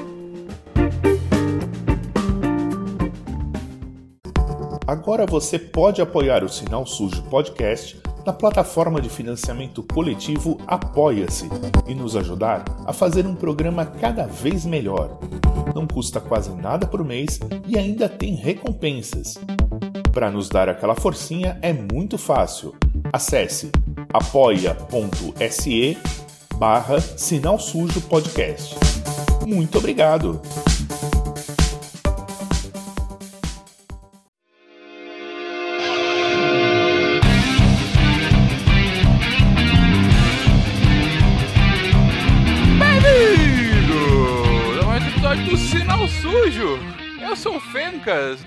Agora 4.87 5.27
você 5.27 5.59
pode 5.59 6.01
apoiar 6.01 6.45
o 6.45 6.49
Sinal 6.49 6.87
Sujo 6.87 7.21
Podcast 7.25 8.01
na 8.27 8.33
plataforma 8.33 9.01
de 9.01 9.09
financiamento 9.09 9.85
coletivo 9.85 10.59
Apoia-se 10.67 11.49
e 11.87 11.95
nos 11.95 12.17
ajudar 12.17 12.65
a 12.85 12.93
fazer 12.93 13.25
um 13.25 13.37
programa 13.37 13.87
cada 13.87 14.27
vez 14.27 14.67
melhor. 14.67 15.21
Não 15.73 15.87
custa 15.87 16.21
quase 16.21 16.51
nada 16.51 16.87
por 16.87 17.05
mês 17.05 17.39
e 17.69 17.79
ainda 17.79 18.09
tem 18.09 18.35
recompensas. 18.35 19.39
Para 20.13 20.31
nos 20.31 20.49
dar 20.49 20.69
aquela 20.69 20.97
forcinha 20.97 21.57
é 21.63 21.73
muito 21.73 22.19
fácil. 22.19 22.75
Acesse 23.13 23.71
apoia.se 24.13 25.97
barra 26.59 27.01
Sinal 27.01 27.61
Sujo 27.61 28.01
Podcast. 28.01 28.75
Muito 29.47 29.79
obrigado! 29.79 30.41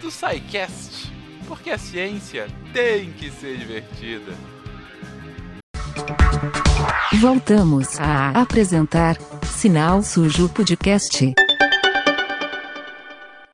Do 0.02 0.10
SciCast 0.10 1.12
porque 1.46 1.70
a 1.70 1.78
ciência 1.78 2.48
tem 2.72 3.12
que 3.12 3.30
ser 3.30 3.58
divertida. 3.58 4.32
Voltamos 7.20 8.00
a 8.00 8.30
apresentar 8.30 9.18
Sinal 9.44 10.02
Sujo 10.02 10.48
Podcast. 10.48 11.34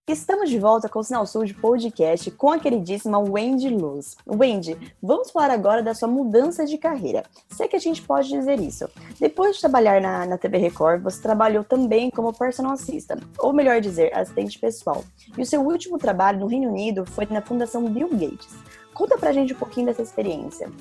Estamos 0.08 0.52
de 0.52 0.60
volta 0.60 0.88
com 0.88 1.00
o 1.00 1.04
Sinal 1.04 1.26
Sul 1.26 1.46
de 1.46 1.56
Podcast 1.56 2.30
com 2.30 2.52
a 2.52 2.60
queridíssima 2.60 3.18
Wendy 3.18 3.70
Luz. 3.70 4.16
Wendy, 4.28 4.78
vamos 5.02 5.32
falar 5.32 5.50
agora 5.50 5.82
da 5.82 5.96
sua 5.96 6.08
mudança 6.08 6.64
de 6.64 6.78
carreira. 6.78 7.24
Sei 7.50 7.68
que 7.68 7.76
a 7.76 7.80
gente 7.80 8.04
pode 8.04 8.30
dizer 8.30 8.60
isso. 8.60 8.88
Depois 9.20 9.56
de 9.56 9.62
trabalhar 9.62 10.00
na, 10.00 10.28
na 10.28 10.38
TV 10.38 10.60
Record, 10.60 11.02
você 11.02 11.20
trabalhou 11.20 11.64
também 11.64 12.12
como 12.12 12.32
personal 12.32 12.74
assistant, 12.74 13.24
ou 13.40 13.52
melhor 13.52 13.82
dizer, 13.82 14.16
assistente 14.16 14.60
pessoal. 14.60 15.04
E 15.36 15.42
o 15.42 15.46
seu 15.46 15.62
último 15.62 15.98
trabalho 15.98 16.40
no 16.40 16.46
Reino 16.46 16.70
Unido 16.70 17.04
foi 17.08 17.26
na 17.26 17.42
Fundação 17.42 17.84
Bill 17.86 18.10
Gates. 18.10 18.54
Conta 18.94 19.18
pra 19.18 19.34
gente 19.34 19.54
um 19.54 19.58
pouquinho 19.58 19.88
dessa 19.88 20.04
experiência. 20.04 20.72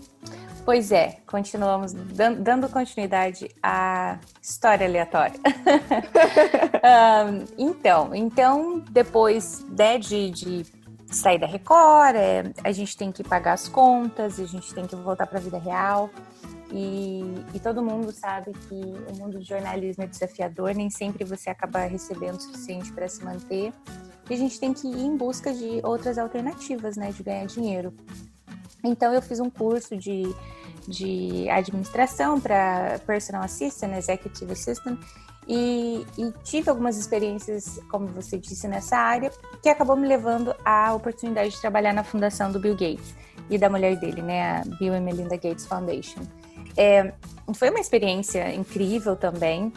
Pois 0.64 0.90
é, 0.90 1.18
continuamos 1.26 1.92
dando 1.92 2.70
continuidade 2.70 3.50
à 3.62 4.18
história 4.40 4.86
aleatória. 4.86 5.38
um, 7.28 7.44
então, 7.58 8.14
então, 8.14 8.80
depois 8.90 9.62
né, 9.68 9.98
de, 9.98 10.30
de 10.30 10.66
sair 11.06 11.38
da 11.38 11.46
Record, 11.46 12.16
é, 12.16 12.50
a 12.64 12.72
gente 12.72 12.96
tem 12.96 13.12
que 13.12 13.22
pagar 13.22 13.52
as 13.52 13.68
contas, 13.68 14.40
a 14.40 14.46
gente 14.46 14.72
tem 14.72 14.86
que 14.86 14.96
voltar 14.96 15.26
para 15.26 15.38
a 15.38 15.42
vida 15.42 15.58
real. 15.58 16.08
E, 16.72 17.22
e, 17.52 17.60
todo 17.60 17.82
mundo 17.82 18.10
sabe 18.10 18.52
que 18.52 18.74
o 18.74 19.18
mundo 19.18 19.38
do 19.38 19.44
jornalismo 19.44 20.02
é 20.02 20.06
desafiador, 20.06 20.74
nem 20.74 20.88
sempre 20.88 21.24
você 21.24 21.50
acaba 21.50 21.80
recebendo 21.80 22.36
o 22.36 22.40
suficiente 22.40 22.90
para 22.90 23.06
se 23.06 23.22
manter. 23.22 23.70
E 24.30 24.34
a 24.34 24.36
gente 24.36 24.58
tem 24.58 24.72
que 24.72 24.88
ir 24.88 25.04
em 25.04 25.14
busca 25.14 25.52
de 25.52 25.80
outras 25.84 26.16
alternativas, 26.16 26.96
né, 26.96 27.12
de 27.12 27.22
ganhar 27.22 27.44
dinheiro. 27.44 27.94
Então 28.82 29.12
eu 29.12 29.22
fiz 29.22 29.40
um 29.40 29.48
curso 29.48 29.96
de, 29.96 30.34
de 30.86 31.48
administração 31.48 32.38
para 32.40 33.00
personal 33.06 33.42
assistant, 33.42 33.92
executive 33.94 34.52
assistant, 34.52 34.98
e, 35.46 36.06
e, 36.16 36.32
tive 36.42 36.70
algumas 36.70 36.96
experiências, 36.96 37.78
como 37.90 38.06
você 38.06 38.38
disse, 38.38 38.66
nessa 38.66 38.96
área, 38.96 39.30
que 39.62 39.68
acabou 39.68 39.94
me 39.94 40.08
levando 40.08 40.54
à 40.64 40.94
oportunidade 40.94 41.50
de 41.50 41.60
trabalhar 41.60 41.92
na 41.92 42.02
fundação 42.02 42.50
do 42.50 42.58
Bill 42.58 42.72
Gates 42.74 43.14
e 43.50 43.58
da 43.58 43.68
mulher 43.68 43.96
dele, 43.96 44.22
né, 44.22 44.58
a 44.58 44.62
Bill 44.78 44.94
and 44.94 45.02
Melinda 45.02 45.36
Gates 45.36 45.66
Foundation. 45.66 46.22
É, 46.76 47.12
foi 47.54 47.68
uma 47.68 47.78
experiência 47.78 48.54
incrível 48.54 49.16
também. 49.16 49.72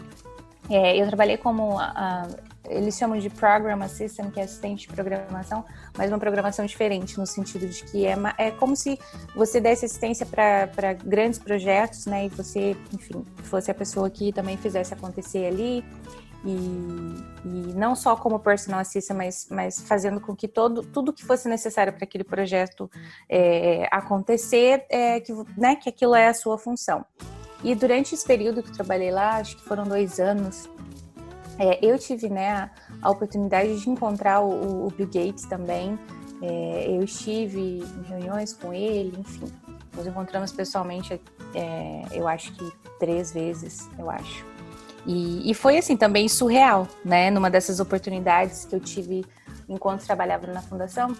É, 0.69 0.95
eu 0.95 1.05
trabalhei 1.07 1.37
como 1.37 1.77
a, 1.77 2.27
eles 2.69 2.97
chamam 2.97 3.17
de 3.17 3.29
Program 3.29 3.81
Assistant, 3.81 4.31
que 4.31 4.39
é 4.39 4.43
assistente 4.43 4.87
de 4.87 4.93
programação, 4.93 5.65
mas 5.97 6.11
uma 6.11 6.19
programação 6.19 6.65
diferente, 6.65 7.17
no 7.17 7.25
sentido 7.25 7.67
de 7.67 7.83
que 7.83 8.05
é, 8.05 8.15
é 8.37 8.51
como 8.51 8.75
se 8.75 8.99
você 9.35 9.59
desse 9.59 9.85
assistência 9.85 10.25
para 10.25 10.93
grandes 10.93 11.39
projetos, 11.39 12.05
né? 12.05 12.25
E 12.25 12.29
você, 12.29 12.75
enfim, 12.93 13.25
fosse 13.43 13.71
a 13.71 13.73
pessoa 13.73 14.09
que 14.09 14.31
também 14.31 14.57
fizesse 14.57 14.93
acontecer 14.93 15.45
ali. 15.45 15.83
E, 16.45 16.49
e 17.45 17.73
não 17.75 17.95
só 17.95 18.15
como 18.15 18.39
personal 18.39 18.79
assistant, 18.79 19.17
mas, 19.17 19.47
mas 19.49 19.81
fazendo 19.81 20.21
com 20.21 20.35
que 20.35 20.47
todo, 20.47 20.83
tudo 20.83 21.11
que 21.11 21.25
fosse 21.25 21.49
necessário 21.49 21.91
para 21.91 22.03
aquele 22.03 22.23
projeto 22.23 22.89
é, 23.27 23.87
acontecer, 23.91 24.85
é, 24.89 25.19
que, 25.19 25.33
né, 25.57 25.75
que 25.75 25.89
aquilo 25.89 26.15
é 26.15 26.27
a 26.27 26.33
sua 26.33 26.57
função. 26.57 27.03
E 27.63 27.73
durante 27.73 28.13
esse 28.13 28.25
período 28.25 28.61
que 28.61 28.71
trabalhei 28.71 29.11
lá, 29.11 29.37
acho 29.37 29.57
que 29.57 29.63
foram 29.63 29.83
dois 29.83 30.19
anos, 30.19 30.69
é, 31.59 31.79
eu 31.83 31.97
tive 31.97 32.29
né, 32.29 32.51
a, 32.51 32.69
a, 33.01 33.09
oportunidade 33.09 33.79
de 33.79 33.89
encontrar 33.89 34.41
o, 34.41 34.87
o 34.87 34.91
Bill 34.91 35.07
Gates 35.07 35.45
também. 35.45 35.97
É, 36.41 36.85
eu 36.89 37.03
estive 37.03 37.79
em 37.79 38.03
reuniões 38.07 38.53
com 38.53 38.73
ele, 38.73 39.13
enfim. 39.19 39.51
Nos 39.95 40.05
encontramos 40.05 40.51
pessoalmente, 40.51 41.19
é, 41.55 42.03
eu 42.11 42.27
acho 42.27 42.53
que 42.53 42.71
três 42.99 43.31
vezes, 43.31 43.89
eu 43.97 44.09
acho. 44.09 44.45
E, 45.05 45.49
e, 45.49 45.53
foi 45.53 45.77
assim 45.77 45.95
também 45.95 46.27
surreal, 46.27 46.87
né? 47.03 47.31
Numa 47.31 47.49
dessas 47.49 47.79
oportunidades 47.79 48.65
que 48.65 48.75
eu 48.75 48.79
tive 48.79 49.25
enquanto 49.67 50.05
trabalhava 50.05 50.45
na 50.47 50.61
fundação, 50.61 51.15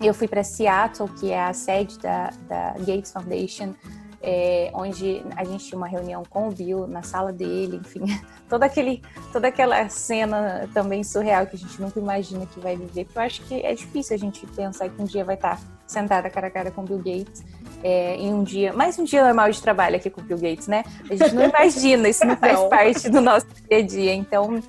eu 0.00 0.12
fui 0.12 0.28
para 0.28 0.44
Seattle, 0.44 1.08
que 1.08 1.30
é 1.30 1.42
a 1.42 1.52
sede 1.52 1.98
da, 1.98 2.30
da 2.48 2.72
Gates 2.78 3.12
Foundation, 3.12 3.74
é, 4.22 4.70
onde 4.74 5.22
a 5.36 5.44
gente 5.44 5.64
tinha 5.64 5.76
uma 5.76 5.86
reunião 5.86 6.22
com 6.28 6.48
o 6.48 6.50
Bill 6.50 6.86
na 6.86 7.02
sala 7.02 7.32
dele, 7.32 7.76
enfim, 7.76 8.04
toda, 8.48 8.66
aquele, 8.66 9.02
toda 9.32 9.48
aquela 9.48 9.88
cena 9.88 10.68
também 10.72 11.02
surreal 11.04 11.46
que 11.46 11.56
a 11.56 11.58
gente 11.58 11.80
nunca 11.80 11.98
imagina 11.98 12.46
que 12.46 12.60
vai 12.60 12.76
viver, 12.76 13.04
porque 13.04 13.18
eu 13.18 13.22
acho 13.22 13.42
que 13.42 13.54
é 13.62 13.74
difícil 13.74 14.14
a 14.14 14.18
gente 14.18 14.46
pensar 14.48 14.88
que 14.88 15.00
um 15.00 15.04
dia 15.04 15.24
vai 15.24 15.34
estar 15.34 15.60
sentada 15.86 16.28
cara 16.28 16.48
a 16.48 16.50
cara 16.50 16.70
com 16.70 16.82
o 16.82 16.84
Bill 16.84 16.98
Gates 16.98 17.44
é, 17.82 18.16
em 18.16 18.32
um 18.32 18.42
dia, 18.42 18.72
mais 18.72 18.98
um 18.98 19.04
dia 19.04 19.24
normal 19.24 19.50
de 19.50 19.60
trabalho 19.62 19.96
aqui 19.96 20.10
com 20.10 20.20
o 20.20 20.24
Bill 20.24 20.38
Gates, 20.38 20.66
né? 20.66 20.84
A 21.08 21.14
gente 21.14 21.34
não 21.34 21.44
imagina, 21.48 22.08
isso 22.08 22.24
não 22.24 22.36
faz 22.36 22.58
parte 22.64 23.08
do 23.08 23.20
nosso 23.20 23.46
dia 23.68 23.78
a 23.78 23.82
dia, 23.82 24.14
então 24.14 24.60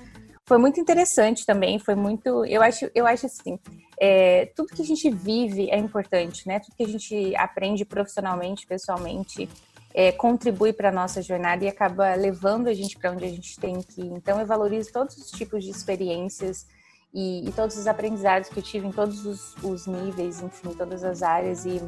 foi 0.48 0.56
muito 0.56 0.80
interessante 0.80 1.44
também, 1.44 1.78
foi 1.78 1.94
muito, 1.94 2.42
eu 2.46 2.62
acho, 2.62 2.90
eu 2.94 3.06
acho 3.06 3.26
assim, 3.26 3.58
é, 4.00 4.46
tudo 4.56 4.74
que 4.74 4.80
a 4.80 4.84
gente 4.84 5.10
vive 5.10 5.68
é 5.70 5.76
importante, 5.76 6.48
né? 6.48 6.58
Tudo 6.58 6.74
que 6.74 6.84
a 6.84 6.88
gente 6.88 7.36
aprende 7.36 7.84
profissionalmente, 7.84 8.66
pessoalmente, 8.66 9.46
é, 9.92 10.10
contribui 10.10 10.72
para 10.72 10.88
a 10.88 10.92
nossa 10.92 11.20
jornada 11.20 11.66
e 11.66 11.68
acaba 11.68 12.14
levando 12.14 12.68
a 12.68 12.72
gente 12.72 12.96
para 12.96 13.12
onde 13.12 13.26
a 13.26 13.28
gente 13.28 13.60
tem 13.60 13.82
que 13.82 14.00
ir. 14.00 14.10
Então, 14.10 14.40
eu 14.40 14.46
valorizo 14.46 14.90
todos 14.90 15.18
os 15.18 15.30
tipos 15.30 15.62
de 15.62 15.70
experiências 15.70 16.66
e, 17.12 17.46
e 17.46 17.52
todos 17.52 17.76
os 17.76 17.86
aprendizados 17.86 18.48
que 18.48 18.58
eu 18.58 18.62
tive 18.62 18.86
em 18.86 18.92
todos 18.92 19.26
os, 19.26 19.54
os 19.62 19.86
níveis, 19.86 20.40
enfim, 20.40 20.70
todas 20.70 21.04
as 21.04 21.22
áreas. 21.22 21.66
E, 21.66 21.82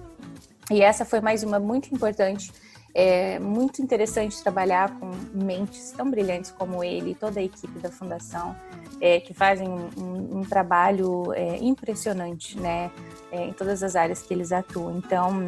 e 0.71 0.83
essa 0.83 1.07
foi 1.07 1.23
mais 1.23 1.43
uma 1.43 1.59
muito 1.59 1.95
importante 1.95 2.53
é 2.95 3.38
muito 3.38 3.80
interessante 3.80 4.43
trabalhar 4.43 4.99
com 4.99 5.11
mentes 5.32 5.93
tão 5.93 6.11
brilhantes 6.11 6.51
como 6.51 6.82
ele 6.82 7.12
e 7.12 7.14
toda 7.14 7.41
a 7.41 7.43
equipe 7.43 7.78
da 7.78 7.91
fundação, 7.91 8.55
é, 9.01 9.20
que 9.20 9.32
fazem 9.32 9.68
um, 9.68 10.38
um 10.38 10.43
trabalho 10.43 11.32
é, 11.34 11.57
impressionante, 11.59 12.59
né, 12.59 12.91
é, 13.30 13.47
em 13.47 13.53
todas 13.53 13.82
as 13.82 13.97
áreas 13.97 14.22
que 14.22 14.34
eles 14.34 14.53
atuam. 14.53 14.99
Então, 14.99 15.47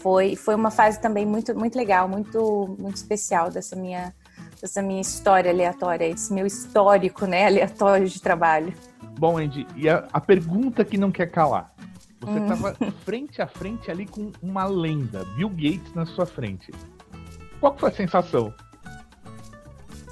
foi, 0.00 0.36
foi 0.36 0.54
uma 0.54 0.70
fase 0.70 1.00
também 1.00 1.26
muito, 1.26 1.54
muito 1.54 1.76
legal, 1.76 2.08
muito, 2.08 2.76
muito 2.78 2.96
especial 2.96 3.50
dessa 3.50 3.76
minha, 3.76 4.14
dessa 4.60 4.80
minha 4.80 5.00
história 5.00 5.50
aleatória, 5.50 6.06
esse 6.06 6.32
meu 6.32 6.46
histórico, 6.46 7.26
né, 7.26 7.46
aleatório 7.46 8.08
de 8.08 8.20
trabalho. 8.20 8.72
Bom, 9.18 9.36
Andy, 9.36 9.66
e 9.76 9.88
a, 9.88 10.06
a 10.12 10.20
pergunta 10.20 10.84
que 10.84 10.96
não 10.96 11.10
quer 11.10 11.26
calar. 11.26 11.74
Você 12.20 12.38
estava 12.38 12.76
hum. 12.80 12.90
frente 13.04 13.40
a 13.40 13.46
frente 13.46 13.90
ali 13.90 14.06
com 14.06 14.32
uma 14.42 14.64
lenda, 14.64 15.24
Bill 15.36 15.50
Gates 15.50 15.94
na 15.94 16.04
sua 16.04 16.26
frente. 16.26 16.72
Qual 17.60 17.76
foi 17.76 17.90
a 17.90 17.92
sensação? 17.92 18.52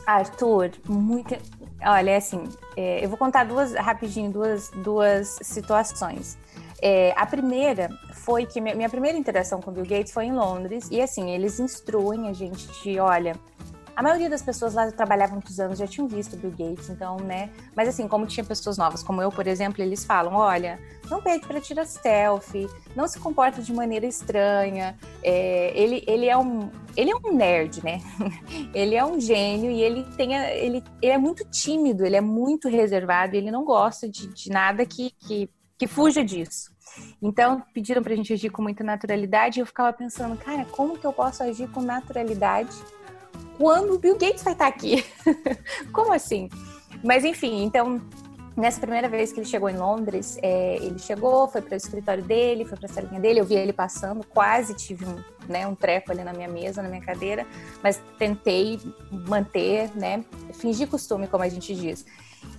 Arthur, 0.06 0.70
muito. 0.88 1.36
Olha, 1.84 2.10
é 2.10 2.16
assim, 2.16 2.44
é, 2.76 3.04
eu 3.04 3.08
vou 3.08 3.18
contar 3.18 3.44
duas 3.44 3.74
rapidinho, 3.74 4.30
duas, 4.30 4.70
duas 4.70 5.38
situações. 5.42 6.38
É, 6.80 7.12
a 7.16 7.26
primeira 7.26 7.88
foi 8.12 8.46
que 8.46 8.60
minha, 8.60 8.74
minha 8.74 8.88
primeira 8.88 9.16
interação 9.16 9.60
com 9.60 9.70
o 9.70 9.74
Bill 9.74 9.86
Gates 9.86 10.12
foi 10.12 10.26
em 10.26 10.32
Londres 10.32 10.88
e 10.90 11.00
assim 11.00 11.30
eles 11.30 11.58
instruem 11.58 12.28
a 12.28 12.32
gente 12.32 12.66
de, 12.82 12.98
olha, 13.00 13.34
a 13.96 14.02
maioria 14.02 14.28
das 14.28 14.42
pessoas 14.42 14.74
lá 14.74 14.92
trabalhavam 14.92 15.36
muitos 15.36 15.58
anos, 15.58 15.78
já 15.78 15.86
tinham 15.86 16.06
visto 16.06 16.36
Bill 16.36 16.50
Gates, 16.50 16.90
então, 16.90 17.16
né? 17.16 17.48
Mas 17.74 17.88
assim, 17.88 18.06
como 18.06 18.26
tinha 18.26 18.44
pessoas 18.44 18.76
novas, 18.76 19.02
como 19.02 19.22
eu, 19.22 19.30
por 19.30 19.46
exemplo, 19.46 19.82
eles 19.82 20.04
falam: 20.04 20.34
olha, 20.34 20.78
não 21.10 21.22
pede 21.22 21.46
para 21.46 21.58
tirar 21.62 21.86
selfie, 21.86 22.68
não 22.94 23.08
se 23.08 23.18
comporta 23.18 23.62
de 23.62 23.72
maneira 23.72 24.04
estranha. 24.04 24.98
É, 25.22 25.72
ele, 25.74 26.04
ele, 26.06 26.26
é 26.26 26.36
um, 26.36 26.70
ele 26.94 27.10
é 27.10 27.16
um 27.16 27.34
nerd, 27.34 27.82
né? 27.82 28.02
ele 28.74 28.94
é 28.94 29.02
um 29.02 29.18
gênio 29.18 29.70
e 29.70 29.82
ele 29.82 30.04
tem 30.14 30.36
a, 30.36 30.54
ele, 30.54 30.84
ele 31.00 31.12
é 31.12 31.18
muito 31.18 31.42
tímido, 31.48 32.04
ele 32.04 32.16
é 32.16 32.20
muito 32.20 32.68
reservado, 32.68 33.34
ele 33.34 33.50
não 33.50 33.64
gosta 33.64 34.06
de, 34.06 34.26
de 34.28 34.50
nada 34.50 34.84
que, 34.84 35.10
que, 35.20 35.48
que 35.78 35.86
fuja 35.86 36.22
disso. 36.22 36.70
Então, 37.20 37.62
pediram 37.72 38.02
pra 38.02 38.14
gente 38.14 38.32
agir 38.32 38.50
com 38.50 38.60
muita 38.62 38.84
naturalidade 38.84 39.58
e 39.58 39.62
eu 39.62 39.66
ficava 39.66 39.92
pensando, 39.92 40.36
cara, 40.36 40.66
como 40.66 40.98
que 40.98 41.06
eu 41.06 41.12
posso 41.12 41.42
agir 41.42 41.68
com 41.70 41.80
naturalidade 41.80 42.74
quando 43.58 43.94
o 43.94 43.98
Bill 43.98 44.18
Gates 44.18 44.42
vai 44.42 44.52
estar 44.52 44.66
aqui? 44.66 45.04
Como 45.92 46.12
assim? 46.12 46.48
Mas 47.02 47.24
enfim, 47.24 47.62
então 47.62 48.00
nessa 48.56 48.80
primeira 48.80 49.08
vez 49.08 49.32
que 49.32 49.38
ele 49.38 49.46
chegou 49.46 49.68
em 49.68 49.76
Londres, 49.76 50.38
é, 50.42 50.76
ele 50.76 50.98
chegou, 50.98 51.46
foi 51.46 51.60
para 51.60 51.74
o 51.74 51.76
escritório 51.76 52.22
dele, 52.24 52.64
foi 52.64 52.78
para 52.78 52.86
a 52.86 52.92
salinha 52.92 53.20
dele, 53.20 53.40
eu 53.40 53.44
vi 53.44 53.54
ele 53.54 53.72
passando, 53.72 54.24
quase 54.26 54.74
tive 54.74 55.04
um, 55.04 55.22
né, 55.46 55.66
um 55.66 55.74
treco 55.74 56.10
ali 56.10 56.24
na 56.24 56.32
minha 56.32 56.48
mesa, 56.48 56.82
na 56.82 56.88
minha 56.88 57.02
cadeira, 57.02 57.46
mas 57.82 58.00
tentei 58.18 58.80
manter, 59.28 59.94
né, 59.94 60.24
fingir 60.54 60.88
costume, 60.88 61.26
como 61.26 61.44
a 61.44 61.48
gente 61.48 61.74
diz. 61.74 62.06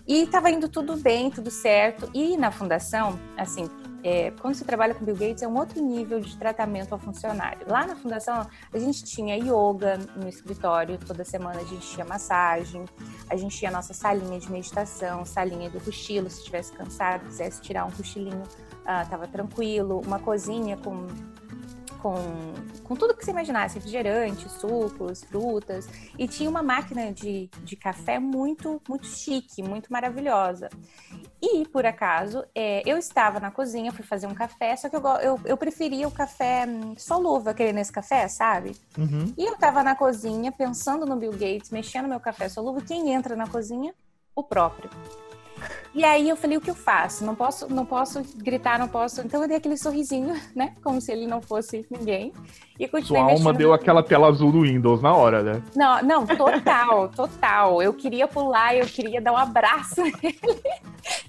E 0.08 0.24
estava 0.24 0.50
indo 0.50 0.70
tudo 0.70 0.96
bem, 0.98 1.30
tudo 1.30 1.50
certo. 1.50 2.10
E 2.14 2.38
na 2.38 2.52
fundação, 2.52 3.20
assim, 3.38 3.70
é, 4.04 4.32
quando 4.32 4.56
você 4.56 4.64
trabalha 4.64 4.94
com 4.94 5.04
Bill 5.04 5.16
Gates, 5.16 5.42
é 5.44 5.48
um 5.48 5.58
outro 5.58 5.82
nível 5.82 6.20
de 6.20 6.36
tratamento 6.38 6.94
ao 6.94 7.00
funcionário. 7.00 7.66
Lá 7.68 7.86
na 7.86 7.96
fundação, 7.96 8.48
a 8.74 8.80
gente 8.80 9.04
tinha 9.04 9.36
yoga 9.36 9.98
no 10.16 10.28
escritório, 10.28 10.98
toda 10.98 11.24
semana 11.24 11.60
a 11.60 11.64
gente 11.64 11.88
tinha 11.88 12.06
massagem, 12.06 12.86
a 13.30 13.36
gente 13.36 13.58
tinha 13.58 13.72
nossa 13.72 13.94
salinha 13.94 14.40
de 14.40 14.52
meditação, 14.52 15.26
salinha 15.26 15.70
do 15.70 15.80
cochilo, 15.80 16.30
se 16.30 16.40
estivesse 16.40 16.72
cansado, 16.72 17.26
quisesse 17.26 17.62
tirar 17.62 17.86
um 17.86 17.92
cochilinho, 17.92 18.44
estava 19.04 19.26
ah, 19.26 19.28
tranquilo, 19.28 20.02
uma 20.06 20.20
cozinha 20.20 20.78
com 20.78 21.08
com, 22.02 22.16
com 22.84 22.96
tudo 22.96 23.16
que 23.16 23.24
você 23.24 23.32
imaginasse, 23.32 23.76
refrigerante, 23.76 24.50
sucos, 24.50 25.24
frutas, 25.24 25.88
e 26.18 26.28
tinha 26.28 26.50
uma 26.50 26.64
máquina 26.64 27.12
de, 27.12 27.50
de 27.64 27.76
café 27.76 28.20
muito, 28.20 28.82
muito 28.88 29.06
chique, 29.06 29.62
muito 29.62 29.92
maravilhosa. 29.92 30.70
E, 31.42 31.66
por 31.68 31.86
acaso, 31.86 32.44
é, 32.56 32.82
eu 32.86 32.98
estava 32.98 33.40
na 33.40 33.52
cozinha, 33.52 33.92
fui 33.92 34.04
fazer 34.04 34.28
um 34.28 34.34
café, 34.34 34.76
só 34.76 34.90
que 34.90 34.96
eu, 34.96 35.02
eu, 35.22 35.40
eu 35.46 35.58
preferia 35.58 36.08
o 36.08 36.12
café 36.12 36.66
hum, 36.68 36.96
solúvel, 36.98 37.52
aquele 37.52 37.74
nesse 37.74 37.92
café, 37.92 38.28
sabe? 38.28 38.76
Uhum. 38.98 39.34
E 39.38 39.46
eu 39.46 39.54
estava 39.54 39.84
na 39.84 39.96
cozinha, 39.96 40.52
pensando 40.52 41.06
no 41.06 41.16
Bill 41.16 41.32
Gates, 41.32 41.70
mexendo 41.70 42.04
no 42.04 42.10
meu 42.10 42.20
café 42.20 42.50
solúvel, 42.50 42.84
quem 42.86 43.14
entra 43.14 43.36
na 43.36 43.48
cozinha? 43.48 43.94
O 44.36 44.44
próprio. 44.44 44.90
E 45.94 46.04
aí 46.04 46.30
eu 46.30 46.36
falei, 46.36 46.58
o 46.58 46.62
que 46.62 46.70
eu 46.70 46.76
faço? 46.76 47.26
Não 47.26 47.34
posso, 47.34 47.68
não 47.74 47.86
posso 47.86 48.22
gritar, 48.36 48.78
não 48.78 48.88
posso. 48.88 49.22
Então 49.22 49.42
eu 49.42 49.48
dei 49.48 49.58
aquele 49.58 49.78
sorrisinho, 49.78 50.36
né? 50.56 50.74
Como 50.84 51.02
se 51.02 51.12
ele 51.12 51.26
não 51.26 51.42
fosse 51.42 51.86
ninguém. 51.90 52.32
E 52.80 52.88
continuei 52.88 53.24
Sua 53.24 53.32
alma 53.34 53.52
deu 53.54 53.74
aquela 53.74 54.04
tela 54.04 54.28
azul 54.28 54.52
do 54.52 54.62
Windows 54.62 55.02
na 55.02 55.14
hora, 55.16 55.42
né? 55.42 55.64
Não, 55.76 56.02
não, 56.04 56.26
total, 56.28 57.10
total. 57.16 57.82
Eu 57.82 57.94
queria 57.94 58.28
pular, 58.28 58.76
eu 58.76 58.86
queria 58.86 59.20
dar 59.20 59.34
um 59.34 59.38
abraço 59.38 60.02
nele. 60.22 60.62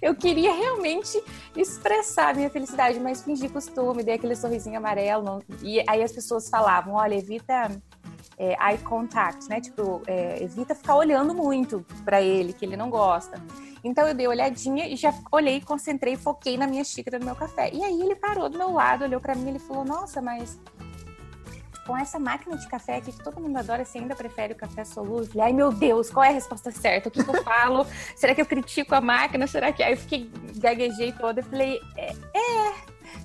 Eu 0.03 0.15
queria 0.15 0.53
realmente 0.53 1.23
expressar 1.57 2.31
a 2.31 2.35
minha 2.35 2.51
felicidade, 2.51 3.01
mas 3.01 3.23
fingi 3.23 3.49
costume, 3.49 4.03
dei 4.03 4.15
aquele 4.17 4.37
sorrisinho 4.37 4.77
amarelo. 4.79 5.25
não- 5.25 5.43
E 5.63 5.83
aí 5.89 6.03
as 6.03 6.13
pessoas 6.13 6.51
falavam, 6.51 6.95
olha, 6.95 7.15
evita 7.15 7.71
é, 8.37 8.57
eye 8.71 8.79
contact, 8.79 9.49
né? 9.49 9.61
Tipo, 9.61 10.03
é, 10.07 10.43
evita 10.43 10.75
ficar 10.75 10.95
olhando 10.97 11.35
muito 11.35 11.85
pra 12.05 12.21
ele, 12.21 12.53
que 12.53 12.65
ele 12.67 12.77
não 12.77 12.91
gosta. 12.91 13.43
Então 13.83 14.07
eu 14.07 14.15
dei 14.15 14.27
olhadinha 14.27 14.87
e 14.89 14.97
já 14.97 15.13
olhei, 15.31 15.61
concentrei, 15.61 16.17
foquei 16.17 16.57
na 16.57 16.67
minha 16.67 16.85
xícara 16.85 17.19
do 17.19 17.25
meu 17.25 17.35
café. 17.35 17.71
E 17.73 17.83
aí 17.83 18.01
ele 18.01 18.15
parou 18.15 18.49
do 18.49 18.59
meu 18.59 18.73
lado, 18.73 19.05
olhou 19.05 19.21
pra 19.21 19.35
mim 19.35 19.55
e 19.55 19.59
falou: 19.59 19.85
Nossa, 19.85 20.21
mas 20.21 20.59
com 21.87 21.97
essa 21.97 22.19
máquina 22.19 22.55
de 22.57 22.69
café 22.69 22.97
aqui 22.97 23.13
que 23.13 23.25
todo 23.25 23.41
mundo 23.41 23.57
adora, 23.57 23.83
você 23.83 23.97
ainda 23.97 24.15
prefere 24.15 24.53
o 24.53 24.57
café 24.57 24.85
solúvel? 24.85 25.43
Ai 25.43 25.55
meu 25.55 25.73
Deus, 25.73 26.11
qual 26.11 26.23
é 26.23 26.29
a 26.29 26.33
resposta 26.33 26.71
certa? 26.71 27.09
O 27.09 27.11
que, 27.11 27.25
que 27.25 27.31
eu 27.31 27.43
falo? 27.43 27.87
Será 28.15 28.35
que 28.35 28.43
eu 28.43 28.47
critico 28.47 28.95
a 28.95 29.01
máquina? 29.01 29.47
Será 29.47 29.73
que. 29.73 29.83
Aí 29.83 29.95
eu 29.95 29.97
fiquei, 29.97 30.31
gaguejei 30.57 31.13
toda 31.13 31.41
e 31.41 31.43
falei: 31.43 31.81
É, 31.97 32.13
é, 32.35 32.75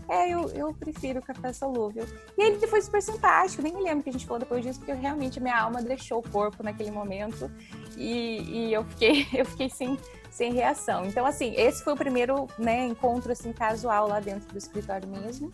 é, 0.10 0.30
eu, 0.30 0.50
eu 0.50 0.74
prefiro 0.74 1.22
café 1.22 1.52
solúvel. 1.54 2.06
E 2.38 2.42
ele 2.42 2.68
foi 2.68 2.82
super 2.82 3.02
simpático, 3.02 3.62
nem 3.62 3.74
me 3.74 3.82
lembro 3.82 4.04
que 4.04 4.10
a 4.10 4.14
gente 4.14 4.26
falou 4.26 4.40
depois 4.40 4.64
disso, 4.64 4.80
porque 4.80 4.94
realmente 4.94 5.40
minha 5.40 5.60
alma 5.60 5.82
deixou 5.82 6.20
o 6.20 6.30
corpo 6.30 6.64
naquele 6.64 6.92
momento 6.92 7.52
e, 7.98 8.70
e 8.70 8.74
eu 8.74 8.84
fiquei, 8.86 9.28
eu 9.34 9.46
fiquei 9.46 9.70
sem, 9.70 9.98
sem 10.34 10.52
reação. 10.52 11.06
Então, 11.06 11.26
assim, 11.26 11.54
esse 11.56 11.84
foi 11.84 11.94
o 11.94 11.96
primeiro 11.96 12.48
né, 12.58 12.88
encontro 12.88 13.32
assim, 13.32 13.54
casual 13.54 14.08
lá 14.08 14.20
dentro 14.20 14.52
do 14.52 14.58
escritório 14.58 15.08
mesmo. 15.08 15.54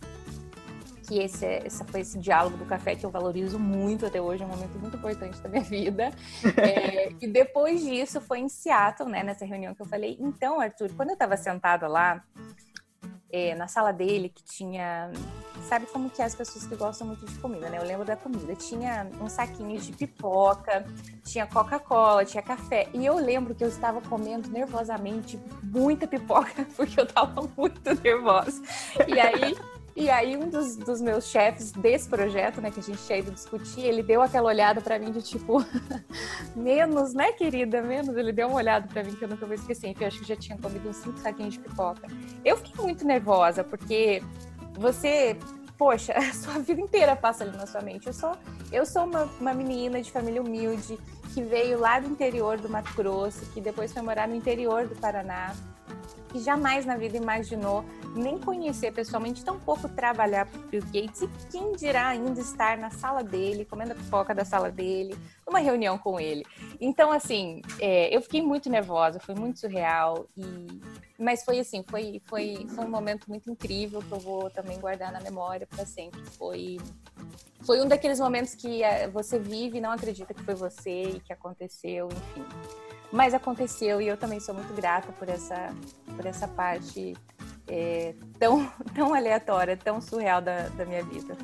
Que 1.06 1.20
esse, 1.20 1.46
é- 1.46 1.66
esse 1.66 1.84
foi 1.84 2.02
esse 2.02 2.18
diálogo 2.18 2.56
do 2.56 2.66
café 2.66 2.96
que 2.96 3.06
eu 3.06 3.10
valorizo 3.10 3.60
muito 3.60 4.06
até 4.06 4.22
hoje, 4.22 4.44
é 4.44 4.46
um 4.46 4.50
momento 4.50 4.80
muito 4.80 4.96
importante 4.96 5.40
da 5.42 5.50
minha 5.50 5.64
vida. 5.64 6.12
É, 6.58 7.12
e 7.20 7.28
depois 7.28 7.82
disso 7.82 8.22
foi 8.22 8.40
em 8.40 8.48
Seattle, 8.48 9.10
né, 9.10 9.22
nessa 9.24 9.44
reunião 9.46 9.76
que 9.76 9.82
eu 9.82 9.86
falei. 9.86 10.18
Então, 10.20 10.60
Arthur, 10.62 10.92
quando 10.96 11.10
eu 11.10 11.14
estava 11.14 11.36
sentada 11.36 11.88
lá, 11.88 12.24
é, 13.32 13.56
na 13.56 13.68
sala 13.68 13.92
dele, 13.92 14.30
que 14.30 14.44
tinha. 14.44 15.12
Sabe 15.68 15.86
como 15.88 16.10
que 16.10 16.22
é 16.22 16.26
as 16.26 16.34
pessoas 16.34 16.66
que 16.66 16.76
gostam 16.76 17.08
muito 17.08 17.26
de 17.26 17.38
comida, 17.40 17.70
né? 17.70 17.78
Eu 17.78 17.84
lembro 17.84 18.06
da 18.06 18.16
comida. 18.16 18.56
Tinha 18.56 19.10
um 19.22 19.30
saquinho 19.30 19.80
de 19.80 19.92
pipoca, 19.92 20.86
tinha 21.24 21.46
Coca-Cola, 21.46 22.26
tinha 22.26 22.42
café. 22.42 22.88
E 22.94 23.06
eu 23.06 23.16
lembro 23.16 23.54
que 23.54 23.64
eu 23.64 23.68
estava 23.68 24.02
comendo 24.02 24.50
nervosamente 24.50 25.40
muita 25.62 26.08
pipoca, 26.08 26.66
porque 26.76 27.00
eu 27.00 27.06
estava 27.06 27.48
muito 27.56 27.82
nervosa. 28.02 28.62
E 29.08 29.20
aí. 29.20 29.79
E 30.00 30.10
aí, 30.10 30.38
um 30.38 30.50
dos, 30.50 30.78
dos 30.78 31.02
meus 31.02 31.26
chefes 31.26 31.74
desse 31.74 32.08
projeto, 32.08 32.62
né, 32.62 32.72
que 32.72 32.80
a 32.80 32.84
gente 32.84 33.06
tinha 33.06 33.20
ido 33.20 33.32
discutir, 33.32 33.82
ele 33.82 34.02
deu 34.02 34.22
aquela 34.22 34.48
olhada 34.48 34.80
pra 34.80 34.98
mim 34.98 35.12
de 35.12 35.22
tipo, 35.22 35.58
menos, 36.56 37.14
né, 37.14 37.34
querida? 37.34 37.82
Menos. 37.82 38.16
Ele 38.16 38.32
deu 38.32 38.48
uma 38.48 38.56
olhada 38.56 38.88
pra 38.88 39.04
mim 39.04 39.14
que 39.14 39.26
eu 39.26 39.28
nunca 39.28 39.46
vou 39.46 39.54
esquecer. 39.54 39.90
Enfim, 39.90 40.06
eu 40.06 40.08
acho 40.08 40.20
que 40.20 40.26
já 40.26 40.38
tinha 40.38 40.58
comido 40.58 40.88
uns 40.88 40.96
cinco 40.96 41.20
saquinhos 41.20 41.56
de 41.56 41.60
pipoca. 41.60 42.08
Eu 42.46 42.56
fiquei 42.56 42.82
muito 42.82 43.04
nervosa, 43.06 43.62
porque 43.62 44.24
você, 44.78 45.38
poxa, 45.78 46.14
a 46.18 46.32
sua 46.32 46.60
vida 46.60 46.80
inteira 46.80 47.14
passa 47.14 47.44
ali 47.44 47.58
na 47.58 47.68
sua 47.68 47.82
mente. 47.82 48.08
Eu 48.08 48.14
sou, 48.14 48.38
eu 48.72 48.86
sou 48.86 49.04
uma, 49.04 49.24
uma 49.42 49.54
menina 49.54 50.02
de 50.02 50.10
família 50.10 50.42
humilde, 50.42 50.98
que 51.34 51.44
veio 51.44 51.78
lá 51.78 52.00
do 52.00 52.08
interior 52.08 52.58
do 52.58 52.70
Mato 52.70 52.94
Grosso, 52.96 53.46
que 53.48 53.60
depois 53.60 53.92
foi 53.92 54.02
morar 54.02 54.30
no 54.30 54.36
interior 54.36 54.88
do 54.88 54.96
Paraná, 54.96 55.54
que 56.30 56.40
jamais 56.40 56.86
na 56.86 56.96
vida 56.96 57.18
imaginou 57.18 57.84
nem 58.16 58.40
conhecer 58.40 58.92
pessoalmente, 58.94 59.44
tampouco 59.44 59.90
trabalhar 59.90 60.46
para 60.46 60.60
Bill 60.68 60.84
Gates, 60.86 61.22
e 61.22 61.30
quem 61.52 61.74
dirá 61.74 62.08
ainda 62.08 62.40
estar 62.40 62.78
na 62.78 62.90
sala 62.90 63.24
dele, 63.24 63.66
comendo 63.66 63.92
a 63.92 63.96
pipoca 63.96 64.34
da 64.34 64.46
sala 64.46 64.72
dele, 64.72 65.16
numa 65.46 65.60
reunião 65.60 65.98
com 65.98 66.20
ele. 66.20 66.46
Então, 66.80 67.12
assim, 67.12 67.62
é, 67.80 68.16
eu 68.16 68.22
fiquei 68.22 68.42
muito 68.42 68.70
nervosa, 68.70 69.20
foi 69.20 69.36
muito 69.36 69.60
surreal, 69.60 70.28
e... 70.38 70.68
mas 71.18 71.44
foi 71.44 71.60
assim, 71.60 71.84
foi, 71.90 72.22
foi, 72.26 72.66
foi 72.76 72.86
um 72.86 72.90
momento 72.90 73.28
muito 73.28 73.52
incrível 73.52 74.02
que 74.02 74.12
eu 74.12 74.20
vou 74.20 74.50
também 74.50 74.80
guardar 74.80 75.12
na 75.12 75.20
memória 75.20 75.68
para 75.68 75.86
sempre. 75.86 76.22
Foi, 76.38 76.78
foi 77.62 77.82
um 77.82 77.88
daqueles 77.88 78.20
momentos 78.20 78.56
que 78.56 78.84
é, 78.84 79.08
você 79.08 79.40
vive 79.40 79.78
e 79.78 79.82
não 79.82 79.92
acredita 79.92 80.34
que 80.34 80.44
foi 80.44 80.56
você 80.56 81.04
e 81.04 81.20
que 81.20 81.34
aconteceu, 81.34 82.08
enfim. 82.08 82.46
Mas 83.12 83.34
aconteceu 83.34 84.02
e 84.02 84.08
eu 84.08 84.18
também 84.18 84.40
sou 84.40 84.54
muito 84.54 84.74
grata 84.74 85.12
por 85.14 85.28
essa, 85.28 85.74
por 86.16 86.26
essa 86.26 86.48
parte 86.48 87.16
é, 87.68 88.14
tão, 88.40 88.72
tão 88.94 89.14
aleatória, 89.14 89.76
tão 89.76 90.00
surreal 90.00 90.42
da, 90.42 90.68
da 90.70 90.86
minha 90.86 91.04
vida. 91.04 91.36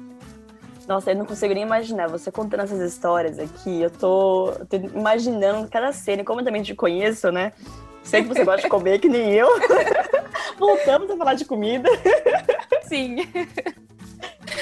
Nossa, 0.88 1.12
eu 1.12 1.16
não 1.16 1.26
consigo 1.26 1.54
nem 1.54 1.64
imaginar. 1.64 2.08
Você 2.10 2.32
contando 2.32 2.62
essas 2.62 2.80
histórias 2.80 3.40
aqui, 3.40 3.82
eu 3.82 3.90
tô, 3.90 4.52
eu 4.52 4.66
tô 4.68 4.76
imaginando 4.78 5.68
cada 5.68 5.92
cena. 5.92 6.22
E 6.22 6.26
como 6.26 6.42
eu 6.42 6.46
também 6.46 6.62
te 6.62 6.76
conheço, 6.76 7.32
né? 7.32 7.54
Sei 8.04 8.22
que 8.22 8.28
você 8.28 8.46
gosta 8.46 8.62
de 8.62 8.70
comer, 8.70 9.00
que 9.00 9.10
nem 9.10 9.34
eu. 9.34 9.48
Voltamos 10.60 11.10
a 11.10 11.18
falar 11.18 11.34
de 11.34 11.46
comida. 11.46 11.90
Sim. 12.84 13.18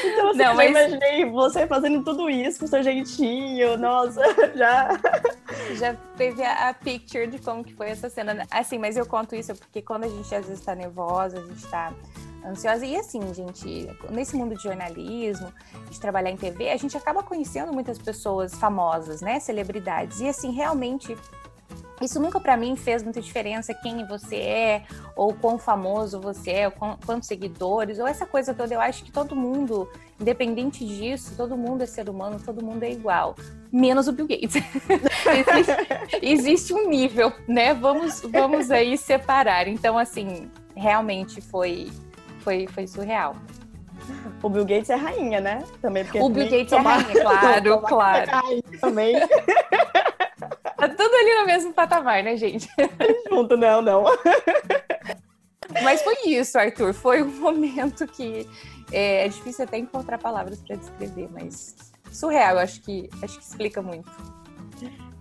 Então, 0.03 0.29
assim, 0.29 0.37
Não, 0.39 0.55
mas- 0.55 0.69
imaginei 0.69 1.25
você 1.25 1.65
fazendo 1.67 2.03
tudo 2.03 2.29
isso 2.29 2.59
com 2.59 2.67
seu 2.67 2.83
jeitinho. 2.83 3.77
Nossa, 3.77 4.21
já. 4.55 4.89
Já 5.75 5.93
teve 6.17 6.43
a, 6.43 6.69
a 6.69 6.73
picture 6.73 7.27
de 7.27 7.39
como 7.39 7.63
que 7.63 7.73
foi 7.73 7.89
essa 7.89 8.09
cena. 8.09 8.45
Assim, 8.51 8.77
mas 8.77 8.97
eu 8.97 9.05
conto 9.05 9.35
isso 9.35 9.55
porque 9.55 9.81
quando 9.81 10.03
a 10.05 10.07
gente 10.07 10.33
às 10.33 10.45
vezes 10.47 10.63
tá 10.63 10.75
nervosa, 10.75 11.39
a 11.39 11.41
gente 11.45 11.65
tá 11.67 11.93
ansiosa. 12.45 12.85
E 12.85 12.95
assim, 12.95 13.33
gente, 13.33 13.89
nesse 14.09 14.35
mundo 14.35 14.55
de 14.55 14.63
jornalismo, 14.63 15.51
de 15.89 15.99
trabalhar 15.99 16.31
em 16.31 16.37
TV, 16.37 16.69
a 16.69 16.77
gente 16.77 16.97
acaba 16.97 17.23
conhecendo 17.23 17.71
muitas 17.71 17.97
pessoas 17.97 18.53
famosas, 18.55 19.21
né? 19.21 19.39
Celebridades. 19.39 20.19
E 20.21 20.27
assim, 20.27 20.51
realmente. 20.51 21.15
Isso 22.01 22.19
nunca 22.19 22.39
pra 22.39 22.57
mim 22.57 22.75
fez 22.75 23.01
muita 23.03 23.21
diferença 23.21 23.73
quem 23.73 24.05
você 24.05 24.35
é, 24.35 24.83
ou 25.15 25.33
quão 25.33 25.57
famoso 25.57 26.19
você 26.19 26.51
é, 26.51 26.67
ou 26.67 26.73
quantos 27.05 27.27
seguidores, 27.27 27.99
ou 27.99 28.07
essa 28.07 28.25
coisa 28.25 28.53
toda. 28.53 28.73
Eu 28.73 28.81
acho 28.81 29.03
que 29.03 29.11
todo 29.11 29.35
mundo, 29.35 29.89
independente 30.19 30.85
disso, 30.85 31.33
todo 31.37 31.55
mundo 31.55 31.81
é 31.83 31.85
ser 31.85 32.09
humano, 32.09 32.39
todo 32.43 32.63
mundo 32.65 32.83
é 32.83 32.91
igual. 32.91 33.35
Menos 33.71 34.07
o 34.07 34.11
Bill 34.11 34.27
Gates. 34.27 34.55
existe, 34.55 36.17
existe 36.21 36.73
um 36.73 36.89
nível, 36.89 37.31
né? 37.47 37.73
Vamos, 37.73 38.21
vamos 38.21 38.69
aí 38.69 38.97
separar. 38.97 39.67
Então, 39.67 39.97
assim, 39.97 40.49
realmente 40.75 41.39
foi, 41.41 41.89
foi, 42.39 42.67
foi 42.67 42.85
surreal. 42.87 43.35
O 44.41 44.49
Bill 44.49 44.65
Gates 44.65 44.89
é 44.89 44.95
rainha, 44.95 45.39
né? 45.39 45.63
Também 45.81 46.03
porque 46.03 46.19
O 46.19 46.27
Bill 46.27 46.43
Gates 46.49 46.73
é 46.73 46.77
tomar- 46.77 46.97
rainha, 46.97 47.21
claro, 47.21 47.79
claro. 47.87 48.29
é 48.29 48.33
rainha 48.33 48.63
também. 48.81 49.15
Tá 50.83 50.89
tudo 50.89 51.15
ali 51.15 51.35
no 51.39 51.45
mesmo 51.45 51.73
patamar, 51.73 52.21
né, 52.21 52.35
gente? 52.35 52.67
Junto, 53.31 53.55
não, 53.55 53.81
não. 53.81 54.03
Mas 55.81 56.01
foi 56.01 56.15
isso, 56.25 56.57
Arthur. 56.57 56.93
Foi 56.93 57.23
um 57.23 57.31
momento 57.39 58.05
que 58.05 58.45
é, 58.91 59.25
é 59.25 59.27
difícil 59.29 59.63
até 59.63 59.77
encontrar 59.77 60.17
palavras 60.17 60.59
para 60.59 60.75
descrever, 60.75 61.29
mas 61.31 61.73
surreal, 62.11 62.57
acho 62.57 62.81
que 62.81 63.09
acho 63.21 63.37
que 63.37 63.45
explica 63.45 63.81
muito. 63.81 64.11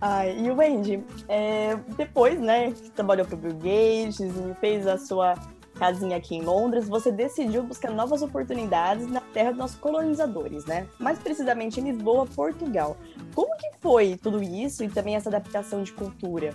Ai, 0.01 0.37
e 0.37 0.51
o 0.51 0.55
Wendy, 0.57 1.01
é, 1.29 1.77
depois, 1.95 2.37
né, 2.41 2.73
que 2.73 2.89
trabalhou 2.91 3.25
para 3.25 3.35
o 3.35 3.37
Bill 3.37 3.53
Gates 3.53 4.19
e 4.19 4.53
fez 4.59 4.85
a 4.85 4.97
sua 4.97 5.35
casinha 5.73 6.17
aqui 6.17 6.35
em 6.35 6.41
Londres, 6.41 6.87
você 6.87 7.11
decidiu 7.11 7.63
buscar 7.63 7.91
novas 7.91 8.21
oportunidades 8.21 9.07
na 9.09 9.21
terra 9.21 9.51
dos 9.51 9.59
nossos 9.59 9.77
colonizadores, 9.77 10.65
né? 10.65 10.87
Mais 10.99 11.19
precisamente 11.19 11.79
em 11.79 11.91
Lisboa, 11.91 12.25
Portugal. 12.25 12.97
Como 13.33 13.55
que 13.57 13.69
foi 13.79 14.17
tudo 14.21 14.41
isso 14.41 14.83
e 14.83 14.89
também 14.89 15.15
essa 15.15 15.29
adaptação 15.29 15.83
de 15.83 15.91
cultura? 15.91 16.53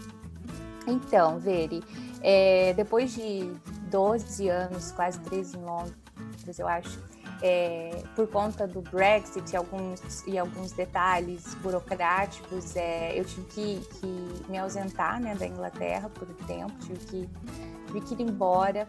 Então, 0.86 1.38
Veri, 1.38 1.82
é, 2.22 2.72
depois 2.74 3.14
de 3.14 3.52
12 3.90 4.48
anos, 4.48 4.92
quase 4.92 5.18
13 5.20 5.58
em 5.58 5.60
Londres, 5.60 6.58
eu 6.58 6.66
acho, 6.66 6.98
é, 7.42 8.02
por 8.14 8.26
conta 8.28 8.66
do 8.66 8.80
Brexit 8.80 9.52
e 9.52 9.56
alguns, 9.56 10.26
e 10.26 10.38
alguns 10.38 10.72
detalhes 10.72 11.54
burocráticos, 11.56 12.76
é, 12.76 13.18
eu 13.18 13.24
tive 13.24 13.46
que, 13.46 13.80
que 14.00 14.50
me 14.50 14.58
ausentar 14.58 15.20
né, 15.20 15.34
da 15.34 15.46
Inglaterra 15.46 16.08
por 16.08 16.28
um 16.28 16.34
tempo, 16.34 16.72
tive 16.80 16.98
que, 16.98 17.28
tive 17.86 18.00
que 18.00 18.14
ir 18.14 18.22
embora. 18.22 18.88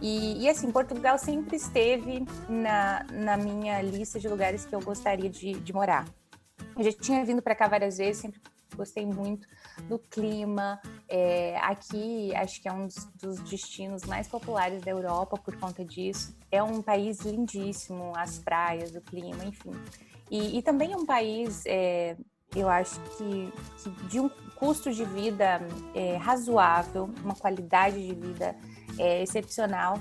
E, 0.00 0.42
e, 0.42 0.48
assim, 0.48 0.70
Portugal 0.70 1.18
sempre 1.18 1.56
esteve 1.56 2.26
na, 2.48 3.06
na 3.12 3.36
minha 3.36 3.80
lista 3.80 4.18
de 4.18 4.28
lugares 4.28 4.64
que 4.66 4.74
eu 4.74 4.80
gostaria 4.80 5.30
de, 5.30 5.54
de 5.54 5.72
morar. 5.72 6.04
Eu 6.76 6.82
já 6.82 6.92
tinha 6.92 7.24
vindo 7.24 7.40
para 7.40 7.54
cá 7.54 7.68
várias 7.68 7.98
vezes, 7.98 8.20
sempre 8.20 8.40
gostei 8.76 9.06
muito 9.06 9.46
do 9.88 9.98
clima. 9.98 10.80
É, 11.08 11.56
aqui, 11.58 12.34
acho 12.34 12.60
que 12.62 12.68
é 12.68 12.72
um 12.72 12.86
dos, 12.86 13.04
dos, 13.20 13.40
destinos 13.40 14.04
mais 14.04 14.26
populares 14.26 14.82
da 14.82 14.90
Europa 14.90 15.36
por 15.36 15.56
conta 15.56 15.84
disso. 15.84 16.34
É 16.50 16.62
um 16.62 16.80
país 16.80 17.20
lindíssimo, 17.20 18.12
as 18.16 18.38
praias, 18.38 18.94
o 18.94 19.00
clima, 19.00 19.44
enfim. 19.44 19.72
E, 20.30 20.58
e 20.58 20.62
também 20.62 20.92
é 20.92 20.96
um 20.96 21.04
país, 21.04 21.62
é, 21.66 22.16
eu 22.56 22.68
acho 22.68 22.98
que, 23.16 23.52
que, 23.82 23.90
de 24.08 24.20
um 24.20 24.30
custo 24.56 24.90
de 24.90 25.04
vida 25.04 25.60
é, 25.94 26.16
razoável, 26.16 27.10
uma 27.22 27.34
qualidade 27.34 28.00
de 28.00 28.14
vida 28.14 28.56
é, 28.98 29.22
excepcional. 29.22 29.98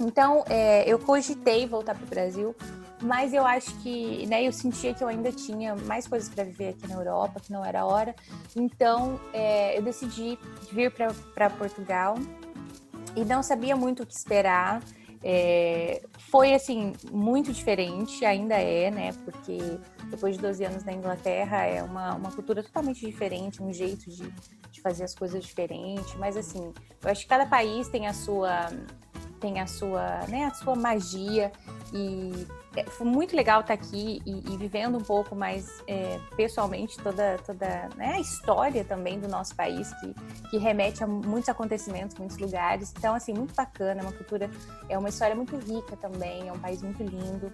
Então, 0.00 0.44
é, 0.48 0.90
eu 0.90 0.98
cogitei 0.98 1.66
voltar 1.66 1.94
para 1.94 2.04
o 2.04 2.08
Brasil 2.08 2.56
mas 3.02 3.32
eu 3.32 3.44
acho 3.46 3.74
que, 3.78 4.26
né, 4.26 4.46
eu 4.46 4.52
sentia 4.52 4.92
que 4.92 5.02
eu 5.02 5.08
ainda 5.08 5.32
tinha 5.32 5.74
mais 5.74 6.06
coisas 6.06 6.28
para 6.28 6.44
viver 6.44 6.70
aqui 6.70 6.86
na 6.86 6.94
Europa, 6.94 7.40
que 7.40 7.52
não 7.52 7.64
era 7.64 7.84
hora. 7.84 8.14
Então, 8.54 9.18
é, 9.32 9.78
eu 9.78 9.82
decidi 9.82 10.38
vir 10.70 10.92
para 11.34 11.50
Portugal 11.50 12.16
e 13.16 13.24
não 13.24 13.42
sabia 13.42 13.74
muito 13.74 14.02
o 14.02 14.06
que 14.06 14.14
esperar. 14.14 14.82
É, 15.22 16.02
foi 16.30 16.54
assim 16.54 16.94
muito 17.10 17.52
diferente, 17.52 18.24
ainda 18.24 18.54
é, 18.54 18.90
né? 18.90 19.12
Porque 19.24 19.58
depois 20.10 20.36
de 20.36 20.42
12 20.42 20.64
anos 20.64 20.84
na 20.84 20.92
Inglaterra 20.92 21.64
é 21.64 21.82
uma, 21.82 22.14
uma 22.14 22.32
cultura 22.32 22.62
totalmente 22.62 23.04
diferente, 23.04 23.62
um 23.62 23.72
jeito 23.72 24.10
de, 24.10 24.30
de 24.70 24.80
fazer 24.80 25.04
as 25.04 25.14
coisas 25.14 25.44
diferente. 25.44 26.16
Mas 26.18 26.36
assim, 26.36 26.72
eu 27.02 27.10
acho 27.10 27.22
que 27.22 27.28
cada 27.28 27.46
país 27.46 27.88
tem 27.88 28.06
a 28.06 28.14
sua 28.14 28.68
tem 29.40 29.58
a 29.58 29.66
sua, 29.66 30.26
né, 30.28 30.44
a 30.44 30.54
sua 30.54 30.76
magia 30.76 31.50
e 31.94 32.46
foi 32.88 33.06
muito 33.06 33.34
legal 33.34 33.60
estar 33.60 33.74
aqui 33.74 34.22
e, 34.24 34.52
e 34.52 34.56
vivendo 34.56 34.96
um 34.96 35.02
pouco 35.02 35.34
mais 35.34 35.82
é, 35.86 36.18
pessoalmente 36.36 36.96
toda, 36.98 37.38
toda 37.38 37.88
né, 37.96 38.14
a 38.14 38.20
história 38.20 38.84
também 38.84 39.18
do 39.18 39.28
nosso 39.28 39.54
país, 39.56 39.92
que, 39.94 40.14
que 40.50 40.58
remete 40.58 41.02
a 41.02 41.06
muitos 41.06 41.48
acontecimentos, 41.48 42.16
muitos 42.16 42.38
lugares. 42.38 42.92
Então, 42.96 43.14
assim, 43.14 43.32
muito 43.32 43.54
bacana, 43.54 44.00
é 44.00 44.04
uma 44.04 44.12
cultura, 44.12 44.48
é 44.88 44.96
uma 44.96 45.08
história 45.08 45.34
muito 45.34 45.56
rica 45.56 45.96
também, 45.96 46.48
é 46.48 46.52
um 46.52 46.58
país 46.58 46.82
muito 46.82 47.02
lindo. 47.02 47.52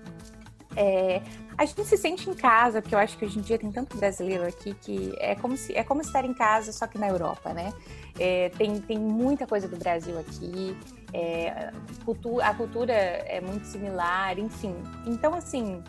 É, 0.74 1.22
a 1.56 1.64
gente 1.64 1.84
se 1.84 1.96
sente 1.96 2.28
em 2.28 2.34
casa, 2.34 2.82
porque 2.82 2.94
eu 2.94 2.98
acho 2.98 3.16
que 3.16 3.24
hoje 3.24 3.38
em 3.38 3.42
dia 3.42 3.58
tem 3.58 3.70
tanto 3.70 3.96
brasileiro 3.96 4.46
aqui 4.46 4.74
que 4.74 5.14
é 5.18 5.34
como, 5.34 5.56
se, 5.56 5.74
é 5.74 5.84
como 5.84 6.00
estar 6.00 6.24
em 6.24 6.34
casa, 6.34 6.72
só 6.72 6.86
que 6.86 6.98
na 6.98 7.08
Europa, 7.08 7.52
né? 7.52 7.72
É, 8.18 8.50
tem, 8.50 8.80
tem 8.80 8.98
muita 8.98 9.46
coisa 9.46 9.68
do 9.68 9.76
Brasil 9.76 10.18
aqui, 10.18 10.76
é, 11.12 11.72
cultura, 12.04 12.46
a 12.46 12.54
cultura 12.54 12.92
é 12.92 13.40
muito 13.40 13.66
similar, 13.66 14.38
enfim. 14.38 14.74
Então, 15.06 15.34
assim, 15.34 15.82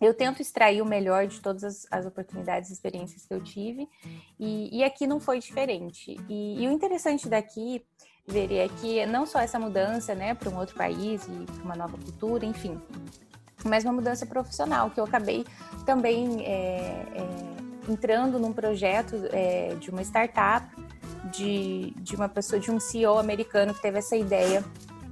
eu 0.00 0.14
tento 0.14 0.40
extrair 0.40 0.80
o 0.80 0.86
melhor 0.86 1.26
de 1.26 1.40
todas 1.40 1.62
as, 1.62 1.86
as 1.90 2.06
oportunidades 2.06 2.70
e 2.70 2.72
experiências 2.72 3.26
que 3.26 3.34
eu 3.34 3.42
tive, 3.42 3.88
e, 4.38 4.78
e 4.78 4.84
aqui 4.84 5.06
não 5.06 5.20
foi 5.20 5.38
diferente. 5.38 6.16
E, 6.28 6.62
e, 6.62 6.68
o 6.68 6.72
interessante 6.72 7.28
daqui, 7.28 7.84
ver 8.26 8.52
é 8.52 8.68
que 8.68 9.04
não 9.06 9.26
só 9.26 9.40
essa 9.40 9.58
mudança 9.58 10.14
né, 10.14 10.34
para 10.34 10.48
um 10.48 10.56
outro 10.56 10.76
país 10.76 11.26
e 11.26 11.44
para 11.52 11.64
uma 11.64 11.74
nova 11.74 11.98
cultura, 11.98 12.46
enfim, 12.46 12.80
mas 13.68 13.84
uma 13.84 13.92
mudança 13.92 14.26
profissional, 14.26 14.90
que 14.90 15.00
eu 15.00 15.04
acabei 15.04 15.44
também 15.84 16.44
é, 16.44 17.06
é, 17.14 17.90
entrando 17.90 18.38
num 18.38 18.52
projeto 18.52 19.16
é, 19.32 19.74
de 19.78 19.90
uma 19.90 20.02
startup 20.02 20.66
de, 21.30 21.92
de 21.96 22.16
uma 22.16 22.28
pessoa, 22.28 22.60
de 22.60 22.70
um 22.70 22.80
CEO 22.80 23.18
americano 23.18 23.74
que 23.74 23.82
teve 23.82 23.98
essa 23.98 24.16
ideia 24.16 24.64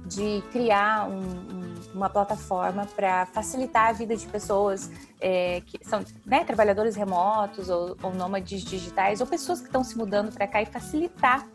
de 0.05 0.41
criar 0.51 1.07
um, 1.07 1.19
um, 1.19 1.75
uma 1.93 2.09
plataforma 2.09 2.87
para 2.95 3.27
facilitar 3.27 3.89
a 3.89 3.91
vida 3.91 4.15
de 4.15 4.25
pessoas 4.27 4.89
é, 5.21 5.61
que 5.65 5.79
são 5.87 6.03
né, 6.25 6.43
trabalhadores 6.43 6.95
remotos 6.95 7.69
ou, 7.69 7.95
ou, 8.01 8.13
nômades 8.13 8.63
digitais 8.63 9.21
ou 9.21 9.27
pessoas 9.27 9.59
que 9.59 9.67
estão 9.67 9.83
se 9.83 9.97
mudando 9.97 10.33
para 10.33 10.47
cá 10.47 10.61
e 10.61 10.65
facilitar 10.65 11.47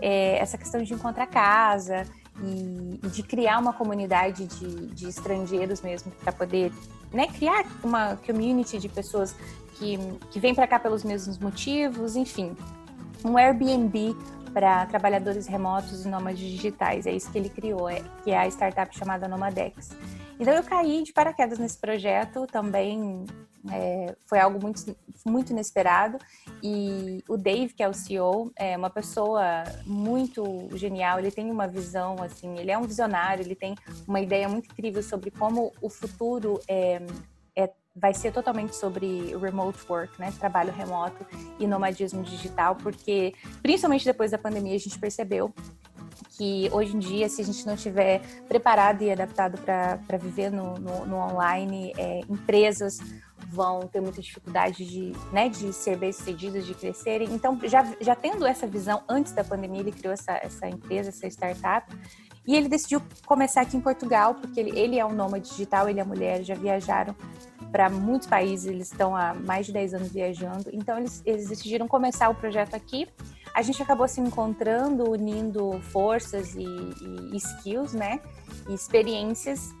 é, 0.00 0.38
essa 0.38 0.58
questão 0.58 0.82
de 0.82 0.92
encontrar 0.92 1.26
casa 1.26 2.04
e, 2.42 3.00
e 3.04 3.08
de 3.08 3.22
criar 3.22 3.58
uma 3.58 3.72
comunidade 3.72 4.46
de, 4.46 4.86
de 4.86 5.08
estrangeiros 5.08 5.80
mesmo 5.80 6.10
para 6.22 6.32
poder 6.32 6.72
né, 7.12 7.26
criar 7.26 7.64
uma 7.82 8.16
community 8.16 8.78
de 8.78 8.88
pessoas 8.88 9.34
que, 9.74 9.98
que 10.30 10.38
vêm 10.38 10.54
para 10.54 10.66
cá 10.66 10.78
pelos 10.78 11.02
mesmos 11.02 11.38
motivos, 11.38 12.16
enfim 12.16 12.56
um 13.24 13.36
Airbnb 13.36 14.16
para 14.52 14.86
trabalhadores 14.86 15.46
remotos 15.46 16.04
e 16.04 16.08
nômades 16.08 16.40
digitais. 16.40 17.06
É 17.06 17.12
isso 17.12 17.30
que 17.30 17.38
ele 17.38 17.48
criou, 17.48 17.88
é, 17.88 18.02
que 18.24 18.30
é 18.30 18.38
a 18.38 18.46
startup 18.48 18.96
chamada 18.96 19.28
Nomadex. 19.28 19.90
Então 20.38 20.52
eu 20.54 20.62
caí 20.62 21.02
de 21.02 21.12
paraquedas 21.12 21.58
nesse 21.58 21.78
projeto, 21.78 22.46
também 22.46 23.24
é, 23.70 24.14
foi 24.26 24.38
algo 24.38 24.60
muito, 24.60 24.96
muito 25.26 25.50
inesperado. 25.52 26.18
E 26.62 27.22
o 27.28 27.36
Dave, 27.36 27.74
que 27.74 27.82
é 27.82 27.88
o 27.88 27.92
CEO, 27.92 28.52
é 28.56 28.76
uma 28.76 28.90
pessoa 28.90 29.64
muito 29.84 30.68
genial. 30.76 31.18
Ele 31.18 31.30
tem 31.30 31.50
uma 31.50 31.66
visão, 31.66 32.22
assim, 32.22 32.58
ele 32.58 32.70
é 32.70 32.78
um 32.78 32.82
visionário, 32.82 33.42
ele 33.44 33.54
tem 33.54 33.74
uma 34.06 34.20
ideia 34.20 34.48
muito 34.48 34.70
incrível 34.70 35.02
sobre 35.02 35.30
como 35.30 35.72
o 35.80 35.90
futuro 35.90 36.60
é, 36.68 37.02
vai 37.94 38.14
ser 38.14 38.32
totalmente 38.32 38.74
sobre 38.76 39.36
remote 39.36 39.78
work, 39.88 40.18
né, 40.18 40.32
trabalho 40.38 40.72
remoto 40.72 41.26
e 41.58 41.66
nomadismo 41.66 42.22
digital, 42.22 42.76
porque 42.76 43.34
principalmente 43.62 44.04
depois 44.04 44.30
da 44.30 44.38
pandemia 44.38 44.74
a 44.74 44.78
gente 44.78 44.98
percebeu 44.98 45.52
que 46.36 46.70
hoje 46.72 46.96
em 46.96 46.98
dia, 46.98 47.28
se 47.28 47.42
a 47.42 47.44
gente 47.44 47.66
não 47.66 47.74
estiver 47.74 48.22
preparado 48.48 49.02
e 49.02 49.10
adaptado 49.10 49.60
para 49.60 50.16
viver 50.16 50.50
no, 50.50 50.78
no, 50.78 51.04
no 51.04 51.16
online, 51.16 51.92
é, 51.98 52.20
empresas 52.30 52.98
vão 53.48 53.80
ter 53.80 54.00
muita 54.00 54.20
dificuldade 54.20 54.84
de, 54.84 55.12
né, 55.32 55.48
de 55.48 55.72
ser 55.72 55.96
bem-sucedidas, 55.96 56.66
de 56.66 56.74
crescerem. 56.74 57.28
Então, 57.32 57.58
já, 57.64 57.84
já 58.00 58.14
tendo 58.14 58.46
essa 58.46 58.66
visão 58.66 59.02
antes 59.08 59.32
da 59.32 59.44
pandemia, 59.44 59.80
ele 59.80 59.92
criou 59.92 60.12
essa, 60.12 60.32
essa 60.42 60.68
empresa, 60.68 61.10
essa 61.10 61.26
startup, 61.26 61.92
e 62.46 62.56
ele 62.56 62.68
decidiu 62.68 63.02
começar 63.26 63.60
aqui 63.60 63.76
em 63.76 63.80
Portugal, 63.80 64.34
porque 64.34 64.58
ele, 64.58 64.78
ele 64.78 64.98
é 64.98 65.04
um 65.04 65.12
nômade 65.12 65.48
digital, 65.50 65.88
ele 65.88 66.00
é 66.00 66.04
mulher, 66.04 66.42
já 66.42 66.54
viajaram 66.54 67.14
para 67.70 67.88
muitos 67.88 68.26
países, 68.26 68.66
eles 68.66 68.90
estão 68.90 69.14
há 69.14 69.34
mais 69.34 69.66
de 69.66 69.72
10 69.72 69.94
anos 69.94 70.12
viajando. 70.12 70.70
Então, 70.72 70.98
eles, 70.98 71.22
eles 71.24 71.48
decidiram 71.48 71.86
começar 71.86 72.28
o 72.28 72.34
projeto 72.34 72.74
aqui. 72.74 73.08
A 73.54 73.62
gente 73.62 73.82
acabou 73.82 74.08
se 74.08 74.20
encontrando, 74.20 75.10
unindo 75.10 75.80
forças 75.92 76.54
e, 76.54 76.64
e 76.64 77.36
skills, 77.36 77.92
né? 77.92 78.20
E 78.68 78.74
experiências. 78.74 79.72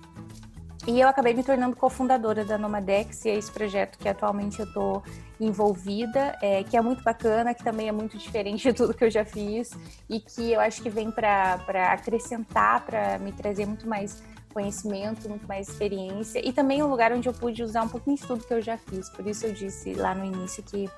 E 0.86 0.98
eu 0.98 1.08
acabei 1.08 1.34
me 1.34 1.42
tornando 1.42 1.76
cofundadora 1.76 2.44
da 2.44 2.56
Nomadex, 2.56 3.24
e 3.24 3.30
é 3.30 3.34
esse 3.36 3.50
projeto 3.50 3.98
que 3.98 4.08
atualmente 4.08 4.60
eu 4.60 4.66
estou 4.66 5.02
envolvida, 5.38 6.36
é, 6.40 6.64
que 6.64 6.76
é 6.76 6.80
muito 6.80 7.02
bacana, 7.02 7.52
que 7.52 7.62
também 7.62 7.88
é 7.88 7.92
muito 7.92 8.16
diferente 8.16 8.62
de 8.68 8.72
tudo 8.72 8.94
que 8.94 9.04
eu 9.04 9.10
já 9.10 9.24
fiz, 9.24 9.70
e 10.08 10.18
que 10.18 10.52
eu 10.52 10.60
acho 10.60 10.82
que 10.82 10.88
vem 10.88 11.10
para 11.10 11.60
acrescentar, 11.92 12.84
para 12.84 13.18
me 13.18 13.30
trazer 13.30 13.66
muito 13.66 13.86
mais 13.86 14.22
conhecimento, 14.52 15.28
muito 15.28 15.46
mais 15.46 15.68
experiência 15.68 16.44
e 16.44 16.52
também 16.52 16.82
um 16.82 16.88
lugar 16.88 17.12
onde 17.12 17.28
eu 17.28 17.32
pude 17.32 17.62
usar 17.62 17.82
um 17.82 17.88
pouquinho 17.88 18.16
de 18.16 18.26
tudo 18.26 18.44
que 18.44 18.52
eu 18.52 18.60
já 18.60 18.76
fiz. 18.76 19.08
Por 19.10 19.26
isso 19.26 19.46
eu 19.46 19.52
disse 19.52 19.94
lá 19.94 20.14
no 20.14 20.24
início 20.24 20.62
que 20.62 20.90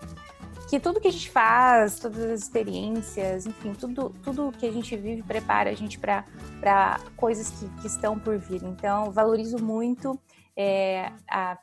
que 0.73 0.81
tudo 0.81 1.03
que 1.03 1.09
a 1.09 1.13
gente 1.13 1.31
faz, 1.31 1.99
todas 1.99 2.19
as 2.19 2.41
experiências, 2.41 3.45
enfim, 3.45 3.75
tudo, 3.75 4.09
tudo 4.23 4.51
que 4.59 4.65
a 4.65 4.73
gente 4.73 4.97
vive 4.97 5.23
prepara 5.23 5.69
a 5.69 5.75
gente 5.75 5.99
para 5.99 6.25
coisas 7.15 7.51
que, 7.51 7.69
que 7.83 7.87
estão 7.87 8.19
por 8.19 8.39
vir. 8.39 8.63
Então, 8.65 9.13
valorizo 9.13 9.63
muito. 9.63 10.19
É, 10.57 11.13
a, 11.29 11.59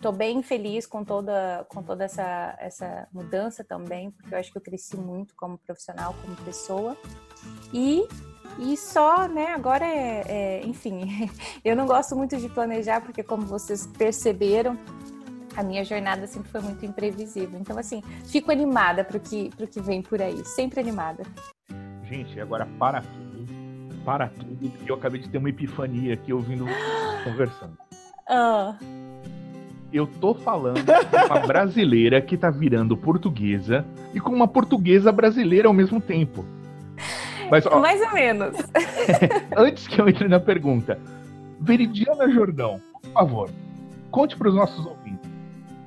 tô 0.00 0.12
bem 0.12 0.44
feliz 0.44 0.86
com 0.86 1.02
toda, 1.02 1.66
com 1.70 1.82
toda 1.82 2.04
essa, 2.04 2.56
essa 2.60 3.08
mudança 3.12 3.64
também, 3.64 4.12
porque 4.12 4.32
eu 4.32 4.38
acho 4.38 4.52
que 4.52 4.58
eu 4.58 4.62
cresci 4.62 4.96
muito 4.96 5.34
como 5.34 5.58
profissional, 5.58 6.14
como 6.22 6.36
pessoa. 6.44 6.96
E 7.74 8.06
e 8.60 8.76
só, 8.76 9.26
né, 9.26 9.46
agora 9.46 9.84
é, 9.84 10.24
é, 10.28 10.66
enfim, 10.66 11.28
eu 11.64 11.74
não 11.74 11.86
gosto 11.86 12.14
muito 12.14 12.36
de 12.36 12.48
planejar, 12.48 13.00
porque 13.00 13.24
como 13.24 13.44
vocês 13.44 13.86
perceberam, 13.86 14.78
a 15.56 15.62
minha 15.62 15.84
jornada 15.84 16.26
sempre 16.26 16.50
foi 16.50 16.60
muito 16.60 16.84
imprevisível. 16.84 17.58
Então, 17.58 17.78
assim, 17.78 18.02
fico 18.26 18.50
animada 18.50 19.04
para 19.04 19.16
o 19.16 19.20
que, 19.20 19.50
que 19.70 19.80
vem 19.80 20.02
por 20.02 20.20
aí, 20.20 20.44
sempre 20.44 20.80
animada. 20.80 21.24
Gente, 22.04 22.40
agora 22.40 22.66
para 22.78 23.00
tudo, 23.00 23.46
para 24.04 24.28
tudo, 24.28 24.70
porque 24.70 24.90
eu 24.90 24.96
acabei 24.96 25.20
de 25.20 25.28
ter 25.28 25.38
uma 25.38 25.48
epifania 25.48 26.14
aqui 26.14 26.32
ouvindo 26.32 26.66
conversando. 27.24 27.76
Ah. 28.28 28.76
Eu 29.92 30.06
tô 30.06 30.34
falando 30.34 30.84
com 30.84 31.26
uma 31.26 31.40
brasileira 31.46 32.20
que 32.20 32.36
tá 32.36 32.50
virando 32.50 32.96
portuguesa 32.96 33.84
e 34.14 34.20
com 34.20 34.30
uma 34.30 34.48
portuguesa 34.48 35.12
brasileira 35.12 35.68
ao 35.68 35.74
mesmo 35.74 36.00
tempo. 36.00 36.44
Mas, 37.50 37.66
ó, 37.66 37.78
Mais 37.78 38.00
ou 38.00 38.12
menos. 38.12 38.56
antes 39.56 39.86
que 39.86 40.00
eu 40.00 40.08
entre 40.08 40.26
na 40.28 40.40
pergunta, 40.40 40.98
Veridiana 41.60 42.28
Jordão, 42.30 42.80
por 43.02 43.10
favor, 43.12 43.50
conte 44.10 44.36
para 44.36 44.48
os 44.48 44.54
nossos. 44.54 44.86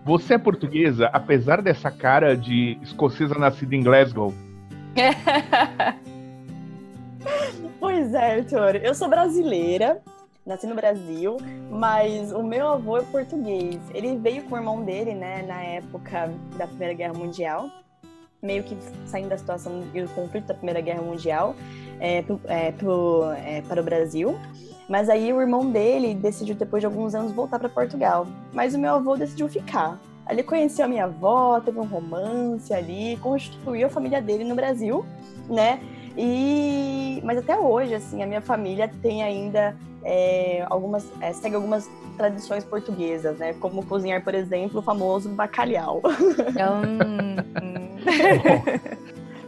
Você 0.06 0.36
é 0.36 0.38
portuguesa, 0.38 1.10
apesar 1.12 1.64
dessa 1.64 1.90
cara 1.90 2.38
de 2.38 2.78
escocesa 2.84 3.34
nascida 3.40 3.76
em 3.76 3.82
Glasgow? 3.82 4.32
pois 7.80 8.14
é, 8.14 8.36
Arthur. 8.36 8.76
Eu 8.84 8.94
sou 8.94 9.10
brasileira, 9.10 10.00
nasci 10.46 10.68
no 10.68 10.76
Brasil, 10.76 11.38
mas 11.72 12.32
o 12.32 12.44
meu 12.44 12.68
avô 12.68 13.00
é 13.00 13.02
português. 13.02 13.80
Ele 13.96 14.16
veio 14.16 14.44
com 14.44 14.54
o 14.54 14.58
irmão 14.60 14.86
dele, 14.86 15.16
né, 15.16 15.42
na 15.42 15.64
época 15.64 16.32
da 16.56 16.68
Primeira 16.68 16.94
Guerra 16.94 17.16
Mundial, 17.16 17.68
meio 18.44 18.62
que 18.62 18.78
saindo 19.08 19.30
da 19.30 19.40
situação 19.40 19.80
do 19.80 20.14
conflito 20.14 20.46
da 20.46 20.54
Primeira 20.54 20.82
Guerra 20.82 21.02
Mundial 21.02 21.56
é, 22.00 22.22
pro, 22.22 22.40
é, 22.46 22.72
pro, 22.74 23.24
é, 23.44 23.64
para 23.64 23.82
o 23.82 23.84
Brasil. 23.84 24.38
Mas 24.88 25.10
aí 25.10 25.34
o 25.34 25.42
irmão 25.42 25.70
dele 25.72 26.14
decidiu, 26.14 26.56
depois 26.56 26.82
de 26.82 26.86
alguns 26.86 27.16
anos, 27.16 27.32
voltar 27.32 27.58
para 27.60 27.70
Portugal. 27.70 28.28
Mas 28.54 28.76
o 28.76 28.80
meu 28.80 28.96
avô 28.96 29.16
decidiu 29.16 29.48
ficar. 29.50 30.00
Ele 30.30 30.44
conheceu 30.44 30.86
a 30.86 30.88
minha 30.88 31.06
avó, 31.06 31.60
teve 31.60 31.80
um 31.80 31.86
romance 31.86 32.74
ali, 32.74 33.18
constituiu 33.22 33.88
a 33.88 33.90
família 33.90 34.22
dele 34.22 34.44
no 34.44 34.56
Brasil, 34.56 35.06
né? 35.48 35.80
E 36.18 37.22
mas 37.24 37.38
até 37.38 37.58
hoje, 37.58 37.94
assim, 37.94 38.24
a 38.24 38.28
minha 38.28 38.42
família 38.42 38.90
tem 39.02 39.22
ainda 39.22 39.76
é, 40.04 40.66
algumas 40.70 41.06
é, 41.22 41.34
segue 41.34 41.56
algumas 41.56 41.90
tradições 42.18 42.64
portuguesas, 42.64 43.38
né? 43.38 43.54
Como 43.54 43.86
cozinhar, 43.86 44.24
por 44.24 44.34
exemplo, 44.34 44.80
o 44.80 44.84
famoso 44.84 45.30
bacalhau. 45.30 46.02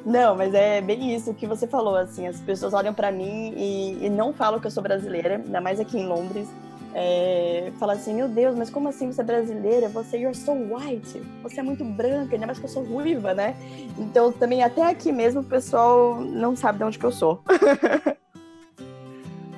Não, 0.08 0.38
mas 0.38 0.54
é 0.54 0.80
bem 0.80 1.14
isso 1.14 1.34
que 1.34 1.46
você 1.46 1.68
falou, 1.68 1.98
assim, 1.98 2.28
as 2.28 2.40
pessoas 2.40 2.74
olham 2.74 2.94
para 2.94 3.12
mim 3.12 3.54
e, 3.58 4.06
e, 4.06 4.10
não 4.10 4.32
falam 4.32 4.58
que 4.58 4.66
eu 4.66 4.72
sou 4.72 4.82
brasileira, 4.82 5.36
ainda 5.36 5.60
mais 5.60 5.82
aqui 5.82 5.98
em 5.98 6.08
Londres. 6.08 6.50
É, 6.94 7.74
fala 7.78 7.92
assim, 7.92 8.14
meu 8.14 8.30
Deus, 8.30 8.56
mas 8.56 8.70
como 8.70 8.88
assim 8.88 9.12
você 9.12 9.20
é 9.20 9.24
brasileira? 9.26 9.90
Você, 9.90 10.18
you're 10.18 10.34
so 10.34 10.54
white, 10.54 11.22
você 11.44 11.60
é 11.60 11.64
muito 11.64 11.84
branca, 11.84 12.36
ainda 12.36 12.46
mais 12.46 12.58
que 12.58 12.64
eu 12.64 12.70
sou 12.70 12.86
ruiva, 12.86 13.34
né? 13.34 13.54
Então 13.98 14.32
também 14.32 14.64
até 14.64 14.90
aqui 14.90 15.12
mesmo 15.12 15.42
o 15.42 15.44
pessoal 15.44 16.22
não 16.22 16.56
sabe 16.56 16.78
de 16.78 16.86
onde 16.86 16.98
que 16.98 17.06
eu 17.06 17.12
sou. 17.12 17.44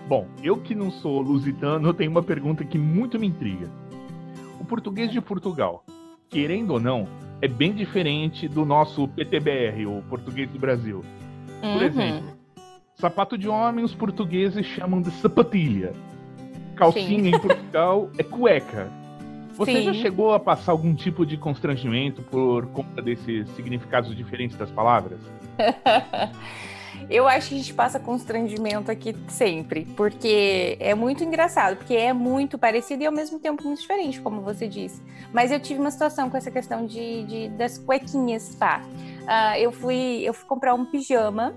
Bom, 0.10 0.26
eu 0.41 0.58
que 0.58 0.74
não 0.74 0.89
sou 0.89 1.22
lusitano, 1.22 1.93
tenho 1.93 2.10
uma 2.10 2.24
pergunta 2.24 2.66
que 2.66 2.80
muito 2.80 3.20
me 3.20 3.28
intriga. 3.28 3.70
O 4.60 4.66
português 4.66 5.12
de 5.12 5.22
Portugal, 5.22 5.84
querendo 6.30 6.72
ou 6.72 6.80
não, 6.80 7.08
é 7.42 7.48
bem 7.48 7.74
diferente 7.74 8.48
do 8.48 8.66
nosso 8.66 9.08
PTBR, 9.08 9.86
o 9.88 10.04
português 10.04 10.50
do 10.50 10.60
Brasil. 10.60 11.04
Por 11.62 11.68
uhum. 11.68 11.82
exemplo, 11.82 12.38
sapato 12.96 13.38
de 13.38 13.48
homem 13.48 13.84
os 13.84 13.96
portugueses 13.96 14.66
chamam 14.66 15.02
de 15.02 15.12
sapatilha. 15.12 15.94
Calcinha 16.76 17.32
Sim. 17.32 17.36
em 17.36 17.40
Portugal 17.40 18.10
é 18.18 18.24
cueca. 18.24 18.90
Você 19.56 19.74
Sim. 19.74 19.84
já 19.84 19.94
chegou 19.94 20.34
a 20.34 20.40
passar 20.40 20.72
algum 20.72 20.96
tipo 20.96 21.26
de 21.26 21.36
constrangimento 21.36 22.22
por 22.22 22.68
conta 22.68 23.02
desses 23.02 23.50
significados 23.50 24.16
diferentes 24.16 24.58
das 24.58 24.72
palavras? 24.72 25.20
Eu 27.10 27.28
acho 27.28 27.50
que 27.50 27.56
a 27.56 27.58
gente 27.58 27.74
passa 27.74 28.00
constrangimento 28.00 28.89
aqui 28.89 29.16
sempre, 29.28 29.86
porque 29.95 30.78
é 30.80 30.95
muito 30.95 31.24
engraçado, 31.24 31.78
porque 31.78 31.93
é 31.93 32.14
muito 32.14 32.58
parecido 32.58 33.04
e 33.04 33.06
ao 33.06 33.12
mesmo 33.12 33.39
tempo 33.39 33.64
muito 33.64 33.82
diferente, 33.82 34.20
como 34.22 34.41
você 34.41 34.68
disse. 34.68 35.02
Mas 35.32 35.52
eu 35.52 35.60
tive 35.60 35.80
uma 35.80 35.91
situação 35.91 36.30
com 36.30 36.38
essa 36.38 36.52
questão 36.52 36.86
de, 36.86 37.24
de 37.24 37.50
das 37.50 37.78
cuequinhas, 37.78 38.56
tá? 38.56 38.82
Uh, 39.22 39.58
eu, 39.58 39.72
fui, 39.72 40.22
eu 40.24 40.34
fui 40.34 40.47
comprar 40.47 40.74
um 40.74 40.86
pijama 40.86 41.56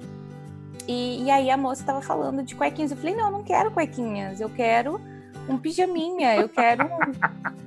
e, 0.87 1.25
e 1.25 1.31
aí 1.31 1.51
a 1.51 1.57
moça 1.57 1.83
estava 1.83 2.03
falando 2.03 2.43
de 2.43 2.55
cuequinhas. 2.55 2.91
Eu 2.91 2.97
falei, 2.97 3.15
não, 3.15 3.27
eu 3.27 3.33
não 3.33 3.43
quero 3.43 3.71
cuequinhas, 3.71 4.41
eu 4.41 4.51
quero 4.51 5.01
um 5.49 5.59
pijaminha, 5.59 6.37
eu 6.37 6.49
quero. 6.49 6.89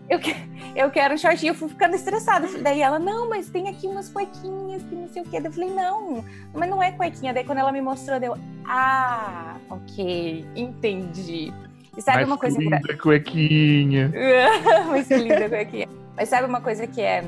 eu, 0.09 0.19
que, 0.19 0.36
eu 0.76 0.89
quero 0.89 1.13
um 1.13 1.17
shortinho. 1.17 1.51
Eu 1.51 1.55
fui 1.55 1.69
ficando 1.69 1.95
estressada. 1.95 2.47
Daí 2.61 2.82
ela, 2.82 2.99
não, 2.99 3.30
mas 3.30 3.49
tem 3.49 3.69
aqui 3.69 3.88
umas 3.88 4.09
cuequinhas 4.09 4.84
que 4.84 4.95
não 4.95 5.09
sei 5.09 5.21
o 5.21 5.26
quê. 5.26 5.41
Eu 5.43 5.51
falei, 5.51 5.69
não, 5.69 6.23
mas 6.53 6.69
não 6.69 6.82
é 6.82 6.91
cuequinha. 6.91 7.34
Daí 7.34 7.43
quando 7.43 7.59
ela 7.59 7.71
me 7.71 7.82
mostrou, 7.82 8.19
deu, 8.19 8.36
ah, 8.67 9.57
ok, 9.69 10.45
entendi. 10.55 11.53
E 11.97 12.01
sabe 12.01 12.19
mas 12.19 12.28
uma 12.28 12.38
coisa. 12.38 12.57
Linda 12.57 12.97
cuequinha. 12.97 14.11
mas 14.89 15.07
que 15.07 15.15
linda 15.15 15.49
cuequinha. 15.49 15.88
Mas 16.15 16.30
sabe 16.30 16.47
uma 16.47 16.61
coisa 16.61 16.88
que 16.88 17.01
é 17.01 17.23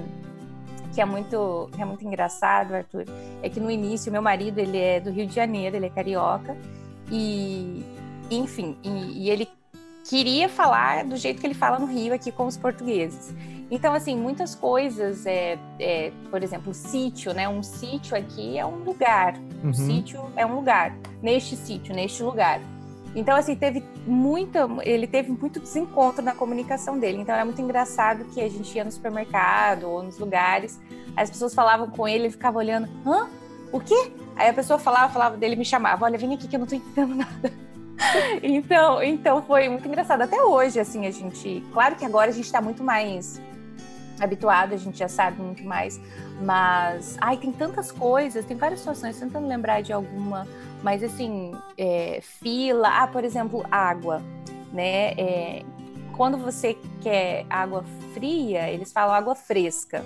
que 0.93 1.01
é 1.01 1.05
muito 1.05 1.69
que 1.75 1.81
é 1.81 1.85
muito 1.85 2.03
engraçado, 2.03 2.73
Arthur, 2.73 3.05
é 3.43 3.49
que 3.49 3.59
no 3.59 3.69
início 3.69 4.11
meu 4.11 4.21
marido 4.21 4.57
ele 4.57 4.79
é 4.79 4.99
do 4.99 5.11
Rio 5.11 5.27
de 5.27 5.35
Janeiro, 5.35 5.75
ele 5.75 5.85
é 5.85 5.89
carioca 5.89 6.57
e 7.11 7.85
enfim, 8.31 8.75
e, 8.83 9.25
e 9.25 9.29
ele 9.29 9.47
queria 10.07 10.47
falar 10.47 11.03
do 11.03 11.17
jeito 11.17 11.39
que 11.39 11.45
ele 11.45 11.53
fala 11.53 11.77
no 11.77 11.85
Rio 11.85 12.13
aqui 12.13 12.31
com 12.31 12.45
os 12.45 12.55
portugueses. 12.57 13.35
Então, 13.69 13.93
assim, 13.93 14.15
muitas 14.15 14.55
coisas, 14.55 15.25
é, 15.25 15.59
é, 15.77 16.11
por 16.31 16.41
exemplo, 16.41 16.73
sítio, 16.73 17.33
né? 17.33 17.49
Um 17.49 17.61
sítio 17.61 18.15
aqui 18.15 18.57
é 18.57 18.65
um 18.65 18.83
lugar. 18.83 19.35
Uhum. 19.61 19.69
Um 19.69 19.73
sítio 19.73 20.23
é 20.37 20.45
um 20.45 20.55
lugar. 20.55 20.95
Neste 21.21 21.57
sítio, 21.57 21.93
neste 21.93 22.23
lugar. 22.23 22.61
Então, 23.13 23.35
assim, 23.35 23.55
teve 23.55 23.83
muita. 24.05 24.69
Ele 24.83 25.05
teve 25.05 25.31
muito 25.31 25.59
desencontro 25.59 26.23
na 26.23 26.33
comunicação 26.33 26.97
dele. 26.97 27.17
Então, 27.17 27.35
era 27.35 27.43
muito 27.43 27.61
engraçado 27.61 28.23
que 28.33 28.39
a 28.39 28.49
gente 28.49 28.73
ia 28.73 28.85
no 28.85 28.91
supermercado 28.91 29.89
ou 29.89 30.01
nos 30.01 30.17
lugares, 30.17 30.79
as 31.17 31.29
pessoas 31.29 31.53
falavam 31.53 31.89
com 31.89 32.07
ele, 32.07 32.25
ele 32.25 32.31
ficava 32.31 32.57
olhando, 32.57 32.87
hã? 33.05 33.27
O 33.73 33.81
quê? 33.81 34.11
Aí 34.37 34.47
a 34.47 34.53
pessoa 34.53 34.79
falava, 34.79 35.11
falava 35.11 35.35
dele, 35.35 35.57
me 35.57 35.65
chamava, 35.65 36.05
olha, 36.05 36.17
vem 36.17 36.33
aqui 36.33 36.47
que 36.47 36.55
eu 36.55 36.59
não 36.59 36.67
tô 36.67 36.75
entendendo 36.75 37.15
nada. 37.15 37.66
então, 38.43 39.01
então 39.01 39.41
foi 39.43 39.69
muito 39.69 39.87
engraçado. 39.87 40.21
Até 40.21 40.41
hoje, 40.41 40.79
assim, 40.79 41.05
a 41.05 41.11
gente. 41.11 41.63
Claro 41.73 41.95
que 41.95 42.05
agora 42.05 42.29
a 42.29 42.33
gente 42.33 42.45
está 42.45 42.61
muito 42.61 42.83
mais 42.83 43.41
habituado, 44.19 44.73
a 44.73 44.77
gente 44.77 44.97
já 44.97 45.07
sabe 45.07 45.41
muito 45.41 45.63
mais, 45.63 45.99
mas 46.41 47.17
ai, 47.21 47.37
tem 47.37 47.51
tantas 47.51 47.91
coisas, 47.91 48.45
tem 48.45 48.57
várias 48.57 48.79
situações, 48.79 49.19
tentando 49.19 49.47
lembrar 49.47 49.81
de 49.81 49.93
alguma, 49.93 50.47
mas 50.81 51.03
assim, 51.03 51.51
é, 51.77 52.19
fila, 52.21 52.89
ah, 52.89 53.07
por 53.07 53.23
exemplo, 53.23 53.63
água, 53.69 54.21
né? 54.73 55.11
É, 55.11 55.63
quando 56.15 56.37
você 56.37 56.75
quer 56.99 57.45
água 57.47 57.85
fria, 58.13 58.69
eles 58.71 58.91
falam 58.91 59.13
água 59.13 59.35
fresca. 59.35 60.03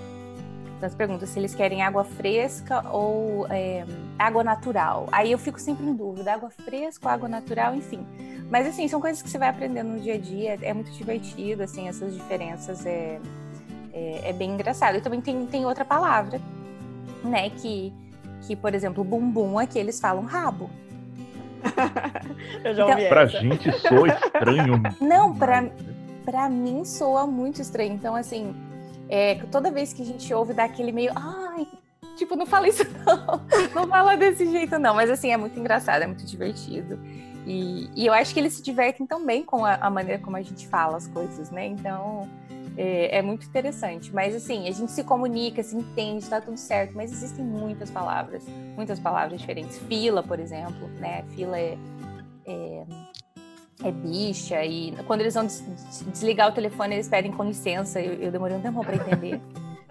Então, 0.82 0.96
perguntas 0.96 1.28
se 1.28 1.38
eles 1.38 1.54
querem 1.54 1.80
água 1.80 2.02
fresca 2.02 2.84
ou 2.90 3.46
é, 3.48 3.84
água 4.18 4.42
natural. 4.42 5.08
Aí 5.12 5.30
eu 5.30 5.38
fico 5.38 5.60
sempre 5.60 5.86
em 5.86 5.94
dúvida, 5.94 6.34
água 6.34 6.50
fresca 6.50 7.06
ou 7.06 7.14
água 7.14 7.28
natural, 7.28 7.72
enfim. 7.76 8.04
Mas 8.50 8.66
assim, 8.66 8.88
são 8.88 9.00
coisas 9.00 9.22
que 9.22 9.30
você 9.30 9.38
vai 9.38 9.48
aprendendo 9.48 9.90
no 9.90 10.00
dia 10.00 10.14
a 10.14 10.18
dia, 10.18 10.58
é 10.60 10.74
muito 10.74 10.90
divertido, 10.90 11.62
assim, 11.62 11.86
essas 11.86 12.12
diferenças 12.12 12.84
é, 12.84 13.20
é, 13.92 14.30
é 14.30 14.32
bem 14.32 14.50
engraçado. 14.50 14.98
E 14.98 15.00
também 15.00 15.20
tem, 15.20 15.46
tem 15.46 15.64
outra 15.64 15.84
palavra, 15.84 16.40
né, 17.22 17.48
que, 17.50 17.92
que, 18.40 18.56
por 18.56 18.74
exemplo, 18.74 19.04
bumbum 19.04 19.60
aqui 19.60 19.78
eles 19.78 20.00
falam 20.00 20.24
rabo. 20.24 20.68
eu 22.64 22.74
já 22.74 22.86
ouvi 22.86 23.02
então, 23.02 23.08
Pra 23.08 23.26
gente 23.26 23.72
soa 23.78 24.08
estranho. 24.08 24.82
Não, 25.00 25.32
pra, 25.32 25.64
pra 26.24 26.48
mim 26.48 26.84
soa 26.84 27.24
muito 27.24 27.62
estranho. 27.62 27.92
Então, 27.92 28.16
assim, 28.16 28.52
é, 29.12 29.34
toda 29.50 29.70
vez 29.70 29.92
que 29.92 30.00
a 30.00 30.06
gente 30.06 30.32
ouve 30.32 30.54
dá 30.54 30.64
aquele 30.64 30.90
meio, 30.90 31.12
ai, 31.14 31.68
tipo, 32.16 32.34
não 32.34 32.46
fala 32.46 32.66
isso 32.66 32.82
não, 33.04 33.42
não 33.82 33.86
fala 33.86 34.16
desse 34.16 34.50
jeito 34.50 34.78
não, 34.78 34.94
mas 34.94 35.10
assim, 35.10 35.30
é 35.30 35.36
muito 35.36 35.60
engraçado, 35.60 36.00
é 36.00 36.06
muito 36.06 36.24
divertido. 36.24 36.98
E, 37.46 37.90
e 37.94 38.06
eu 38.06 38.14
acho 38.14 38.32
que 38.32 38.40
eles 38.40 38.54
se 38.54 38.62
divertem 38.62 39.06
também 39.06 39.44
com 39.44 39.66
a, 39.66 39.74
a, 39.74 39.90
maneira 39.90 40.22
como 40.22 40.38
a 40.38 40.40
gente 40.40 40.66
fala 40.66 40.96
as 40.96 41.06
coisas, 41.08 41.50
né? 41.50 41.66
Então, 41.66 42.26
é, 42.74 43.18
é, 43.18 43.20
muito 43.20 43.44
interessante. 43.44 44.10
Mas 44.14 44.34
assim, 44.34 44.66
a 44.66 44.70
gente 44.70 44.90
se 44.90 45.04
comunica, 45.04 45.62
se 45.62 45.76
entende, 45.76 46.26
tá 46.26 46.40
tudo 46.40 46.56
certo, 46.56 46.94
mas 46.94 47.12
existem 47.12 47.44
muitas 47.44 47.90
palavras, 47.90 48.46
muitas 48.74 48.98
palavras 48.98 49.38
diferentes. 49.38 49.76
Fila, 49.80 50.22
por 50.22 50.40
exemplo, 50.40 50.88
né? 50.98 51.22
Fila 51.34 51.58
é, 51.58 51.76
é 52.46 52.84
é 53.84 53.90
bicha, 53.90 54.64
e 54.64 54.92
quando 55.06 55.20
eles 55.20 55.34
vão 55.34 55.44
des 55.44 55.64
desligar 56.12 56.48
o 56.48 56.52
telefone, 56.52 56.94
eles 56.94 57.08
pedem 57.08 57.32
com 57.32 57.44
licença. 57.44 58.00
Eu, 58.00 58.14
eu 58.14 58.32
demorei 58.32 58.56
um 58.56 58.60
tempão 58.60 58.84
para 58.84 58.96
entender. 58.96 59.40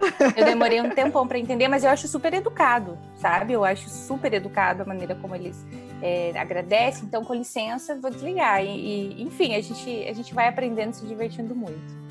eu 0.36 0.44
demorei 0.44 0.80
um 0.80 0.90
tempão 0.90 1.26
para 1.26 1.38
entender, 1.38 1.68
mas 1.68 1.84
eu 1.84 1.90
acho 1.90 2.08
super 2.08 2.32
educado, 2.34 2.98
sabe? 3.16 3.52
Eu 3.52 3.64
acho 3.64 3.88
super 3.88 4.32
educado 4.32 4.82
a 4.82 4.84
maneira 4.84 5.14
como 5.14 5.34
eles 5.34 5.64
é, 6.02 6.32
agradecem. 6.36 7.04
Então, 7.04 7.24
com 7.24 7.34
licença, 7.34 7.96
vou 7.96 8.10
desligar. 8.10 8.64
E, 8.64 8.68
e, 8.68 9.22
enfim, 9.22 9.54
a 9.54 9.60
gente, 9.60 10.08
a 10.08 10.12
gente 10.12 10.34
vai 10.34 10.48
aprendendo, 10.48 10.92
se 10.94 11.06
divertindo 11.06 11.54
muito. 11.54 12.02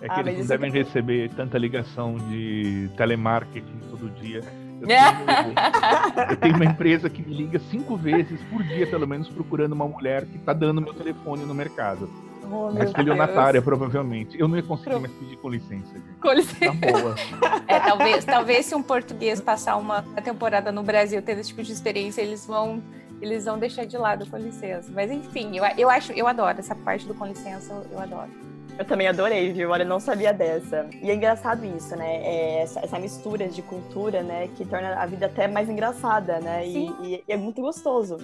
É 0.00 0.08
que 0.08 0.14
ah, 0.14 0.20
eles 0.20 0.38
não 0.40 0.46
devem 0.46 0.70
é... 0.70 0.72
receber 0.72 1.30
tanta 1.30 1.58
ligação 1.58 2.16
de 2.16 2.90
telemarketing 2.96 3.80
todo 3.90 4.10
dia 4.20 4.42
eu 4.90 5.26
tenho, 5.26 6.30
eu 6.30 6.36
tenho, 6.36 6.54
uma 6.56 6.64
empresa 6.64 7.10
que 7.10 7.22
me 7.22 7.34
liga 7.34 7.58
cinco 7.70 7.96
vezes 7.96 8.40
por 8.50 8.62
dia, 8.62 8.86
pelo 8.86 9.06
menos, 9.06 9.28
procurando 9.28 9.72
uma 9.72 9.86
mulher 9.86 10.24
que 10.26 10.38
tá 10.38 10.52
dando 10.52 10.80
meu 10.80 10.94
telefone 10.94 11.44
no 11.44 11.54
mercado. 11.54 12.08
Oh, 12.50 12.68
uma 12.68 12.84
estelionatária, 12.84 13.62
provavelmente. 13.62 14.38
Eu 14.38 14.46
não 14.46 14.56
ia 14.56 14.62
conseguir 14.62 14.90
Pro... 14.90 15.00
mais 15.00 15.12
pedir 15.14 15.36
com 15.36 15.48
licença. 15.48 15.94
Gente. 15.94 16.18
Com 16.20 16.32
licença. 16.32 16.76
Tá 16.80 16.92
boa. 16.92 17.14
É, 17.66 17.80
talvez, 17.80 18.24
talvez 18.24 18.66
se 18.66 18.74
um 18.74 18.82
português 18.82 19.40
passar 19.40 19.76
uma 19.76 20.02
temporada 20.22 20.70
no 20.70 20.82
Brasil 20.82 21.22
tendo 21.22 21.40
esse 21.40 21.48
tipo 21.48 21.62
de 21.62 21.72
experiência, 21.72 22.20
eles 22.20 22.46
vão 22.46 22.82
eles 23.22 23.46
vão 23.46 23.58
deixar 23.58 23.86
de 23.86 23.96
lado 23.96 24.26
com 24.26 24.36
licença. 24.36 24.90
Mas 24.94 25.10
enfim, 25.10 25.56
eu, 25.56 25.64
eu 25.78 25.88
acho, 25.88 26.12
eu 26.12 26.26
adoro 26.26 26.58
essa 26.58 26.74
parte 26.74 27.06
do 27.06 27.14
com 27.14 27.26
licença, 27.26 27.72
eu 27.90 27.98
adoro. 27.98 28.30
Eu 28.76 28.84
também 28.84 29.06
adorei, 29.06 29.52
viu? 29.52 29.70
Olha, 29.70 29.84
não 29.84 30.00
sabia 30.00 30.32
dessa. 30.32 30.88
E 31.00 31.08
é 31.08 31.14
engraçado 31.14 31.64
isso, 31.64 31.94
né? 31.94 32.16
É 32.16 32.62
essa, 32.62 32.80
essa, 32.80 32.98
mistura 32.98 33.46
de 33.46 33.62
cultura, 33.62 34.22
né? 34.22 34.48
Que 34.56 34.64
torna 34.64 34.96
a 34.96 35.06
vida 35.06 35.26
até 35.26 35.46
mais 35.46 35.68
engraçada, 35.68 36.40
né? 36.40 36.66
E, 36.66 36.88
e, 36.88 37.24
e, 37.28 37.32
é 37.32 37.36
muito 37.36 37.62
gostoso. 37.62 38.16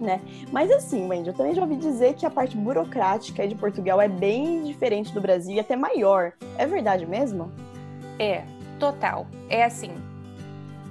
né? 0.00 0.22
Mas 0.50 0.70
assim, 0.70 1.06
Wendy, 1.06 1.28
eu 1.28 1.34
também 1.34 1.54
já 1.54 1.60
ouvi 1.60 1.76
dizer 1.76 2.14
que 2.14 2.24
a 2.24 2.30
parte 2.30 2.56
burocrática 2.56 3.46
de 3.46 3.54
Portugal 3.54 4.00
é 4.00 4.08
bem 4.08 4.62
diferente 4.64 5.12
do 5.12 5.20
Brasil 5.20 5.54
e 5.54 5.60
até 5.60 5.76
maior. 5.76 6.32
É 6.56 6.66
verdade 6.66 7.04
mesmo? 7.04 7.52
É, 8.18 8.42
total. 8.80 9.26
É 9.50 9.64
assim. 9.64 9.92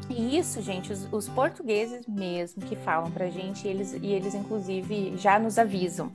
E 0.07 0.37
isso, 0.37 0.61
gente, 0.61 0.93
os, 0.93 1.11
os 1.11 1.27
portugueses 1.27 2.05
mesmo 2.07 2.61
que 2.63 2.75
falam 2.75 3.09
pra 3.09 3.27
gente, 3.29 3.67
eles, 3.67 3.93
e 3.93 4.11
eles 4.11 4.35
inclusive 4.35 5.13
já 5.17 5.39
nos 5.39 5.57
avisam 5.57 6.11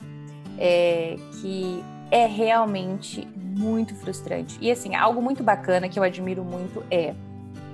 é, 0.59 1.17
que 1.41 1.83
é 2.11 2.27
realmente 2.27 3.27
muito 3.37 3.95
frustrante. 3.95 4.59
E 4.61 4.71
assim, 4.71 4.95
algo 4.95 5.21
muito 5.21 5.43
bacana 5.43 5.89
que 5.89 5.99
eu 5.99 6.03
admiro 6.03 6.45
muito 6.45 6.85
é 6.91 7.15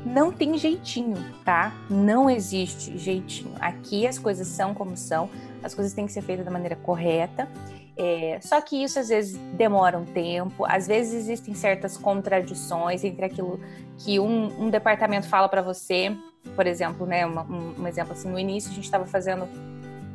não 0.05 0.31
tem 0.31 0.59
jeitinho, 0.59 1.17
tá? 1.45 1.73
Não 1.89 2.29
existe 2.29 2.99
jeitinho. 2.99 3.55
Aqui 3.59 4.07
as 4.07 4.19
coisas 4.19 4.47
são 4.47 4.75
como 4.75 4.97
são, 4.97 5.31
as 5.63 5.75
coisas 5.75 5.95
têm 5.95 6.07
que 6.07 6.13
ser 6.13 6.23
feitas 6.23 6.45
da 6.45 6.51
maneira 6.51 6.77
correta. 6.77 7.49
É, 7.97 8.39
só 8.43 8.61
que 8.61 8.83
isso 8.83 8.99
às 8.99 9.09
vezes 9.09 9.39
demora 9.55 9.97
um 9.97 10.05
tempo, 10.05 10.65
às 10.67 10.87
vezes 10.87 11.15
existem 11.15 11.55
certas 11.55 11.97
contradições 11.97 13.05
entre 13.05 13.25
aquilo 13.25 13.61
que 13.99 14.19
um, 14.19 14.65
um 14.65 14.69
departamento 14.69 15.29
fala 15.29 15.49
para 15.49 15.63
você, 15.63 16.15
por 16.57 16.67
exemplo, 16.67 17.07
né, 17.07 17.25
um, 17.25 17.81
um, 17.81 17.87
exemplo 17.87 18.13
assim, 18.13 18.29
no 18.29 18.37
início 18.37 18.73
a 18.73 18.75
gente 18.75 18.85
estava 18.85 19.07
fazendo 19.07 19.49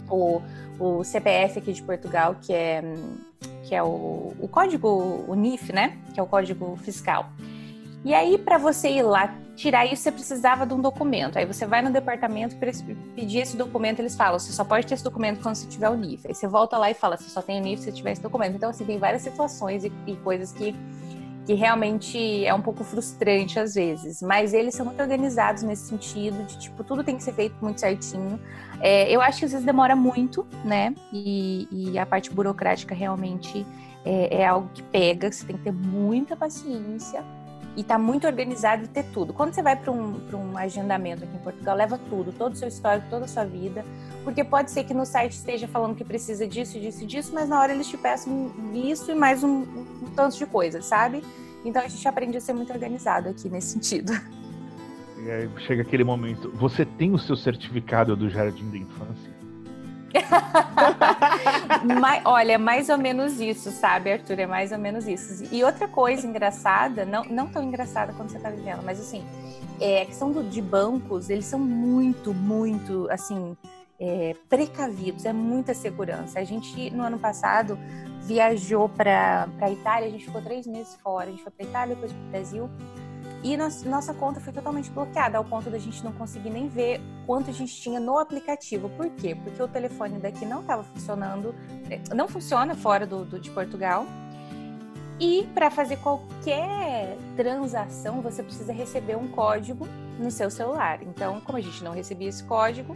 o, 0.09 0.41
o 0.77 1.05
CPF 1.05 1.59
aqui 1.59 1.71
de 1.71 1.81
Portugal, 1.81 2.35
que 2.41 2.51
é, 2.51 2.83
que 3.63 3.75
é 3.75 3.83
o, 3.83 4.33
o 4.39 4.47
código, 4.47 4.87
o 5.27 5.35
NIF, 5.35 5.71
né, 5.71 5.97
que 6.13 6.19
é 6.19 6.23
o 6.23 6.27
código 6.27 6.75
fiscal. 6.77 7.31
E 8.03 8.13
aí, 8.13 8.37
para 8.37 8.57
você 8.57 8.89
ir 8.89 9.03
lá 9.03 9.35
tirar 9.55 9.85
isso, 9.85 10.03
você 10.03 10.11
precisava 10.11 10.65
de 10.65 10.73
um 10.73 10.79
documento. 10.79 11.37
Aí 11.37 11.45
você 11.45 11.65
vai 11.65 11.81
no 11.81 11.91
departamento 11.91 12.55
pedir 13.13 13.39
esse 13.39 13.57
documento, 13.57 13.99
eles 13.99 14.15
falam, 14.15 14.39
você 14.39 14.53
só 14.53 14.63
pode 14.63 14.87
ter 14.87 14.93
esse 14.93 15.03
documento 15.03 15.41
quando 15.41 15.55
você 15.55 15.67
tiver 15.67 15.89
o 15.89 15.95
NIF. 15.95 16.25
Aí 16.25 16.33
você 16.33 16.47
volta 16.47 16.77
lá 16.77 16.89
e 16.89 16.93
fala, 16.93 17.17
você 17.17 17.29
só 17.29 17.41
tem 17.41 17.59
o 17.59 17.63
NIF 17.63 17.81
se 17.81 17.91
tiver 17.91 18.13
esse 18.13 18.21
documento. 18.21 18.55
Então, 18.55 18.69
assim, 18.69 18.85
tem 18.85 18.97
várias 18.97 19.21
situações 19.21 19.83
e, 19.83 19.91
e 20.07 20.15
coisas 20.17 20.53
que, 20.53 20.73
que 21.49 21.55
realmente 21.55 22.45
é 22.45 22.53
um 22.53 22.61
pouco 22.61 22.83
frustrante 22.83 23.59
às 23.59 23.73
vezes. 23.73 24.21
Mas 24.21 24.53
eles 24.53 24.75
são 24.75 24.85
muito 24.85 25.01
organizados 25.01 25.63
nesse 25.63 25.87
sentido, 25.87 26.45
de, 26.45 26.59
tipo, 26.59 26.83
tudo 26.83 27.03
tem 27.03 27.17
que 27.17 27.23
ser 27.23 27.33
feito 27.33 27.55
muito 27.59 27.79
certinho. 27.79 28.39
É, 28.79 29.09
eu 29.09 29.19
acho 29.19 29.39
que 29.39 29.45
às 29.45 29.51
vezes 29.51 29.65
demora 29.65 29.95
muito, 29.95 30.45
né? 30.63 30.93
E, 31.11 31.67
e 31.71 31.97
a 31.97 32.05
parte 32.05 32.29
burocrática 32.29 32.93
realmente 32.93 33.65
é, 34.05 34.41
é 34.41 34.45
algo 34.45 34.69
que 34.75 34.83
pega, 34.83 35.31
você 35.31 35.43
tem 35.43 35.57
que 35.57 35.63
ter 35.63 35.71
muita 35.71 36.35
paciência 36.35 37.23
e 37.79 37.83
tá 37.83 37.97
muito 37.97 38.27
organizado 38.27 38.83
e 38.83 38.87
ter 38.89 39.05
tudo. 39.05 39.31
Quando 39.31 39.53
você 39.53 39.63
vai 39.63 39.73
para 39.73 39.89
um, 39.89 40.19
um 40.33 40.57
agendamento 40.57 41.23
aqui 41.23 41.33
em 41.33 41.39
Portugal, 41.39 41.77
leva 41.77 41.97
tudo, 41.97 42.33
todo 42.33 42.51
o 42.51 42.55
seu 42.57 42.67
histórico, 42.67 43.07
toda 43.09 43.23
a 43.23 43.27
sua 43.27 43.45
vida, 43.45 43.85
porque 44.25 44.43
pode 44.43 44.69
ser 44.69 44.83
que 44.83 44.93
no 44.93 45.05
site 45.05 45.31
esteja 45.31 45.65
falando 45.65 45.95
que 45.95 46.03
precisa 46.03 46.45
disso, 46.45 46.77
disso 46.77 47.03
e 47.03 47.07
disso, 47.07 47.31
mas 47.33 47.47
na 47.47 47.57
hora 47.57 47.71
eles 47.71 47.87
te 47.87 47.97
peçam 47.97 48.51
isso 48.73 49.09
e 49.09 49.15
mais 49.15 49.45
um, 49.45 49.61
um 49.61 50.11
tanto 50.13 50.37
de 50.37 50.45
coisa, 50.45 50.81
sabe? 50.81 51.23
Então 51.63 51.81
a 51.81 51.87
gente 51.87 52.05
aprende 52.05 52.35
a 52.35 52.41
ser 52.41 52.51
muito 52.51 52.73
organizado 52.73 53.29
aqui 53.29 53.47
nesse 53.47 53.67
sentido. 53.67 54.11
E 55.23 55.31
aí 55.31 55.49
chega 55.65 55.81
aquele 55.81 56.03
momento, 56.03 56.51
você 56.55 56.85
tem 56.85 57.13
o 57.13 57.17
seu 57.17 57.37
certificado 57.37 58.13
do 58.13 58.29
Jardim 58.29 58.69
da 58.69 58.77
Infância? 58.77 59.38
Mas, 61.99 62.21
olha, 62.25 62.57
mais 62.57 62.89
ou 62.89 62.97
menos 62.97 63.39
isso, 63.39 63.71
sabe, 63.71 64.11
Arthur? 64.11 64.39
É 64.39 64.47
mais 64.47 64.71
ou 64.71 64.77
menos 64.77 65.07
isso. 65.07 65.43
E 65.51 65.63
outra 65.63 65.87
coisa 65.87 66.25
engraçada, 66.25 67.05
não, 67.05 67.23
não 67.25 67.47
tão 67.47 67.63
engraçada 67.63 68.13
quando 68.13 68.29
você 68.29 68.37
está 68.37 68.49
vivendo, 68.49 68.81
mas 68.83 68.99
assim, 68.99 69.23
é, 69.79 70.01
a 70.01 70.05
questão 70.05 70.31
do, 70.31 70.43
de 70.43 70.61
bancos, 70.61 71.29
eles 71.29 71.45
são 71.45 71.59
muito, 71.59 72.33
muito, 72.33 73.07
assim, 73.09 73.55
é, 73.99 74.35
precavidos, 74.47 75.25
é 75.25 75.33
muita 75.33 75.73
segurança. 75.73 76.39
A 76.39 76.43
gente, 76.43 76.89
no 76.91 77.03
ano 77.03 77.19
passado, 77.19 77.77
viajou 78.21 78.87
para 78.87 79.47
a 79.59 79.71
Itália, 79.71 80.07
a 80.07 80.11
gente 80.11 80.25
ficou 80.25 80.41
três 80.41 80.65
meses 80.65 80.95
fora, 80.95 81.27
a 81.27 81.31
gente 81.31 81.43
foi 81.43 81.51
para 81.51 81.65
Itália, 81.65 81.95
depois 81.95 82.11
para 82.11 82.21
o 82.21 82.29
Brasil. 82.29 82.69
E 83.41 83.55
nossa 83.55 84.13
conta 84.13 84.39
foi 84.41 84.51
totalmente 84.51 84.89
bloqueada, 84.89 85.37
ao 85.37 85.45
ponto 85.45 85.69
da 85.69 85.77
gente 85.77 86.03
não 86.03 86.11
conseguir 86.11 86.49
nem 86.49 86.67
ver 86.67 86.99
quanto 87.25 87.49
a 87.49 87.53
gente 87.53 87.73
tinha 87.73 87.99
no 87.99 88.17
aplicativo. 88.17 88.89
Por 88.89 89.09
quê? 89.11 89.33
Porque 89.33 89.61
o 89.63 89.67
telefone 89.67 90.19
daqui 90.19 90.45
não 90.45 90.59
estava 90.59 90.83
funcionando, 90.83 91.55
é, 91.89 92.01
não 92.13 92.27
funciona 92.27 92.75
fora 92.75 93.07
do, 93.07 93.23
do 93.23 93.39
de 93.39 93.49
Portugal. 93.51 94.05
E 95.19 95.47
para 95.53 95.69
fazer 95.69 95.97
qualquer 95.97 97.17
transação, 97.35 98.21
você 98.21 98.41
precisa 98.43 98.73
receber 98.73 99.17
um 99.17 99.27
código 99.27 99.87
no 100.17 100.31
seu 100.31 100.49
celular. 100.49 101.01
Então, 101.01 101.39
como 101.41 101.57
a 101.57 101.61
gente 101.61 101.83
não 101.83 101.91
recebia 101.91 102.29
esse 102.29 102.43
código, 102.43 102.95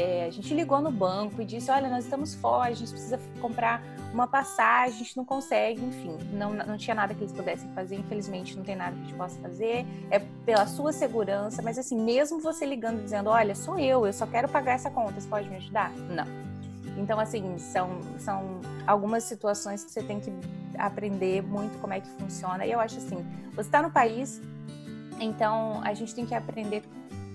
é, 0.00 0.24
a 0.26 0.30
gente 0.30 0.52
ligou 0.54 0.80
no 0.80 0.90
banco 0.90 1.40
e 1.40 1.44
disse: 1.44 1.70
Olha, 1.70 1.88
nós 1.88 2.04
estamos 2.04 2.34
fora, 2.34 2.70
a 2.70 2.74
gente 2.74 2.90
precisa 2.90 3.20
comprar 3.40 3.82
uma 4.12 4.26
passagem, 4.26 4.94
a 4.94 4.98
gente 4.98 5.16
não 5.16 5.24
consegue, 5.24 5.84
enfim, 5.84 6.16
não, 6.32 6.52
não 6.52 6.76
tinha 6.76 6.94
nada 6.94 7.14
que 7.14 7.20
eles 7.20 7.32
pudessem 7.32 7.70
fazer, 7.74 7.96
infelizmente 7.96 8.56
não 8.56 8.64
tem 8.64 8.74
nada 8.74 8.92
que 8.96 9.02
a 9.02 9.04
gente 9.04 9.14
possa 9.14 9.38
fazer, 9.40 9.86
é 10.10 10.18
pela 10.44 10.66
sua 10.66 10.92
segurança, 10.92 11.62
mas 11.62 11.78
assim, 11.78 11.96
mesmo 12.00 12.40
você 12.40 12.66
ligando 12.66 13.02
dizendo: 13.02 13.30
Olha, 13.30 13.54
sou 13.54 13.78
eu, 13.78 14.06
eu 14.06 14.12
só 14.12 14.26
quero 14.26 14.48
pagar 14.48 14.72
essa 14.72 14.90
conta, 14.90 15.20
você 15.20 15.28
pode 15.28 15.48
me 15.48 15.56
ajudar? 15.56 15.92
Não. 15.92 16.50
Então, 16.96 17.18
assim, 17.18 17.56
são, 17.58 18.00
são 18.18 18.60
algumas 18.86 19.24
situações 19.24 19.84
que 19.84 19.90
você 19.90 20.02
tem 20.02 20.20
que 20.20 20.32
aprender 20.76 21.42
muito 21.42 21.78
como 21.80 21.92
é 21.92 22.00
que 22.00 22.08
funciona. 22.10 22.66
E 22.66 22.72
eu 22.72 22.80
acho 22.80 22.98
assim: 22.98 23.24
você 23.52 23.68
está 23.68 23.82
no 23.82 23.90
país, 23.90 24.40
então 25.18 25.80
a 25.84 25.94
gente 25.94 26.14
tem 26.14 26.26
que 26.26 26.34
aprender 26.34 26.82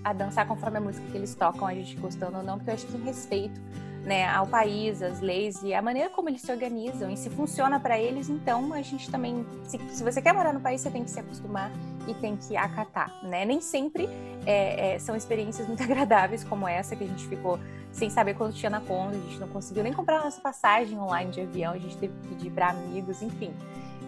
a 0.06 0.12
dançar 0.12 0.46
conforme 0.46 0.78
a 0.78 0.80
música 0.80 1.04
que 1.10 1.16
eles 1.16 1.34
tocam, 1.34 1.66
a 1.66 1.74
gente 1.74 1.96
gostando 1.96 2.36
ou 2.36 2.42
não, 2.42 2.56
porque 2.56 2.70
eu 2.70 2.74
acho 2.74 2.86
que 2.86 2.96
em 2.96 3.02
respeito 3.02 3.60
né, 4.04 4.24
ao 4.28 4.46
país, 4.46 5.02
às 5.02 5.20
leis 5.20 5.60
e 5.64 5.74
a 5.74 5.82
maneira 5.82 6.08
como 6.08 6.28
eles 6.28 6.40
se 6.40 6.52
organizam. 6.52 7.10
E 7.10 7.16
se 7.16 7.28
funciona 7.28 7.80
para 7.80 7.98
eles, 7.98 8.28
então 8.28 8.72
a 8.72 8.80
gente 8.82 9.10
também, 9.10 9.44
se, 9.64 9.78
se, 9.90 10.04
você 10.04 10.22
quer 10.22 10.32
morar 10.32 10.52
no 10.52 10.60
país, 10.60 10.80
você 10.80 10.92
tem 10.92 11.02
que 11.02 11.10
se 11.10 11.18
acostumar 11.18 11.72
e 12.06 12.14
tem 12.14 12.36
que 12.36 12.56
acatar, 12.56 13.12
né? 13.24 13.44
Nem 13.44 13.60
sempre 13.60 14.08
é, 14.46 14.94
é, 14.94 14.98
são 15.00 15.16
experiências 15.16 15.66
muito 15.66 15.82
agradáveis 15.84 16.44
como 16.44 16.68
essa 16.68 16.94
que 16.94 17.02
a 17.02 17.06
gente 17.06 17.26
ficou 17.26 17.58
sem 17.90 18.08
saber 18.08 18.34
quanto 18.34 18.54
tinha 18.54 18.70
na 18.70 18.80
conta, 18.80 19.16
a 19.16 19.20
gente 19.20 19.40
não 19.40 19.48
conseguiu 19.48 19.82
nem 19.82 19.92
comprar 19.92 20.20
a 20.20 20.24
nossa 20.24 20.40
passagem 20.40 20.96
online 21.00 21.32
de 21.32 21.40
avião, 21.40 21.72
a 21.72 21.78
gente 21.78 21.96
teve 21.96 22.14
que 22.20 22.28
pedir 22.28 22.50
para 22.50 22.68
amigos, 22.68 23.22
enfim. 23.22 23.52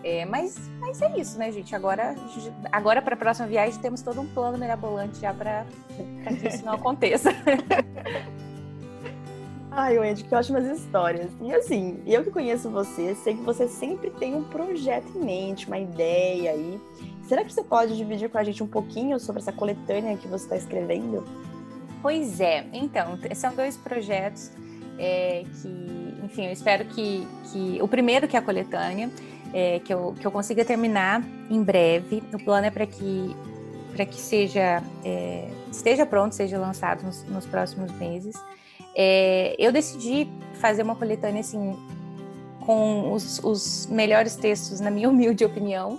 É, 0.04 0.24
mas, 0.24 0.56
mas 0.80 1.02
é 1.02 1.18
isso, 1.18 1.38
né, 1.38 1.50
gente? 1.50 1.74
Agora, 1.74 2.14
agora 2.70 3.02
para 3.02 3.14
a 3.14 3.16
próxima 3.18 3.48
viagem, 3.48 3.80
temos 3.80 4.00
todo 4.00 4.20
um 4.20 4.26
plano 4.26 4.56
mirabolante 4.56 5.20
já 5.20 5.34
para 5.34 5.66
que 6.38 6.48
isso 6.48 6.64
não 6.64 6.74
aconteça. 6.74 7.30
Ai, 9.70 9.98
Wendy, 9.98 10.24
que 10.24 10.34
ótimas 10.34 10.66
histórias. 10.66 11.30
E 11.40 11.54
assim, 11.54 12.02
eu 12.06 12.24
que 12.24 12.30
conheço 12.30 12.68
você, 12.70 13.14
sei 13.14 13.34
que 13.34 13.42
você 13.42 13.68
sempre 13.68 14.10
tem 14.10 14.34
um 14.34 14.42
projeto 14.42 15.06
em 15.14 15.24
mente, 15.24 15.66
uma 15.66 15.78
ideia 15.78 16.52
aí. 16.52 16.80
Será 17.28 17.44
que 17.44 17.52
você 17.52 17.62
pode 17.62 17.96
dividir 17.96 18.28
com 18.30 18.38
a 18.38 18.44
gente 18.44 18.62
um 18.62 18.66
pouquinho 18.66 19.20
sobre 19.20 19.40
essa 19.42 19.52
coletânea 19.52 20.16
que 20.16 20.26
você 20.26 20.44
está 20.44 20.56
escrevendo? 20.56 21.24
Pois 22.00 22.40
é. 22.40 22.66
Então, 22.72 23.18
são 23.34 23.54
dois 23.54 23.76
projetos 23.76 24.50
é, 24.98 25.44
que, 25.60 26.14
enfim, 26.24 26.46
eu 26.46 26.52
espero 26.52 26.84
que, 26.86 27.28
que... 27.52 27.78
O 27.80 27.86
primeiro 27.86 28.26
que 28.26 28.34
é 28.36 28.38
a 28.40 28.42
coletânea, 28.42 29.10
é, 29.52 29.80
que, 29.80 29.92
eu, 29.92 30.14
que 30.18 30.26
eu 30.26 30.30
consiga 30.30 30.64
terminar 30.64 31.22
em 31.50 31.62
breve. 31.62 32.22
O 32.32 32.38
plano 32.38 32.66
é 32.66 32.70
para 32.70 32.86
que 32.86 33.34
para 33.92 34.06
que 34.06 34.20
seja 34.20 34.82
é, 35.04 35.48
esteja 35.70 36.06
pronto, 36.06 36.34
seja 36.34 36.58
lançado 36.58 37.02
nos, 37.02 37.24
nos 37.24 37.46
próximos 37.46 37.90
meses. 37.92 38.36
É, 38.94 39.56
eu 39.58 39.72
decidi 39.72 40.28
fazer 40.54 40.82
uma 40.82 40.94
coletânea 40.94 41.40
assim 41.40 41.76
com 42.64 43.12
os, 43.12 43.40
os 43.42 43.86
melhores 43.86 44.36
textos, 44.36 44.78
na 44.78 44.90
minha 44.90 45.08
humilde 45.10 45.44
opinião, 45.44 45.98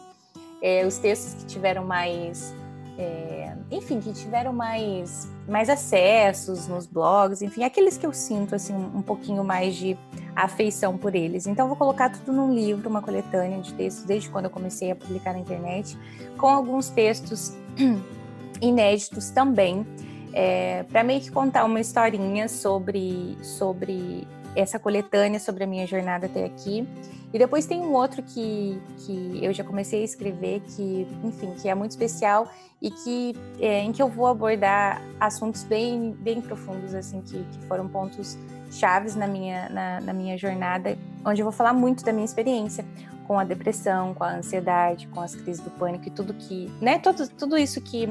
é, 0.62 0.86
os 0.86 0.98
textos 0.98 1.34
que 1.34 1.46
tiveram 1.46 1.84
mais 1.84 2.54
é, 2.98 3.56
enfim, 3.72 4.02
que 4.02 4.12
tiveram 4.12 4.52
mais, 4.52 5.30
mais 5.48 5.70
acessos 5.70 6.68
nos 6.68 6.86
blogs, 6.86 7.42
enfim, 7.42 7.64
aqueles 7.64 7.98
que 7.98 8.06
eu 8.06 8.12
sinto 8.12 8.54
assim 8.54 8.74
um 8.74 9.02
pouquinho 9.02 9.42
mais 9.42 9.76
de 9.76 9.98
afeição 10.44 10.98
por 10.98 11.16
eles. 11.16 11.48
Então 11.48 11.68
vou 11.68 11.78
colocar 11.78 12.10
tudo 12.10 12.32
num 12.32 12.54
livro, 12.54 12.90
uma 12.90 13.02
coletânea 13.02 13.60
de 13.60 13.74
textos 13.74 14.04
desde 14.04 14.30
quando 14.30 14.46
eu 14.46 14.52
comecei 14.52 14.92
a 14.92 14.96
publicar 14.96 15.34
na 15.34 15.40
internet, 15.40 15.98
com 16.38 16.48
alguns 16.48 16.90
textos 16.90 17.54
inéditos 18.62 19.30
também, 19.30 19.86
é, 20.34 20.84
para 20.84 21.04
meio 21.04 21.22
que 21.22 21.32
contar 21.32 21.66
uma 21.66 21.80
historinha 21.80 22.48
sobre 22.48 23.38
sobre 23.42 24.28
essa 24.56 24.80
coletânea, 24.80 25.40
sobre 25.40 25.64
a 25.64 25.68
minha 25.68 25.86
jornada 25.86 26.26
até 26.26 26.46
aqui. 26.46 26.88
E 27.32 27.38
depois 27.38 27.68
tem 27.68 27.80
um 27.80 27.94
outro 27.94 28.24
que, 28.24 28.82
que 28.98 29.40
eu 29.44 29.54
já 29.54 29.64
comecei 29.64 30.02
a 30.02 30.06
escrever, 30.06 30.62
que, 30.62 31.08
enfim, 31.24 31.54
que 31.54 31.70
é 31.70 31.76
muito 31.76 31.92
especial 31.92 32.52
e 32.82 32.90
que 32.90 33.36
é, 33.60 33.82
em 33.84 33.92
que 33.92 34.02
eu 34.02 34.08
vou 34.08 34.26
abordar 34.26 35.00
assuntos 35.20 35.64
bem, 35.64 36.12
bem 36.20 36.42
profundos, 36.42 36.96
assim, 36.96 37.22
que, 37.22 37.44
que 37.44 37.66
foram 37.68 37.88
pontos 37.88 38.36
chaves 38.72 39.16
na 39.16 39.28
minha, 39.28 39.70
na, 39.70 40.02
na 40.02 40.14
minha 40.14 40.38
jornada, 40.38 40.98
onde 41.26 41.42
eu 41.42 41.46
vou 41.46 41.52
falar 41.52 41.74
muito 41.74 42.04
da 42.04 42.12
minha 42.12 42.26
experiência 42.26 42.86
com 43.28 43.40
a 43.40 43.44
depressão, 43.44 44.14
com 44.14 44.24
a 44.24 44.36
ansiedade, 44.36 45.08
com 45.08 45.22
as 45.22 45.36
crises 45.36 45.64
do 45.64 45.70
pânico 45.70 46.08
e 46.08 46.12
tudo 46.12 46.34
que, 46.34 46.72
né, 46.82 46.98
tudo, 46.98 47.28
tudo 47.30 47.58
isso 47.58 47.80
que 47.82 48.10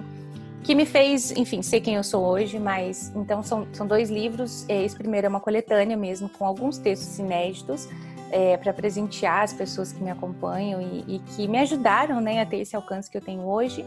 que 0.62 0.74
me 0.74 0.84
fez, 0.84 1.30
enfim, 1.30 1.62
ser 1.62 1.80
quem 1.80 1.94
eu 1.94 2.04
sou 2.04 2.24
hoje, 2.24 2.58
mas 2.58 3.12
então 3.14 3.42
são, 3.42 3.66
são 3.72 3.86
dois 3.86 4.10
livros. 4.10 4.66
Esse 4.68 4.96
primeiro 4.96 5.26
é 5.26 5.30
uma 5.30 5.40
coletânea 5.40 5.96
mesmo, 5.96 6.28
com 6.28 6.44
alguns 6.44 6.78
textos 6.78 7.18
inéditos, 7.18 7.88
é, 8.30 8.56
para 8.56 8.72
presentear 8.72 9.44
as 9.44 9.52
pessoas 9.52 9.92
que 9.92 10.02
me 10.02 10.10
acompanham 10.10 10.80
e, 10.82 11.04
e, 11.06 11.18
que 11.20 11.48
me 11.48 11.58
ajudaram 11.58 12.20
né, 12.20 12.42
a 12.42 12.46
ter 12.46 12.58
esse 12.58 12.76
alcance 12.76 13.10
que 13.10 13.16
eu 13.16 13.22
tenho 13.22 13.42
hoje. 13.42 13.84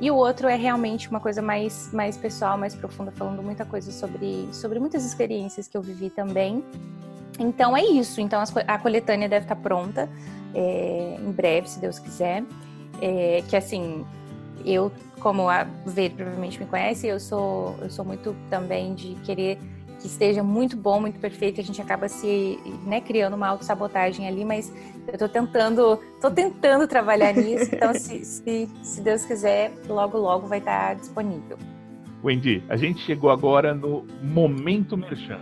E 0.00 0.10
o 0.10 0.14
outro 0.16 0.48
é 0.48 0.54
realmente 0.54 1.08
uma 1.08 1.18
coisa 1.18 1.42
mais, 1.42 1.92
mais 1.92 2.16
pessoal, 2.16 2.56
mais 2.56 2.74
profunda, 2.74 3.10
falando 3.10 3.42
muita 3.42 3.64
coisa 3.64 3.90
sobre, 3.90 4.48
sobre 4.52 4.78
muitas 4.78 5.04
experiências 5.04 5.66
que 5.66 5.76
eu 5.76 5.82
vivi 5.82 6.08
também. 6.08 6.62
Então 7.38 7.76
é 7.76 7.84
isso. 7.84 8.20
Então 8.20 8.42
a 8.66 8.78
coletânea 8.78 9.28
deve 9.28 9.44
estar 9.44 9.56
pronta 9.56 10.08
é, 10.54 11.16
em 11.20 11.32
breve, 11.32 11.68
se 11.68 11.80
Deus 11.80 11.98
quiser. 11.98 12.44
É, 13.00 13.42
que 13.48 13.56
assim, 13.56 14.04
eu, 14.64 14.92
como 15.20 15.48
a 15.48 15.64
Ver 15.86 16.10
provavelmente 16.10 16.58
me 16.60 16.66
conhece, 16.66 17.06
eu 17.06 17.18
sou, 17.18 17.76
eu 17.80 17.90
sou 17.90 18.04
muito 18.04 18.36
também 18.50 18.94
de 18.94 19.14
querer 19.24 19.58
que 20.00 20.06
esteja 20.06 20.42
muito 20.42 20.76
bom, 20.76 21.00
muito 21.00 21.18
perfeito, 21.18 21.60
a 21.60 21.64
gente 21.64 21.80
acaba 21.80 22.08
se 22.08 22.58
né, 22.84 23.00
criando 23.00 23.34
uma 23.34 23.48
autossabotagem 23.48 24.28
ali, 24.28 24.44
mas 24.44 24.72
eu 25.06 25.14
estou 25.14 25.28
tentando, 25.28 25.98
tô 26.20 26.30
tentando 26.30 26.86
trabalhar 26.86 27.32
nisso, 27.32 27.74
então 27.74 27.92
se, 27.94 28.24
se, 28.24 28.68
se, 28.82 29.00
Deus 29.00 29.24
quiser, 29.24 29.72
logo 29.88 30.16
logo 30.18 30.46
vai 30.46 30.58
estar 30.58 30.94
disponível. 30.94 31.58
Wendy, 32.22 32.62
a 32.68 32.76
gente 32.76 33.00
chegou 33.00 33.30
agora 33.30 33.74
no 33.74 34.04
momento 34.22 34.96
merchan. 34.96 35.40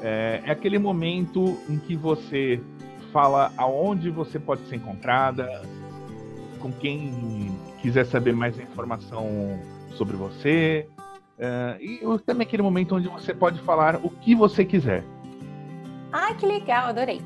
É, 0.00 0.42
é 0.44 0.50
aquele 0.50 0.78
momento 0.78 1.58
em 1.68 1.78
que 1.78 1.96
você 1.96 2.60
fala 3.12 3.52
aonde 3.56 4.10
você 4.10 4.38
pode 4.38 4.66
ser 4.68 4.76
encontrada, 4.76 5.62
com 6.60 6.72
quem 6.72 7.52
quiser 7.80 8.04
saber 8.06 8.32
mais 8.32 8.58
informação 8.58 9.58
sobre 9.92 10.16
você, 10.16 10.88
Uh, 11.38 11.82
e 11.82 12.18
também 12.24 12.46
aquele 12.46 12.62
momento 12.62 12.94
onde 12.94 13.08
você 13.08 13.34
pode 13.34 13.60
falar 13.60 13.96
o 13.96 14.10
que 14.10 14.34
você 14.34 14.64
quiser. 14.64 15.04
Ah, 16.12 16.32
que 16.34 16.46
legal, 16.46 16.88
adorei. 16.88 17.20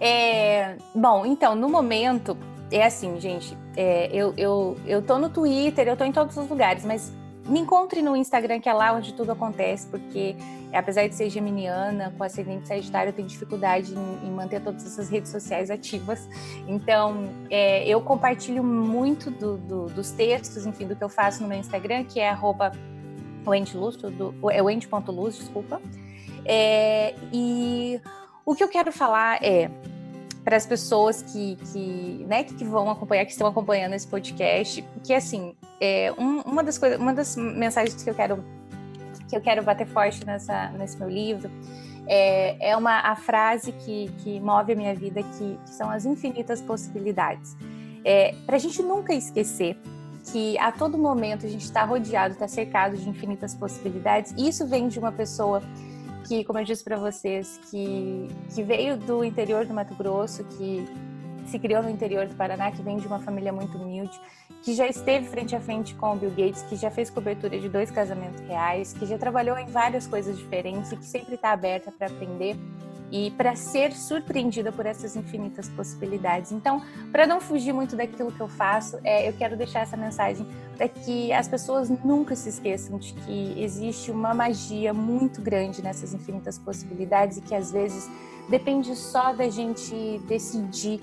É, 0.00 0.76
bom, 0.94 1.26
então, 1.26 1.54
no 1.54 1.68
momento, 1.68 2.36
é 2.72 2.84
assim, 2.84 3.20
gente, 3.20 3.56
é, 3.76 4.08
eu, 4.10 4.32
eu, 4.36 4.76
eu 4.86 5.02
tô 5.02 5.18
no 5.18 5.28
Twitter, 5.28 5.86
eu 5.86 5.96
tô 5.96 6.04
em 6.04 6.12
todos 6.12 6.36
os 6.38 6.48
lugares, 6.48 6.84
mas 6.84 7.12
me 7.46 7.60
encontre 7.60 8.00
no 8.00 8.16
Instagram, 8.16 8.60
que 8.60 8.68
é 8.68 8.72
lá 8.72 8.92
onde 8.92 9.12
tudo 9.12 9.32
acontece, 9.32 9.86
porque 9.88 10.36
apesar 10.72 11.08
de 11.08 11.14
ser 11.14 11.28
geminiana, 11.28 12.14
com 12.16 12.22
ascendente 12.22 12.68
sagitário, 12.68 13.10
eu 13.10 13.12
tenho 13.12 13.26
dificuldade 13.26 13.92
em, 13.92 14.28
em, 14.28 14.30
manter 14.30 14.62
todas 14.62 14.86
essas 14.86 15.10
redes 15.10 15.30
sociais 15.30 15.70
ativas. 15.70 16.28
Então, 16.68 17.24
é, 17.50 17.86
eu 17.88 18.00
compartilho 18.00 18.62
muito 18.62 19.30
do, 19.30 19.56
do, 19.58 19.86
dos 19.86 20.12
textos, 20.12 20.64
enfim, 20.64 20.86
do 20.86 20.94
que 20.94 21.02
eu 21.02 21.08
faço 21.08 21.42
no 21.42 21.48
meu 21.48 21.58
Instagram, 21.58 22.04
que 22.04 22.20
é 22.20 22.30
arroba 22.30 22.72
o 23.44 23.54
Ente 23.54 23.76
Luz, 23.76 23.96
tudo, 23.96 24.34
é 24.50 24.62
o 24.62 24.70
Ente.luz, 24.70 25.36
desculpa. 25.36 25.80
É, 26.44 27.14
e 27.32 28.00
o 28.44 28.54
que 28.54 28.64
eu 28.64 28.68
quero 28.68 28.92
falar 28.92 29.42
é 29.42 29.70
para 30.44 30.56
as 30.56 30.66
pessoas 30.66 31.22
que, 31.22 31.56
que, 31.72 32.24
né, 32.26 32.44
que 32.44 32.64
vão 32.64 32.90
acompanhar, 32.90 33.24
que 33.24 33.32
estão 33.32 33.46
acompanhando 33.46 33.94
esse 33.94 34.06
podcast, 34.06 34.82
que 35.04 35.12
assim, 35.12 35.54
é, 35.80 36.12
um, 36.18 36.40
uma 36.40 36.64
das 36.64 36.78
coisas, 36.78 36.98
uma 36.98 37.12
das 37.12 37.36
mensagens 37.36 38.02
que 38.02 38.08
eu 38.08 38.14
quero 38.14 38.42
que 39.28 39.36
eu 39.36 39.40
quero 39.40 39.62
bater 39.62 39.86
forte 39.86 40.26
nessa, 40.26 40.70
nesse 40.70 40.98
meu 40.98 41.08
livro 41.08 41.48
é, 42.06 42.70
é 42.70 42.76
uma 42.76 42.98
a 42.98 43.14
frase 43.14 43.70
que, 43.70 44.10
que 44.18 44.40
move 44.40 44.72
a 44.72 44.76
minha 44.76 44.94
vida, 44.94 45.22
que, 45.22 45.58
que 45.64 45.70
são 45.70 45.88
as 45.88 46.04
infinitas 46.04 46.60
possibilidades. 46.60 47.56
É, 48.04 48.34
para 48.44 48.56
a 48.56 48.58
gente 48.58 48.82
nunca 48.82 49.14
esquecer 49.14 49.78
que 50.30 50.58
a 50.58 50.70
todo 50.70 50.96
momento 50.96 51.46
a 51.46 51.48
gente 51.48 51.64
está 51.64 51.84
rodeado, 51.84 52.34
está 52.34 52.46
cercado 52.46 52.96
de 52.96 53.08
infinitas 53.08 53.54
possibilidades. 53.54 54.32
E 54.36 54.48
isso 54.48 54.66
vem 54.66 54.88
de 54.88 54.98
uma 54.98 55.12
pessoa 55.12 55.62
que, 56.26 56.44
como 56.44 56.58
eu 56.58 56.64
disse 56.64 56.84
para 56.84 56.96
vocês, 56.96 57.58
que, 57.70 58.28
que 58.54 58.62
veio 58.62 58.96
do 58.96 59.24
interior 59.24 59.66
do 59.66 59.74
Mato 59.74 59.94
Grosso, 59.94 60.44
que 60.44 60.86
se 61.46 61.58
criou 61.58 61.82
no 61.82 61.90
interior 61.90 62.26
do 62.26 62.34
Paraná, 62.34 62.70
que 62.70 62.82
vem 62.82 62.96
de 62.98 63.06
uma 63.06 63.18
família 63.18 63.52
muito 63.52 63.76
humilde, 63.76 64.18
que 64.62 64.74
já 64.74 64.86
esteve 64.86 65.26
frente 65.26 65.56
a 65.56 65.60
frente 65.60 65.94
com 65.94 66.12
o 66.12 66.16
Bill 66.16 66.30
Gates, 66.30 66.62
que 66.62 66.76
já 66.76 66.90
fez 66.90 67.10
cobertura 67.10 67.58
de 67.58 67.68
dois 67.68 67.90
casamentos 67.90 68.40
reais, 68.42 68.92
que 68.92 69.06
já 69.06 69.18
trabalhou 69.18 69.58
em 69.58 69.66
várias 69.66 70.06
coisas 70.06 70.38
diferentes 70.38 70.92
e 70.92 70.96
que 70.96 71.04
sempre 71.04 71.34
está 71.34 71.50
aberta 71.50 71.90
para 71.90 72.06
aprender 72.06 72.56
e 73.10 73.30
para 73.32 73.56
ser 73.56 73.92
surpreendida 73.92 74.70
por 74.70 74.86
essas 74.86 75.16
infinitas 75.16 75.68
possibilidades. 75.68 76.52
Então, 76.52 76.82
para 77.10 77.26
não 77.26 77.40
fugir 77.40 77.72
muito 77.72 77.96
daquilo 77.96 78.30
que 78.30 78.40
eu 78.40 78.48
faço, 78.48 78.98
é, 79.04 79.28
eu 79.28 79.32
quero 79.32 79.56
deixar 79.56 79.80
essa 79.80 79.96
mensagem 79.96 80.46
para 80.76 80.88
que 80.88 81.32
as 81.32 81.48
pessoas 81.48 81.90
nunca 81.90 82.36
se 82.36 82.48
esqueçam 82.48 82.98
de 82.98 83.12
que 83.12 83.54
existe 83.60 84.10
uma 84.10 84.32
magia 84.32 84.94
muito 84.94 85.40
grande 85.40 85.82
nessas 85.82 86.14
infinitas 86.14 86.58
possibilidades 86.58 87.38
e 87.38 87.40
que 87.40 87.54
às 87.54 87.70
vezes 87.70 88.08
depende 88.48 88.94
só 88.96 89.32
da 89.32 89.48
gente 89.48 90.18
decidir 90.26 91.00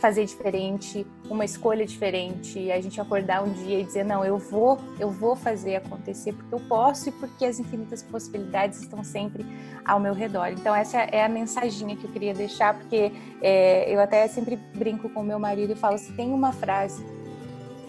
fazer 0.00 0.24
diferente, 0.24 1.06
uma 1.28 1.44
escolha 1.44 1.86
diferente, 1.86 2.70
a 2.70 2.80
gente 2.80 3.00
acordar 3.00 3.42
um 3.42 3.52
dia 3.52 3.80
e 3.80 3.84
dizer 3.84 4.04
não, 4.04 4.24
eu 4.24 4.38
vou, 4.38 4.78
eu 5.00 5.10
vou 5.10 5.34
fazer 5.34 5.76
acontecer 5.76 6.32
porque 6.32 6.54
eu 6.54 6.60
posso 6.60 7.08
e 7.08 7.12
porque 7.12 7.44
as 7.44 7.58
infinitas 7.58 8.02
possibilidades 8.02 8.80
estão 8.80 9.02
sempre 9.02 9.44
ao 9.84 9.98
meu 9.98 10.14
redor. 10.14 10.48
Então 10.48 10.74
essa 10.74 10.98
é 10.98 11.24
a 11.24 11.28
mensaginha 11.28 11.96
que 11.96 12.04
eu 12.04 12.10
queria 12.10 12.34
deixar, 12.34 12.74
porque 12.74 13.12
é, 13.42 13.92
eu 13.92 14.00
até 14.00 14.26
sempre 14.28 14.56
brinco 14.56 15.08
com 15.08 15.22
meu 15.22 15.38
marido 15.38 15.72
e 15.72 15.76
falo 15.76 15.98
se 15.98 16.12
tem 16.12 16.32
uma 16.32 16.52
frase 16.52 17.04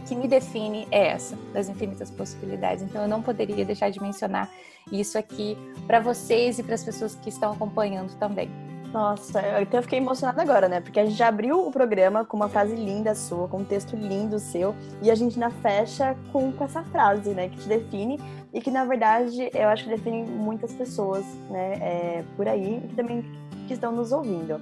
que 0.07 0.15
me 0.15 0.27
define 0.27 0.87
é 0.89 1.07
essa, 1.07 1.37
das 1.53 1.67
infinitas 1.67 2.09
possibilidades. 2.09 2.83
Então 2.83 3.01
eu 3.01 3.07
não 3.07 3.21
poderia 3.21 3.65
deixar 3.65 3.89
de 3.89 4.01
mencionar 4.01 4.49
isso 4.91 5.17
aqui 5.17 5.57
para 5.85 5.99
vocês 5.99 6.59
e 6.59 6.63
para 6.63 6.75
as 6.75 6.83
pessoas 6.83 7.15
que 7.15 7.29
estão 7.29 7.51
acompanhando 7.51 8.17
também. 8.17 8.66
Nossa, 8.93 9.41
eu 9.41 9.63
até 9.63 9.81
fiquei 9.81 9.99
emocionada 9.99 10.41
agora, 10.41 10.69
né? 10.69 10.79
Porque 10.79 10.99
a 10.99 11.05
gente 11.05 11.17
já 11.17 11.27
abriu 11.27 11.67
o 11.67 11.71
programa 11.71 12.23
com 12.23 12.37
uma 12.37 12.47
frase 12.47 12.75
linda 12.75 13.13
sua, 13.13 13.47
com 13.47 13.57
um 13.57 13.65
texto 13.65 13.95
lindo 13.95 14.39
seu, 14.39 14.73
e 15.01 15.11
a 15.11 15.15
gente 15.15 15.37
na 15.37 15.49
fecha 15.49 16.15
com, 16.31 16.51
com 16.51 16.63
essa 16.63 16.83
frase, 16.83 17.31
né? 17.31 17.49
Que 17.49 17.57
te 17.57 17.67
define 17.67 18.19
e 18.53 18.61
que, 18.61 18.71
na 18.71 18.85
verdade, 18.85 19.51
eu 19.53 19.67
acho 19.67 19.83
que 19.83 19.89
define 19.89 20.23
muitas 20.23 20.73
pessoas, 20.73 21.25
né? 21.49 21.73
É, 21.73 22.23
por 22.35 22.47
aí, 22.47 22.81
e 22.83 22.87
que 22.87 22.95
também 22.95 23.25
que 23.67 23.73
estão 23.73 23.91
nos 23.91 24.11
ouvindo. 24.11 24.59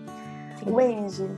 Sim. 0.58 0.72
Wendy, 0.72 1.30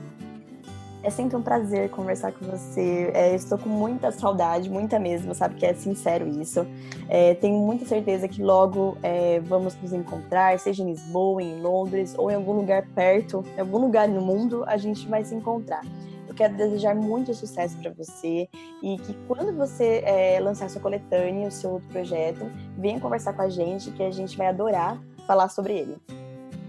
é 1.02 1.10
sempre 1.10 1.36
um 1.36 1.42
prazer 1.42 1.90
conversar 1.90 2.32
com 2.32 2.44
você. 2.46 3.10
É, 3.14 3.34
estou 3.34 3.58
com 3.58 3.68
muita 3.68 4.10
saudade, 4.10 4.68
muita 4.68 4.98
mesmo, 4.98 5.34
sabe 5.34 5.54
que 5.54 5.66
é 5.66 5.74
sincero 5.74 6.26
isso. 6.26 6.66
É, 7.08 7.34
tenho 7.34 7.58
muita 7.58 7.84
certeza 7.84 8.28
que 8.28 8.42
logo 8.42 8.96
é, 9.02 9.40
vamos 9.40 9.76
nos 9.80 9.92
encontrar, 9.92 10.58
seja 10.58 10.82
em 10.82 10.86
Lisboa, 10.86 11.42
em 11.42 11.60
Londres 11.60 12.14
ou 12.16 12.30
em 12.30 12.34
algum 12.34 12.52
lugar 12.52 12.86
perto, 12.94 13.44
em 13.56 13.60
algum 13.60 13.78
lugar 13.78 14.08
no 14.08 14.20
mundo, 14.20 14.64
a 14.66 14.76
gente 14.76 15.06
vai 15.08 15.24
se 15.24 15.34
encontrar. 15.34 15.82
Eu 16.26 16.34
quero 16.34 16.56
desejar 16.56 16.94
muito 16.94 17.32
sucesso 17.34 17.76
para 17.78 17.90
você 17.92 18.48
e 18.82 18.96
que 18.98 19.14
quando 19.26 19.56
você 19.56 20.02
é, 20.04 20.38
lançar 20.40 20.68
sua 20.68 20.80
coletânea, 20.80 21.48
o 21.48 21.50
seu 21.50 21.70
outro 21.70 21.88
projeto, 21.88 22.50
venha 22.76 23.00
conversar 23.00 23.32
com 23.32 23.42
a 23.42 23.48
gente, 23.48 23.90
que 23.92 24.02
a 24.02 24.10
gente 24.10 24.36
vai 24.36 24.48
adorar 24.48 25.00
falar 25.26 25.48
sobre 25.48 25.74
ele. 25.74 25.96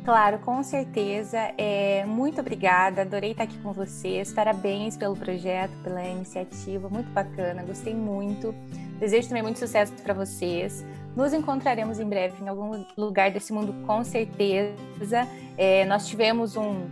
Claro, 0.09 0.39
com 0.39 0.63
certeza. 0.63 1.37
É, 1.55 2.03
muito 2.03 2.41
obrigada, 2.41 3.03
adorei 3.03 3.29
estar 3.29 3.43
aqui 3.43 3.55
com 3.59 3.71
vocês. 3.71 4.33
Parabéns 4.33 4.97
pelo 4.97 5.15
projeto, 5.15 5.71
pela 5.83 6.03
iniciativa, 6.03 6.89
muito 6.89 7.11
bacana, 7.11 7.61
gostei 7.61 7.93
muito. 7.93 8.51
Desejo 8.99 9.27
também 9.27 9.43
muito 9.43 9.59
sucesso 9.59 9.93
para 10.01 10.15
vocês. 10.15 10.83
Nos 11.15 11.31
encontraremos 11.31 11.99
em 11.99 12.09
breve 12.09 12.43
em 12.43 12.47
algum 12.47 12.83
lugar 12.97 13.29
desse 13.29 13.53
mundo, 13.53 13.71
com 13.85 14.03
certeza. 14.03 15.27
É, 15.55 15.85
nós 15.85 16.07
tivemos 16.07 16.57
um, 16.57 16.87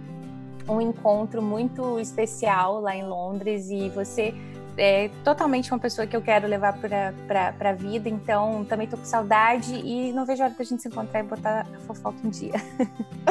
um 0.70 0.80
encontro 0.80 1.42
muito 1.42 2.00
especial 2.00 2.80
lá 2.80 2.96
em 2.96 3.04
Londres 3.04 3.72
e 3.72 3.90
você 3.90 4.32
é 4.78 5.10
totalmente 5.24 5.72
uma 5.72 5.80
pessoa 5.80 6.06
que 6.06 6.16
eu 6.16 6.22
quero 6.22 6.48
levar 6.48 6.74
para 6.78 7.54
a 7.60 7.74
vida, 7.74 8.08
então 8.08 8.64
também 8.66 8.88
tô 8.88 8.96
com 8.96 9.06
saudade 9.06 9.74
e 9.74 10.14
não 10.14 10.26
vejo 10.26 10.44
a 10.44 10.46
hora 10.46 10.56
da 10.56 10.64
gente 10.64 10.82
se 10.82 10.88
encontrar 10.88 11.22
e 11.22 11.24
botar 11.24 11.62
a 11.62 11.80
fofoca 11.80 12.18
em 12.24 12.30
dia. 12.30 12.54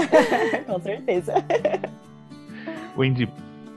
com 0.67 0.81
certeza. 0.81 1.35
Wendy, 2.99 3.29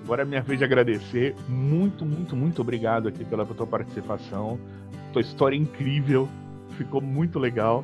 agora 0.03 0.23
é 0.23 0.25
minha 0.25 0.41
vez 0.41 0.57
de 0.57 0.65
agradecer. 0.65 1.35
Muito, 1.47 2.05
muito, 2.05 2.35
muito 2.35 2.61
obrigado 2.61 3.07
aqui 3.07 3.23
pela 3.23 3.45
tua 3.45 3.67
participação. 3.67 4.59
Tua 5.13 5.21
história 5.21 5.55
é 5.55 5.59
incrível, 5.59 6.27
ficou 6.77 7.01
muito 7.01 7.37
legal. 7.37 7.83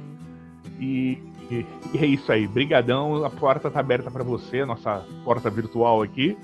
E, 0.80 1.22
e, 1.52 1.66
e 1.94 1.98
é 1.98 2.06
isso 2.06 2.32
aí. 2.32 2.48
Brigadão, 2.48 3.24
a 3.24 3.30
porta 3.30 3.70
tá 3.70 3.80
aberta 3.80 4.10
para 4.10 4.24
você, 4.24 4.66
nossa 4.66 5.06
porta 5.24 5.50
virtual 5.50 6.02
aqui. 6.02 6.38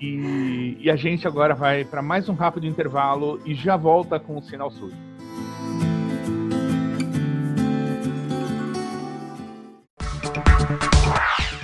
E, 0.00 0.76
e 0.80 0.90
a 0.90 0.96
gente 0.96 1.26
agora 1.26 1.54
vai 1.54 1.84
para 1.84 2.02
mais 2.02 2.28
um 2.28 2.34
rápido 2.34 2.66
intervalo 2.66 3.40
e 3.44 3.54
já 3.54 3.76
volta 3.76 4.18
com 4.18 4.36
o 4.36 4.42
sinal 4.42 4.70
sujo. 4.70 4.96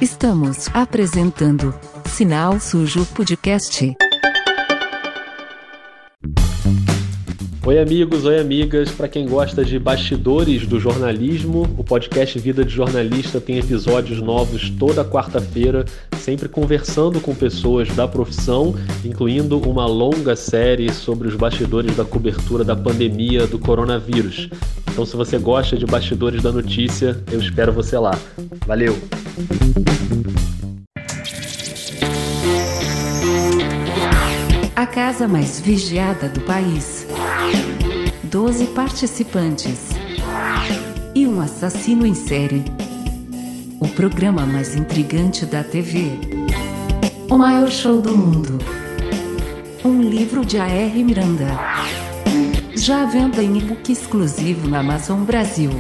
Estamos 0.00 0.68
apresentando 0.74 1.72
Sinal 2.06 2.58
Sujo 2.58 3.06
Podcast. 3.14 3.94
Oi, 7.64 7.78
amigos, 7.78 8.24
oi, 8.24 8.40
amigas. 8.40 8.90
Para 8.90 9.06
quem 9.06 9.24
gosta 9.24 9.64
de 9.64 9.78
bastidores 9.78 10.66
do 10.66 10.80
jornalismo, 10.80 11.62
o 11.78 11.84
podcast 11.84 12.36
Vida 12.36 12.64
de 12.64 12.74
Jornalista 12.74 13.40
tem 13.40 13.56
episódios 13.56 14.20
novos 14.20 14.68
toda 14.68 15.04
quarta-feira, 15.04 15.84
sempre 16.18 16.48
conversando 16.48 17.20
com 17.20 17.32
pessoas 17.32 17.88
da 17.90 18.08
profissão, 18.08 18.74
incluindo 19.04 19.60
uma 19.60 19.86
longa 19.86 20.34
série 20.34 20.92
sobre 20.92 21.28
os 21.28 21.36
bastidores 21.36 21.94
da 21.94 22.04
cobertura 22.04 22.64
da 22.64 22.74
pandemia 22.74 23.46
do 23.46 23.60
coronavírus. 23.60 24.50
Então, 24.90 25.06
se 25.06 25.14
você 25.14 25.38
gosta 25.38 25.76
de 25.76 25.86
bastidores 25.86 26.42
da 26.42 26.50
notícia, 26.50 27.16
eu 27.30 27.38
espero 27.38 27.72
você 27.72 27.96
lá. 27.96 28.18
Valeu! 28.66 28.98
A 34.74 34.86
casa 34.86 35.28
mais 35.28 35.60
vigiada 35.60 36.28
do 36.28 36.40
país. 36.40 37.01
12 38.24 38.66
participantes. 38.68 39.90
E 41.14 41.26
um 41.26 41.38
assassino 41.40 42.07
em 42.07 42.14
série. 42.14 42.64
O 43.78 43.86
programa 43.88 44.47
mais 44.47 44.74
intrigante 44.74 45.45
da 45.45 45.62
TV. 45.62 46.12
O 47.28 47.36
maior 47.36 47.70
show 47.70 48.01
do 48.01 48.16
mundo. 48.16 48.59
Um 49.84 50.01
livro 50.01 50.47
de 50.47 50.59
A.R. 50.59 51.05
Miranda. 51.05 51.47
Já 52.74 53.03
à 53.03 53.07
venda 53.07 53.43
em 53.43 53.59
e-book 53.59 53.93
exclusivo 53.93 54.66
na 54.66 54.78
Amazon 54.80 55.24
Brasil. 55.24 55.70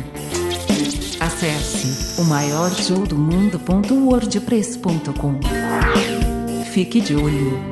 Acesse 1.18 2.20
o 2.20 2.24
maior 2.24 2.70
show 2.70 3.06
do 3.06 3.16
mundo.wordpress.com. 3.16 5.40
Fique 6.72 7.00
de 7.00 7.14
olho. 7.14 7.71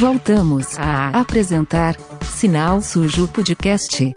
Voltamos 0.00 0.76
a 0.76 1.08
apresentar 1.20 1.94
Sinal 2.24 2.82
Sujo 2.82 3.28
Podcast. 3.28 4.12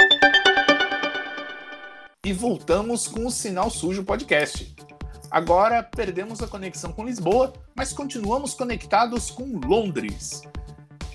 E 2.26 2.34
voltamos 2.34 3.08
com 3.08 3.28
o 3.28 3.32
Sinal 3.32 3.70
Sujo 3.70 4.04
Podcast. 4.04 4.76
Agora 5.30 5.84
perdemos 5.84 6.42
a 6.42 6.48
conexão 6.48 6.92
com 6.92 7.06
Lisboa, 7.06 7.54
mas 7.76 7.94
continuamos 7.94 8.56
conectados 8.56 9.30
com 9.30 9.60
Londres. 9.66 10.42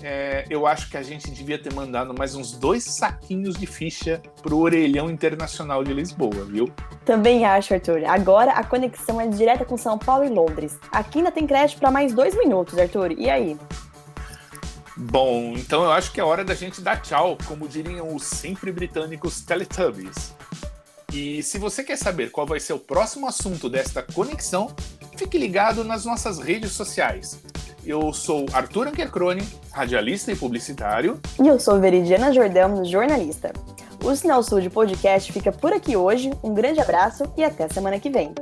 É, 0.01 0.45
eu 0.49 0.67
acho 0.67 0.89
que 0.91 0.97
a 0.97 1.03
gente 1.03 1.31
devia 1.31 1.61
ter 1.61 1.73
mandado 1.73 2.15
mais 2.17 2.37
uns 2.37 2.53
dois 2.53 2.85
saquinhos 2.85 3.57
de 3.57 3.67
ficha 3.67 4.23
pro 4.43 4.59
Orelhão 4.59 5.11
Internacional 5.11 5.83
de 5.83 5.93
Lisboa, 5.93 6.45
viu? 6.45 6.69
Também 7.05 7.45
acho, 7.45 7.75
Arthur. 7.75 8.05
Agora 8.05 8.53
a 8.53 8.63
conexão 8.65 9.21
é 9.21 9.27
direta 9.27 9.65
com 9.65 9.77
São 9.77 9.99
Paulo 9.99 10.25
e 10.25 10.29
Londres. 10.29 10.79
Aqui 10.93 11.19
ainda 11.19 11.33
tem 11.33 11.47
crédito 11.47 11.81
para 11.81 11.91
mais 11.91 12.13
dois 12.13 12.37
minutos, 12.37 12.79
Arthur. 12.79 13.13
E 13.13 13.29
aí? 13.29 13.57
Bom, 14.97 15.55
então 15.57 15.85
eu 15.85 15.93
acho 15.93 16.13
que 16.13 16.21
é 16.21 16.25
hora 16.25 16.45
da 16.45 16.55
gente 16.55 16.81
dar 16.81 17.01
tchau, 17.01 17.39
como 17.47 17.67
diriam 17.67 18.15
os 18.15 18.25
sempre 18.25 18.71
britânicos 18.71 19.41
Teletubbies. 19.41 20.35
E 21.13 21.43
se 21.43 21.59
você 21.59 21.83
quer 21.85 21.97
saber 21.97 22.31
qual 22.31 22.47
vai 22.47 22.61
ser 22.61 22.73
o 22.73 22.79
próximo 22.79 23.27
assunto 23.27 23.69
desta 23.69 24.03
conexão, 24.03 24.75
fique 25.17 25.39
ligado 25.39 25.85
nas 25.85 26.05
nossas 26.05 26.39
redes 26.39 26.73
sociais. 26.73 27.39
Eu 27.85 28.13
sou 28.13 28.47
Arthur 28.53 28.89
Ankercrone, 28.89 29.47
radialista 29.73 30.31
e 30.31 30.37
publicitário. 30.37 31.21
E 31.43 31.49
eu 31.49 31.59
sou 31.59 31.81
Veridiana 31.81 32.33
Jordão, 32.33 32.85
jornalista. 32.85 33.53
O 34.05 34.15
Sinal 34.15 34.43
Sul 34.43 34.61
de 34.61 34.71
Podcast 34.71 35.33
fica 35.33 35.53
por 35.53 35.73
aqui 35.73 35.97
hoje. 35.97 36.31
Um 36.43 36.55
grande 36.55 36.81
abraço 36.81 37.25
e 37.37 37.45
até 37.45 37.69
semana 37.69 37.99
que 37.99 38.11
vem. 38.11 38.35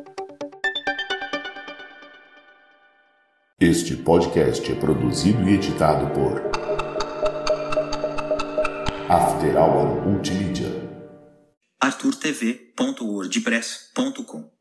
Este 3.63 3.95
podcast 3.95 4.73
é 4.73 4.75
produzido 4.75 5.47
e 5.47 5.53
editado 5.53 6.11
por 6.15 6.51
After 9.07 9.55
Hour 9.55 10.01
Multimídia. 10.01 10.71
arturtv.wordpress.com 11.79 14.51